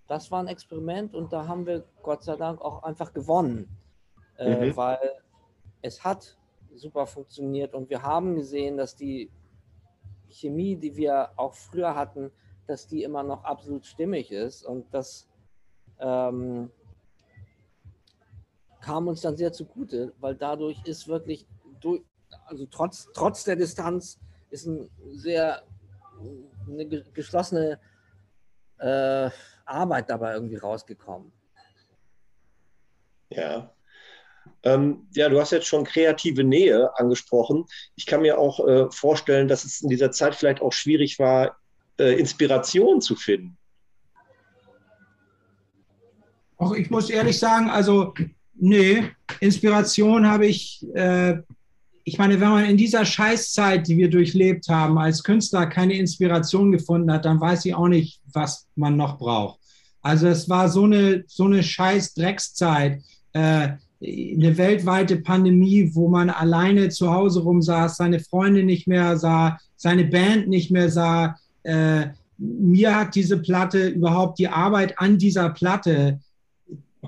das 0.08 0.32
war 0.32 0.40
ein 0.40 0.48
Experiment 0.48 1.14
und 1.14 1.32
da 1.32 1.48
haben 1.48 1.66
wir 1.66 1.86
Gott 2.02 2.24
sei 2.24 2.36
Dank 2.36 2.62
auch 2.62 2.84
einfach 2.84 3.14
gewonnen, 3.14 3.70
äh, 4.38 4.70
mhm. 4.70 4.78
weil 4.78 5.00
es 5.82 6.04
hat 6.04 6.38
super 6.76 7.06
funktioniert 7.06 7.74
und 7.74 7.90
wir 7.90 8.02
haben 8.02 8.36
gesehen, 8.36 8.78
dass 8.78 8.96
die 8.96 9.32
Chemie, 10.30 10.76
die 10.76 10.96
wir 10.96 11.32
auch 11.36 11.54
früher 11.54 11.96
hatten, 11.96 12.32
dass 12.68 12.88
die 12.88 13.04
immer 13.04 13.24
noch 13.24 13.44
absolut 13.44 13.86
stimmig 13.86 14.32
ist 14.32 14.64
und 14.66 14.94
das 14.94 15.28
ähm, 16.00 16.72
kam 18.82 19.08
uns 19.08 19.22
dann 19.22 19.38
sehr 19.38 19.52
zugute, 19.52 20.14
weil 20.20 20.36
dadurch 20.36 20.84
ist 20.86 21.08
wirklich, 21.08 21.48
durch, 21.80 22.02
also 22.46 22.66
trotz, 22.68 23.10
trotz 23.14 23.44
der 23.44 23.56
Distanz, 23.56 24.20
ist 24.50 24.68
ein 24.68 24.90
sehr 25.12 25.64
eine 26.68 26.86
geschlossene 26.88 27.80
äh, 28.80 29.30
Arbeit 29.66 30.10
dabei 30.10 30.34
irgendwie 30.34 30.58
rausgekommen. 30.58 31.32
Ja. 33.30 33.75
Ähm, 34.66 35.08
ja, 35.14 35.30
du 35.30 35.40
hast 35.40 35.52
jetzt 35.52 35.68
schon 35.68 35.84
kreative 35.84 36.44
Nähe 36.44 36.90
angesprochen. 36.98 37.66
Ich 37.96 38.06
kann 38.06 38.22
mir 38.22 38.38
auch 38.38 38.66
äh, 38.68 38.92
vorstellen, 38.92 39.48
dass 39.48 39.64
es 39.64 39.82
in 39.82 39.90
dieser 39.90 40.12
Zeit 40.12 40.36
vielleicht 40.36 40.62
auch 40.62 40.74
schwierig 40.74 41.20
war, 41.20 41.58
äh, 42.00 42.20
Inspiration 42.20 43.00
zu 43.00 43.16
finden. 43.16 43.58
Auch 46.58 46.74
ich 46.74 46.90
muss 46.90 47.10
ehrlich 47.10 47.38
sagen, 47.38 47.70
also 47.70 48.14
Nö, 48.58 49.04
Inspiration 49.42 50.26
habe 50.26 50.48
ich, 50.48 50.86
äh, 50.94 51.36
ich 52.06 52.18
meine, 52.18 52.40
wenn 52.40 52.50
man 52.50 52.66
in 52.66 52.78
dieser 52.78 53.06
Scheißzeit, 53.06 53.88
die 53.88 53.98
wir 53.98 54.10
durchlebt 54.10 54.70
haben, 54.70 54.98
als 54.98 55.24
Künstler 55.24 55.66
keine 55.66 55.96
Inspiration 55.96 56.72
gefunden 56.72 57.12
hat, 57.12 57.26
dann 57.26 57.42
weiß 57.42 57.66
ich 57.66 57.76
auch 57.76 57.88
nicht, 57.88 58.22
was 58.32 58.68
man 58.76 58.96
noch 58.96 59.18
braucht. 59.18 59.60
Also 60.02 60.28
es 60.28 60.48
war 60.48 60.70
so 60.70 60.84
eine, 60.84 61.24
so 61.28 61.46
eine 61.46 61.64
scheiß 61.64 62.14
Dreckszeit, 62.14 63.02
äh, 63.34 63.70
eine 64.06 64.58
weltweite 64.58 65.18
Pandemie, 65.18 65.92
wo 65.94 66.08
man 66.10 66.30
alleine 66.30 66.90
zu 66.90 67.12
Hause 67.12 67.42
rumsaß, 67.42 67.98
seine 67.98 68.20
Freunde 68.20 68.64
nicht 68.64 68.88
mehr 68.88 69.18
sah, 69.18 69.58
seine 69.76 70.06
Band 70.06 70.48
nicht 70.48 70.72
mehr 70.72 70.90
sah. 70.90 71.38
Äh, 71.64 72.08
mir 72.38 72.96
hat 72.96 73.16
diese 73.16 73.38
Platte 73.38 73.88
überhaupt 73.88 74.40
die 74.40 74.48
Arbeit 74.48 75.00
an 75.00 75.18
dieser 75.18 75.50
Platte 75.50 76.20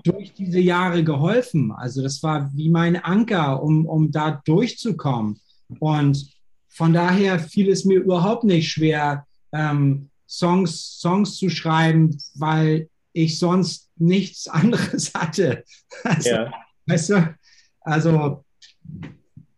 durch 0.03 0.33
diese 0.33 0.59
Jahre 0.59 1.03
geholfen. 1.03 1.71
Also 1.71 2.01
das 2.01 2.21
war 2.23 2.51
wie 2.55 2.69
mein 2.69 2.95
Anker, 2.95 3.61
um, 3.61 3.85
um 3.85 4.11
da 4.11 4.41
durchzukommen. 4.45 5.39
Und 5.79 6.31
von 6.69 6.93
daher 6.93 7.39
fiel 7.39 7.69
es 7.69 7.85
mir 7.85 7.99
überhaupt 7.99 8.43
nicht 8.43 8.71
schwer, 8.71 9.25
ähm, 9.51 10.09
Songs, 10.29 10.99
Songs 10.99 11.37
zu 11.37 11.49
schreiben, 11.49 12.17
weil 12.35 12.89
ich 13.13 13.39
sonst 13.39 13.89
nichts 13.95 14.47
anderes 14.47 15.13
hatte. 15.13 15.63
Also, 16.03 16.29
ja. 16.29 16.53
Weißt 16.87 17.09
du? 17.09 17.35
Also. 17.81 18.43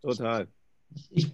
Total. 0.01 0.47
Ich, 1.11 1.31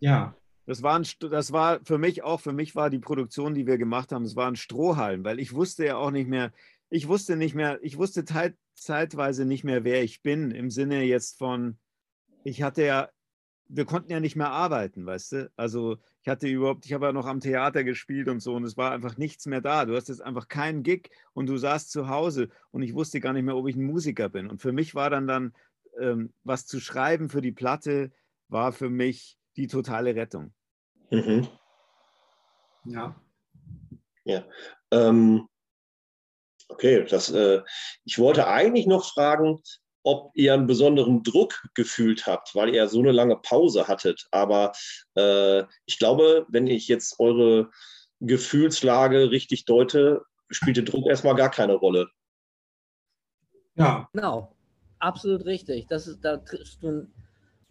ja. 0.00 0.34
Das 0.66 0.82
war, 0.82 0.98
ein, 0.98 1.06
das 1.30 1.50
war 1.52 1.80
für 1.82 1.96
mich 1.96 2.22
auch, 2.22 2.40
für 2.40 2.52
mich 2.52 2.76
war 2.76 2.90
die 2.90 2.98
Produktion, 2.98 3.54
die 3.54 3.66
wir 3.66 3.78
gemacht 3.78 4.12
haben, 4.12 4.24
es 4.24 4.36
war 4.36 4.48
ein 4.48 4.56
Strohhalm, 4.56 5.24
weil 5.24 5.40
ich 5.40 5.54
wusste 5.54 5.86
ja 5.86 5.96
auch 5.96 6.10
nicht 6.10 6.28
mehr, 6.28 6.52
ich 6.90 7.08
wusste 7.08 7.36
nicht 7.36 7.54
mehr, 7.54 7.78
ich 7.82 7.96
wusste 7.96 8.26
zeitweise 8.74 9.46
nicht 9.46 9.64
mehr, 9.64 9.84
wer 9.84 10.02
ich 10.02 10.20
bin, 10.20 10.50
im 10.50 10.70
Sinne 10.70 11.04
jetzt 11.04 11.38
von, 11.38 11.78
ich 12.44 12.62
hatte 12.62 12.84
ja, 12.84 13.08
wir 13.68 13.84
konnten 13.84 14.10
ja 14.10 14.20
nicht 14.20 14.36
mehr 14.36 14.50
arbeiten, 14.50 15.04
weißt 15.04 15.32
du? 15.32 15.52
Also 15.56 15.98
ich 16.22 16.28
hatte 16.28 16.48
überhaupt, 16.48 16.86
ich 16.86 16.92
habe 16.92 17.06
ja 17.06 17.12
noch 17.12 17.26
am 17.26 17.40
Theater 17.40 17.84
gespielt 17.84 18.28
und 18.28 18.40
so 18.40 18.54
und 18.54 18.64
es 18.64 18.76
war 18.76 18.92
einfach 18.92 19.16
nichts 19.16 19.46
mehr 19.46 19.60
da. 19.60 19.84
Du 19.84 19.94
hast 19.94 20.08
jetzt 20.08 20.22
einfach 20.22 20.48
keinen 20.48 20.82
Gig 20.82 21.10
und 21.34 21.46
du 21.46 21.56
saßt 21.56 21.90
zu 21.90 22.08
Hause 22.08 22.48
und 22.70 22.82
ich 22.82 22.94
wusste 22.94 23.20
gar 23.20 23.32
nicht 23.32 23.44
mehr, 23.44 23.56
ob 23.56 23.68
ich 23.68 23.76
ein 23.76 23.84
Musiker 23.84 24.28
bin. 24.28 24.48
Und 24.48 24.62
für 24.62 24.72
mich 24.72 24.94
war 24.94 25.10
dann 25.10 25.26
dann, 25.26 25.54
ähm, 26.00 26.32
was 26.44 26.66
zu 26.66 26.80
schreiben 26.80 27.28
für 27.28 27.42
die 27.42 27.52
Platte, 27.52 28.10
war 28.48 28.72
für 28.72 28.88
mich 28.88 29.38
die 29.56 29.66
totale 29.66 30.14
Rettung. 30.14 30.52
Mhm. 31.10 31.46
Ja. 32.84 33.20
Ja. 34.24 34.44
Ähm, 34.90 35.48
Okay, 36.68 37.04
das, 37.04 37.30
äh, 37.30 37.62
ich 38.04 38.18
wollte 38.18 38.46
eigentlich 38.46 38.86
noch 38.86 39.04
fragen, 39.04 39.62
ob 40.08 40.30
ihr 40.34 40.54
einen 40.54 40.66
besonderen 40.66 41.22
Druck 41.22 41.68
gefühlt 41.74 42.26
habt, 42.26 42.54
weil 42.54 42.74
ihr 42.74 42.88
so 42.88 43.00
eine 43.00 43.12
lange 43.12 43.36
Pause 43.36 43.88
hattet. 43.88 44.26
Aber 44.30 44.72
äh, 45.16 45.64
ich 45.84 45.98
glaube, 45.98 46.46
wenn 46.48 46.66
ich 46.66 46.88
jetzt 46.88 47.20
eure 47.20 47.70
Gefühlslage 48.20 49.30
richtig 49.30 49.66
deute, 49.66 50.22
spielt 50.48 50.78
der 50.78 50.84
Druck 50.84 51.06
erstmal 51.06 51.34
gar 51.34 51.50
keine 51.50 51.74
Rolle. 51.74 52.08
Ja. 53.74 54.08
Genau, 54.14 54.56
absolut 54.98 55.44
richtig. 55.44 55.86
Das 55.88 56.08
ist, 56.08 56.24
da 56.24 56.38
triffst 56.38 56.82
du 56.82 56.88
einen 56.88 57.14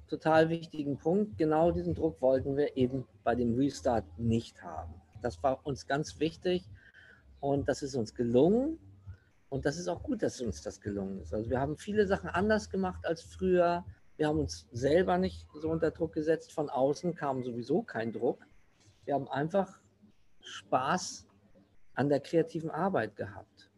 total 0.08 0.50
wichtigen 0.50 1.00
Punkt. 1.00 1.40
Genau 1.40 1.72
diesen 1.72 1.96
Druck 1.96 2.22
wollten 2.22 2.56
wir 2.56 2.78
eben 2.78 3.08
bei 3.24 3.34
dem 3.34 3.56
Restart 3.56 4.06
nicht 4.20 4.62
haben. 4.62 4.94
Das 5.24 5.42
war 5.42 5.66
uns 5.66 5.88
ganz 5.88 6.20
wichtig 6.20 6.64
und 7.40 7.68
das 7.68 7.82
ist 7.82 7.96
uns 7.96 8.14
gelungen. 8.14 8.78
Und 9.50 9.66
das 9.66 9.78
ist 9.78 9.88
auch 9.88 10.04
gut, 10.04 10.24
dass 10.24 10.42
uns 10.42 10.62
das 10.62 10.82
gelungen 10.82 11.22
ist. 11.22 11.34
Also 11.34 11.50
wir 11.50 11.60
haben 11.60 11.78
viele 11.78 12.06
Sachen 12.06 12.30
anders 12.30 12.70
gemacht 12.70 13.06
als 13.06 13.22
früher. 13.22 13.86
Wir 14.18 14.28
haben 14.28 14.40
uns 14.40 14.68
selber 14.72 15.18
nicht 15.18 15.48
so 15.54 15.70
unter 15.70 15.92
Druck 15.92 16.14
gesetzt. 16.14 16.52
Von 16.52 16.70
außen 16.70 17.16
kam 17.16 17.44
sowieso 17.44 17.82
kein 17.82 18.12
Druck. 18.12 18.46
Wir 19.06 19.14
haben 19.14 19.28
einfach 19.30 19.80
Spaß 20.42 21.28
an 21.94 22.10
der 22.10 22.20
kreativen 22.20 22.70
Arbeit 22.70 23.16
gehabt. 23.16 23.70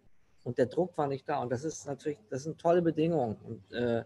Und 0.44 0.58
der 0.58 0.66
Druck 0.66 0.98
war 0.98 1.08
nicht 1.08 1.30
da. 1.30 1.42
Und 1.42 1.52
das 1.52 1.64
ist 1.64 1.86
natürlich, 1.86 2.18
das 2.30 2.44
sind 2.44 2.60
tolle 2.60 2.82
Bedingungen. 2.82 3.38
Und 3.44 3.72
äh, 3.72 4.04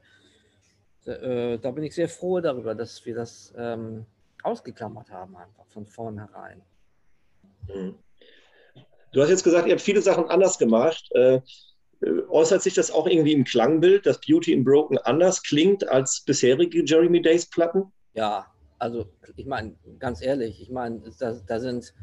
äh, 1.06 1.58
da 1.60 1.72
bin 1.72 1.84
ich 1.84 1.96
sehr 1.96 2.10
froh 2.10 2.42
darüber, 2.42 2.76
dass 2.76 3.06
wir 3.06 3.16
das 3.16 3.54
ähm, 3.56 4.06
ausgeklammert 4.44 5.12
haben, 5.12 5.36
einfach 5.38 5.66
von 5.68 5.86
vornherein. 5.86 6.62
Mhm. 7.68 7.96
Du 9.14 9.22
hast 9.22 9.30
jetzt 9.30 9.44
gesagt, 9.44 9.68
ihr 9.68 9.74
habt 9.74 9.82
viele 9.82 10.02
Sachen 10.02 10.26
anders 10.26 10.58
gemacht. 10.58 11.08
Äh, 11.12 11.40
äußert 12.30 12.62
sich 12.62 12.74
das 12.74 12.92
auch 12.92 13.08
irgendwie 13.08 13.34
im 13.34 13.44
Klangbild, 13.44 14.06
dass 14.06 14.20
Beauty 14.20 14.54
in 14.54 14.64
Broken 14.64 14.98
anders 14.98 15.44
klingt 15.44 15.88
als 15.88 16.22
bisherige 16.26 16.84
Jeremy 16.84 17.22
Days 17.22 17.46
Platten? 17.50 17.92
Ja, 18.14 18.48
also 18.80 19.06
ich 19.36 19.46
meine, 19.46 19.76
ganz 20.00 20.22
ehrlich, 20.22 20.62
ich 20.62 20.70
meine, 20.70 21.02
da, 21.20 21.40
da, 21.48 21.60
sind 21.60 21.94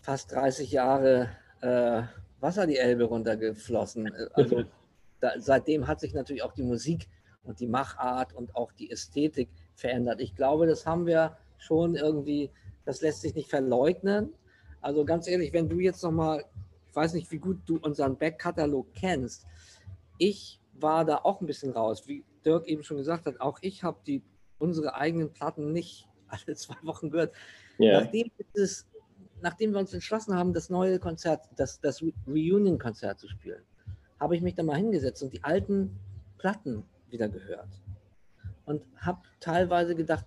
fast 0.00 0.32
30 0.32 0.72
Jahre 0.72 1.28
äh, 1.60 2.02
Wasser 2.40 2.66
die 2.66 2.78
Elbe 2.78 3.04
runtergeflossen. 3.04 4.10
Also 4.32 4.64
da, 5.20 5.32
seitdem 5.38 5.86
hat 5.86 6.00
sich 6.00 6.14
natürlich 6.14 6.42
auch 6.42 6.54
die 6.54 6.62
Musik 6.62 7.08
und 7.44 7.60
die 7.60 7.66
Machart 7.66 8.32
und 8.32 8.56
auch 8.56 8.72
die 8.72 8.90
Ästhetik 8.90 9.50
verändert. 9.74 10.20
Ich 10.20 10.34
glaube, 10.34 10.66
das 10.66 10.86
haben 10.86 11.06
wir 11.06 11.36
schon 11.58 11.94
irgendwie, 11.94 12.50
das 12.84 13.02
lässt 13.02 13.20
sich 13.20 13.34
nicht 13.34 13.50
verleugnen. 13.50 14.32
Also 14.80 15.04
ganz 15.04 15.28
ehrlich, 15.28 15.52
wenn 15.52 15.68
du 15.68 15.78
jetzt 15.78 16.02
nochmal, 16.02 16.44
ich 16.88 16.96
weiß 16.96 17.14
nicht, 17.14 17.30
wie 17.30 17.38
gut 17.38 17.58
du 17.66 17.78
unseren 17.78 18.16
Backkatalog 18.16 18.92
kennst, 18.94 19.46
ich 20.18 20.60
war 20.74 21.04
da 21.04 21.16
auch 21.18 21.40
ein 21.40 21.46
bisschen 21.46 21.72
raus. 21.72 22.06
Wie 22.06 22.24
Dirk 22.44 22.66
eben 22.66 22.82
schon 22.82 22.96
gesagt 22.96 23.26
hat, 23.26 23.40
auch 23.40 23.58
ich 23.60 23.82
habe 23.82 23.98
die 24.06 24.22
unsere 24.58 24.94
eigenen 24.94 25.32
Platten 25.32 25.72
nicht 25.72 26.08
alle 26.28 26.54
zwei 26.54 26.76
Wochen 26.82 27.10
gehört. 27.10 27.34
Yeah. 27.78 28.02
Nachdem, 28.02 28.30
es, 28.54 28.86
nachdem 29.40 29.72
wir 29.72 29.80
uns 29.80 29.92
entschlossen 29.92 30.34
haben, 30.34 30.52
das 30.52 30.70
neue 30.70 30.98
Konzert, 30.98 31.48
das, 31.56 31.80
das 31.80 32.02
Reunion-Konzert 32.26 33.18
zu 33.18 33.28
spielen, 33.28 33.62
habe 34.18 34.36
ich 34.36 34.42
mich 34.42 34.54
da 34.54 34.62
mal 34.62 34.76
hingesetzt 34.76 35.22
und 35.22 35.32
die 35.32 35.42
alten 35.42 35.98
Platten 36.38 36.84
wieder 37.08 37.28
gehört. 37.28 37.68
Und 38.66 38.82
habe 38.98 39.22
teilweise 39.40 39.96
gedacht, 39.96 40.26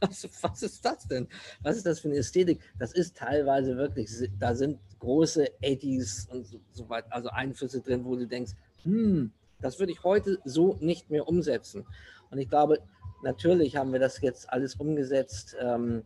was, 0.00 0.28
was, 0.42 0.62
ist 0.62 0.84
das 0.84 1.06
denn? 1.08 1.28
Was 1.62 1.76
ist 1.76 1.86
das 1.86 2.00
für 2.00 2.08
eine 2.08 2.18
Ästhetik? 2.18 2.60
Das 2.78 2.92
ist 2.92 3.16
teilweise 3.16 3.76
wirklich, 3.76 4.10
da 4.38 4.54
sind 4.54 4.78
große 4.98 5.46
80s 5.62 6.28
und 6.30 6.46
so, 6.46 6.60
so 6.72 6.88
weit, 6.88 7.04
also 7.10 7.28
Einflüsse 7.30 7.80
drin, 7.80 8.04
wo 8.04 8.16
du 8.16 8.26
denkst, 8.26 8.52
hm, 8.82 9.32
das 9.60 9.78
würde 9.78 9.92
ich 9.92 10.04
heute 10.04 10.38
so 10.44 10.76
nicht 10.80 11.10
mehr 11.10 11.28
umsetzen. 11.28 11.86
Und 12.30 12.38
ich 12.38 12.48
glaube, 12.48 12.80
natürlich 13.22 13.76
haben 13.76 13.92
wir 13.92 14.00
das 14.00 14.20
jetzt 14.20 14.50
alles 14.50 14.74
umgesetzt, 14.74 15.56
ähm, 15.60 16.04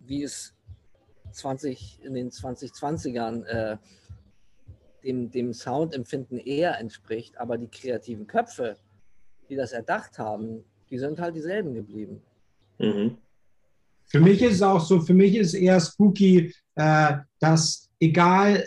wie 0.00 0.22
es 0.22 0.54
20, 1.32 2.00
in 2.02 2.14
den 2.14 2.30
2020ern 2.30 3.44
äh, 3.44 3.76
dem, 5.04 5.30
dem 5.30 5.52
Soundempfinden 5.52 6.38
eher 6.38 6.78
entspricht, 6.78 7.38
aber 7.38 7.58
die 7.58 7.68
kreativen 7.68 8.26
Köpfe, 8.26 8.76
die 9.48 9.56
das 9.56 9.72
erdacht 9.72 10.18
haben, 10.18 10.64
die 10.90 10.98
sind 10.98 11.18
halt 11.18 11.34
dieselben 11.34 11.74
geblieben. 11.74 12.20
Mhm. 12.78 13.16
Für 14.06 14.20
mich 14.20 14.42
ist 14.42 14.54
es 14.54 14.62
auch 14.62 14.80
so, 14.80 15.00
für 15.00 15.14
mich 15.14 15.36
ist 15.36 15.54
eher 15.54 15.78
spooky, 15.80 16.54
äh, 16.76 17.16
dass 17.40 17.90
egal, 18.00 18.66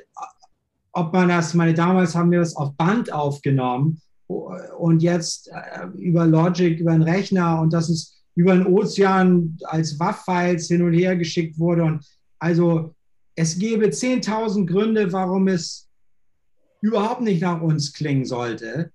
ob 0.91 1.13
man 1.13 1.30
das, 1.30 1.53
meine 1.53 1.74
damals 1.74 2.15
haben 2.15 2.32
wir 2.32 2.39
das 2.39 2.55
auf 2.55 2.76
Band 2.76 3.11
aufgenommen 3.11 4.01
und 4.28 5.01
jetzt 5.01 5.49
äh, 5.49 5.88
über 5.97 6.26
Logic, 6.26 6.80
über 6.80 6.91
einen 6.91 7.03
Rechner 7.03 7.59
und 7.61 7.74
das 7.74 7.89
ist 7.89 8.22
über 8.36 8.53
den 8.53 8.67
Ozean 8.67 9.57
als 9.63 9.99
WAV-Files 9.99 10.67
hin 10.67 10.84
und 10.84 10.93
her 10.93 11.15
geschickt 11.15 11.59
wurde. 11.59 11.84
Und 11.84 12.05
also 12.39 12.95
es 13.36 13.57
gäbe 13.57 13.88
10.000 13.88 14.67
Gründe, 14.67 15.11
warum 15.11 15.47
es 15.47 15.89
überhaupt 16.82 17.22
nicht 17.22 17.41
nach 17.41 17.61
uns 17.61 17.93
klingen 17.93 18.26
sollte. 18.26 18.91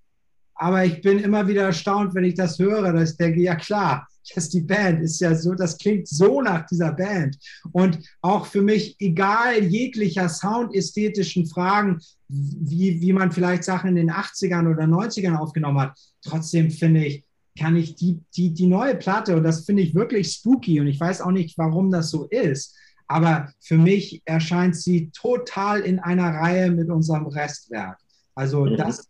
Aber 0.56 0.84
ich 0.84 1.02
bin 1.02 1.18
immer 1.18 1.46
wieder 1.46 1.64
erstaunt, 1.64 2.14
wenn 2.14 2.24
ich 2.24 2.34
das 2.34 2.58
höre, 2.58 2.92
dass 2.92 3.12
ich 3.12 3.16
denke, 3.16 3.40
ja 3.40 3.54
klar, 3.54 4.06
das 4.34 4.48
die 4.48 4.62
Band 4.62 5.02
ist 5.02 5.20
ja 5.20 5.34
so, 5.34 5.54
das 5.54 5.78
klingt 5.78 6.08
so 6.08 6.40
nach 6.40 6.66
dieser 6.66 6.92
Band. 6.92 7.36
Und 7.72 7.98
auch 8.22 8.46
für 8.46 8.62
mich, 8.62 8.96
egal 8.98 9.62
jeglicher 9.62 10.28
soundästhetischen 10.28 11.46
Fragen, 11.46 12.00
wie, 12.28 13.00
wie 13.00 13.12
man 13.12 13.30
vielleicht 13.30 13.64
Sachen 13.64 13.90
in 13.90 13.96
den 13.96 14.10
80ern 14.10 14.70
oder 14.70 14.84
90ern 14.84 15.36
aufgenommen 15.36 15.80
hat, 15.80 15.98
trotzdem 16.22 16.70
finde 16.70 17.04
ich, 17.04 17.24
kann 17.58 17.76
ich 17.76 17.94
die, 17.94 18.20
die, 18.36 18.52
die 18.52 18.66
neue 18.66 18.96
Platte, 18.96 19.36
und 19.36 19.44
das 19.44 19.64
finde 19.64 19.82
ich 19.82 19.94
wirklich 19.94 20.30
spooky, 20.30 20.80
und 20.80 20.88
ich 20.88 21.00
weiß 21.00 21.20
auch 21.22 21.30
nicht, 21.30 21.56
warum 21.56 21.90
das 21.90 22.10
so 22.10 22.24
ist, 22.24 22.76
aber 23.06 23.52
für 23.60 23.78
mich 23.78 24.20
erscheint 24.24 24.76
sie 24.76 25.10
total 25.10 25.80
in 25.80 26.00
einer 26.00 26.34
Reihe 26.34 26.70
mit 26.70 26.90
unserem 26.90 27.26
Restwerk. 27.26 27.98
Also 28.34 28.64
mhm. 28.64 28.76
das, 28.76 29.08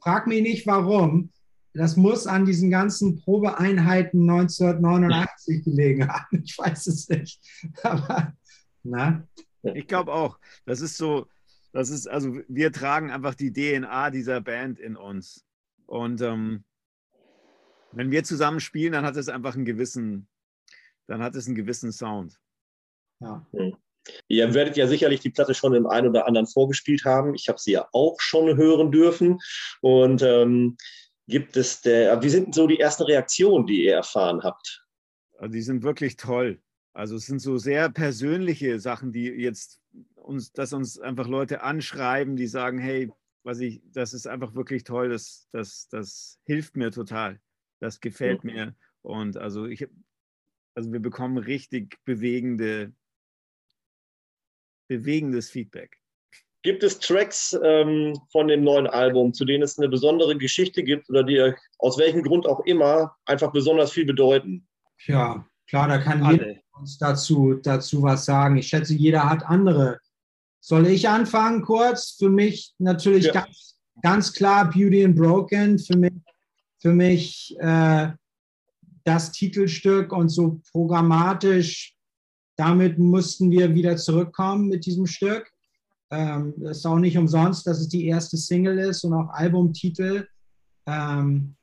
frag 0.00 0.26
mich 0.26 0.42
nicht 0.42 0.66
warum, 0.66 1.30
das 1.74 1.96
muss 1.96 2.26
an 2.26 2.44
diesen 2.44 2.70
ganzen 2.70 3.20
Probeeinheiten 3.20 4.28
1989 4.28 5.64
gelegen 5.64 6.08
haben. 6.08 6.42
Ich 6.44 6.58
weiß 6.58 6.86
es 6.88 7.08
nicht. 7.08 7.40
Aber, 7.82 8.34
na? 8.82 9.26
Ich 9.62 9.86
glaube 9.86 10.12
auch. 10.12 10.38
Das 10.64 10.80
ist 10.80 10.96
so, 10.96 11.26
das 11.72 11.90
ist, 11.90 12.08
also 12.08 12.40
wir 12.48 12.72
tragen 12.72 13.10
einfach 13.10 13.34
die 13.34 13.52
DNA 13.52 14.10
dieser 14.10 14.40
Band 14.40 14.80
in 14.80 14.96
uns. 14.96 15.44
Und 15.86 16.20
ähm, 16.20 16.64
wenn 17.92 18.10
wir 18.10 18.24
zusammen 18.24 18.60
spielen, 18.60 18.92
dann 18.92 19.04
hat 19.04 19.16
es 19.16 19.28
einfach 19.28 19.54
einen 19.54 19.64
gewissen, 19.64 20.28
dann 21.06 21.22
hat 21.22 21.34
es 21.36 21.46
einen 21.46 21.56
gewissen 21.56 21.92
Sound. 21.92 22.40
Ja. 23.20 23.46
Hm. 23.52 23.76
Ihr 24.28 24.54
werdet 24.54 24.76
ja 24.76 24.86
sicherlich 24.86 25.20
die 25.20 25.30
Platte 25.30 25.54
schon 25.54 25.74
im 25.74 25.86
einen 25.86 26.08
oder 26.08 26.26
anderen 26.26 26.46
vorgespielt 26.46 27.04
haben. 27.04 27.34
Ich 27.34 27.48
habe 27.48 27.58
sie 27.58 27.72
ja 27.72 27.88
auch 27.92 28.20
schon 28.20 28.56
hören 28.56 28.90
dürfen. 28.90 29.38
Und 29.80 30.22
ähm, 30.22 30.76
gibt 31.26 31.56
es 31.56 31.82
der, 31.82 32.22
wie 32.22 32.30
sind 32.30 32.54
so 32.54 32.66
die 32.66 32.80
ersten 32.80 33.04
Reaktionen, 33.04 33.66
die 33.66 33.84
ihr 33.84 33.94
erfahren 33.94 34.42
habt? 34.42 34.86
Also 35.38 35.52
die 35.52 35.62
sind 35.62 35.82
wirklich 35.82 36.16
toll. 36.16 36.60
Also 36.92 37.16
es 37.16 37.26
sind 37.26 37.40
so 37.40 37.58
sehr 37.58 37.90
persönliche 37.90 38.80
Sachen, 38.80 39.12
die 39.12 39.26
jetzt 39.26 39.80
uns, 40.14 40.52
dass 40.52 40.72
uns 40.72 40.98
einfach 40.98 41.28
Leute 41.28 41.62
anschreiben, 41.62 42.36
die 42.36 42.46
sagen, 42.46 42.78
hey, 42.78 43.10
was 43.44 43.60
ich, 43.60 43.80
das 43.92 44.14
ist 44.14 44.26
einfach 44.26 44.54
wirklich 44.54 44.84
toll, 44.84 45.08
das, 45.08 45.48
das, 45.52 45.88
das 45.88 46.40
hilft 46.44 46.76
mir 46.76 46.90
total. 46.90 47.40
Das 47.80 48.00
gefällt 48.00 48.42
mhm. 48.44 48.52
mir. 48.52 48.76
Und 49.02 49.36
also 49.36 49.66
ich, 49.66 49.86
also 50.74 50.92
wir 50.92 51.00
bekommen 51.00 51.38
richtig 51.38 51.98
bewegende 52.04 52.92
bewegendes 54.88 55.50
Feedback. 55.50 55.96
Gibt 56.62 56.82
es 56.82 56.98
Tracks 56.98 57.56
ähm, 57.62 58.18
von 58.32 58.48
dem 58.48 58.64
neuen 58.64 58.88
Album, 58.88 59.32
zu 59.32 59.44
denen 59.44 59.62
es 59.62 59.78
eine 59.78 59.88
besondere 59.88 60.36
Geschichte 60.36 60.82
gibt 60.82 61.08
oder 61.08 61.22
die 61.22 61.52
aus 61.78 61.98
welchem 61.98 62.22
Grund 62.22 62.46
auch 62.46 62.60
immer 62.66 63.16
einfach 63.26 63.52
besonders 63.52 63.92
viel 63.92 64.04
bedeuten? 64.04 64.66
Ja, 65.06 65.46
klar, 65.68 65.88
da 65.88 65.98
kann 65.98 66.22
Alle. 66.22 66.48
jeder 66.48 66.60
uns 66.78 66.98
dazu, 66.98 67.54
dazu 67.54 68.02
was 68.02 68.24
sagen. 68.24 68.56
Ich 68.56 68.68
schätze, 68.68 68.94
jeder 68.94 69.28
hat 69.28 69.44
andere. 69.44 69.98
Soll 70.60 70.86
ich 70.86 71.08
anfangen 71.08 71.62
kurz? 71.62 72.16
Für 72.18 72.30
mich 72.30 72.74
natürlich 72.78 73.26
ja. 73.26 73.32
ganz, 73.32 73.78
ganz 74.02 74.32
klar 74.32 74.70
Beauty 74.70 75.04
and 75.04 75.16
Broken. 75.16 75.78
Für 75.78 75.96
mich, 75.96 76.12
für 76.78 76.92
mich 76.92 77.56
äh, 77.60 78.08
das 79.04 79.32
Titelstück 79.32 80.12
und 80.12 80.28
so 80.28 80.60
programmatisch 80.72 81.94
damit 82.58 82.98
mussten 82.98 83.50
wir 83.50 83.74
wieder 83.74 83.96
zurückkommen 83.96 84.68
mit 84.68 84.84
diesem 84.84 85.06
Stück. 85.06 85.50
Ähm, 86.10 86.54
ist 86.62 86.86
auch 86.86 86.98
nicht 86.98 87.16
umsonst, 87.16 87.66
dass 87.66 87.78
es 87.78 87.88
die 87.88 88.06
erste 88.06 88.36
Single 88.36 88.78
ist 88.78 89.04
und 89.04 89.14
auch 89.14 89.28
Albumtitel. 89.30 90.26
Ähm, 90.86 91.54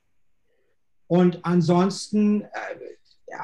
und 1.06 1.44
ansonsten 1.44 2.42
äh, 2.42 2.46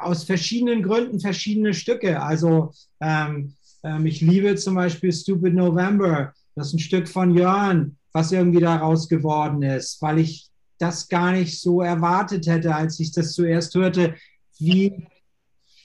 aus 0.00 0.24
verschiedenen 0.24 0.82
Gründen 0.82 1.20
verschiedene 1.20 1.74
Stücke. 1.74 2.22
Also 2.22 2.72
ähm, 3.00 3.55
ähm, 3.84 4.07
ich 4.07 4.22
liebe 4.22 4.55
zum 4.57 4.76
Beispiel 4.76 5.12
Stupid 5.12 5.55
November. 5.55 6.32
Das 6.55 6.68
ist 6.68 6.74
ein 6.74 6.78
Stück 6.78 7.07
von 7.07 7.36
Jörn, 7.36 7.98
was 8.12 8.32
irgendwie 8.32 8.61
daraus 8.61 9.09
geworden 9.09 9.62
ist, 9.62 10.00
weil 10.00 10.20
ich 10.20 10.48
das 10.78 11.07
gar 11.07 11.32
nicht 11.32 11.61
so 11.61 11.82
erwartet 11.82 12.46
hätte, 12.46 12.74
als 12.74 12.98
ich 12.98 13.12
das 13.12 13.34
zuerst 13.34 13.74
hörte, 13.74 14.14
wie 14.59 15.07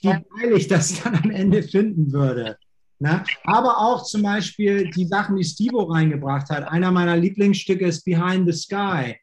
wie 0.02 0.08
geil 0.08 0.56
ich 0.56 0.68
das 0.68 1.02
dann 1.02 1.16
am 1.16 1.30
Ende 1.30 1.62
finden 1.62 2.12
würde. 2.12 2.56
Ne? 3.00 3.22
Aber 3.44 3.78
auch 3.78 4.04
zum 4.04 4.22
Beispiel 4.22 4.90
die 4.90 5.06
Sachen, 5.06 5.36
die 5.36 5.44
Stivo 5.44 5.84
reingebracht 5.84 6.50
hat. 6.50 6.66
Einer 6.68 6.90
meiner 6.90 7.16
Lieblingsstücke 7.16 7.86
ist 7.86 8.04
Behind 8.04 8.52
the 8.52 8.58
Sky, 8.58 9.16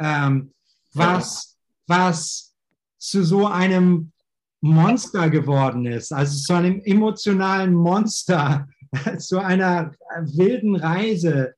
ähm, 0.00 0.52
was, 0.92 1.56
was 1.86 2.54
zu 2.98 3.24
so 3.24 3.46
einem 3.46 4.12
Monster 4.60 5.30
geworden 5.30 5.86
ist, 5.86 6.12
also 6.12 6.38
zu 6.38 6.52
einem 6.52 6.80
emotionalen 6.84 7.74
Monster, 7.74 8.68
zu 9.18 9.38
einer 9.38 9.92
wilden 10.20 10.76
Reise. 10.76 11.54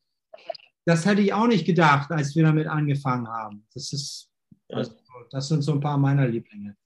Das 0.87 1.05
hätte 1.05 1.23
ich 1.23 1.33
auch 1.33 1.47
nicht 1.47 1.67
gedacht, 1.67 2.11
als 2.13 2.37
wir 2.37 2.45
damit 2.45 2.67
angefangen 2.67 3.27
haben. 3.27 3.67
Das 3.75 3.93
ist, 3.93 4.31
also, 4.69 4.93
das 5.31 5.49
sind 5.49 5.63
so 5.63 5.73
ein 5.73 5.81
paar 5.81 5.99
meiner 5.99 6.29
Lieblinge. 6.29 6.77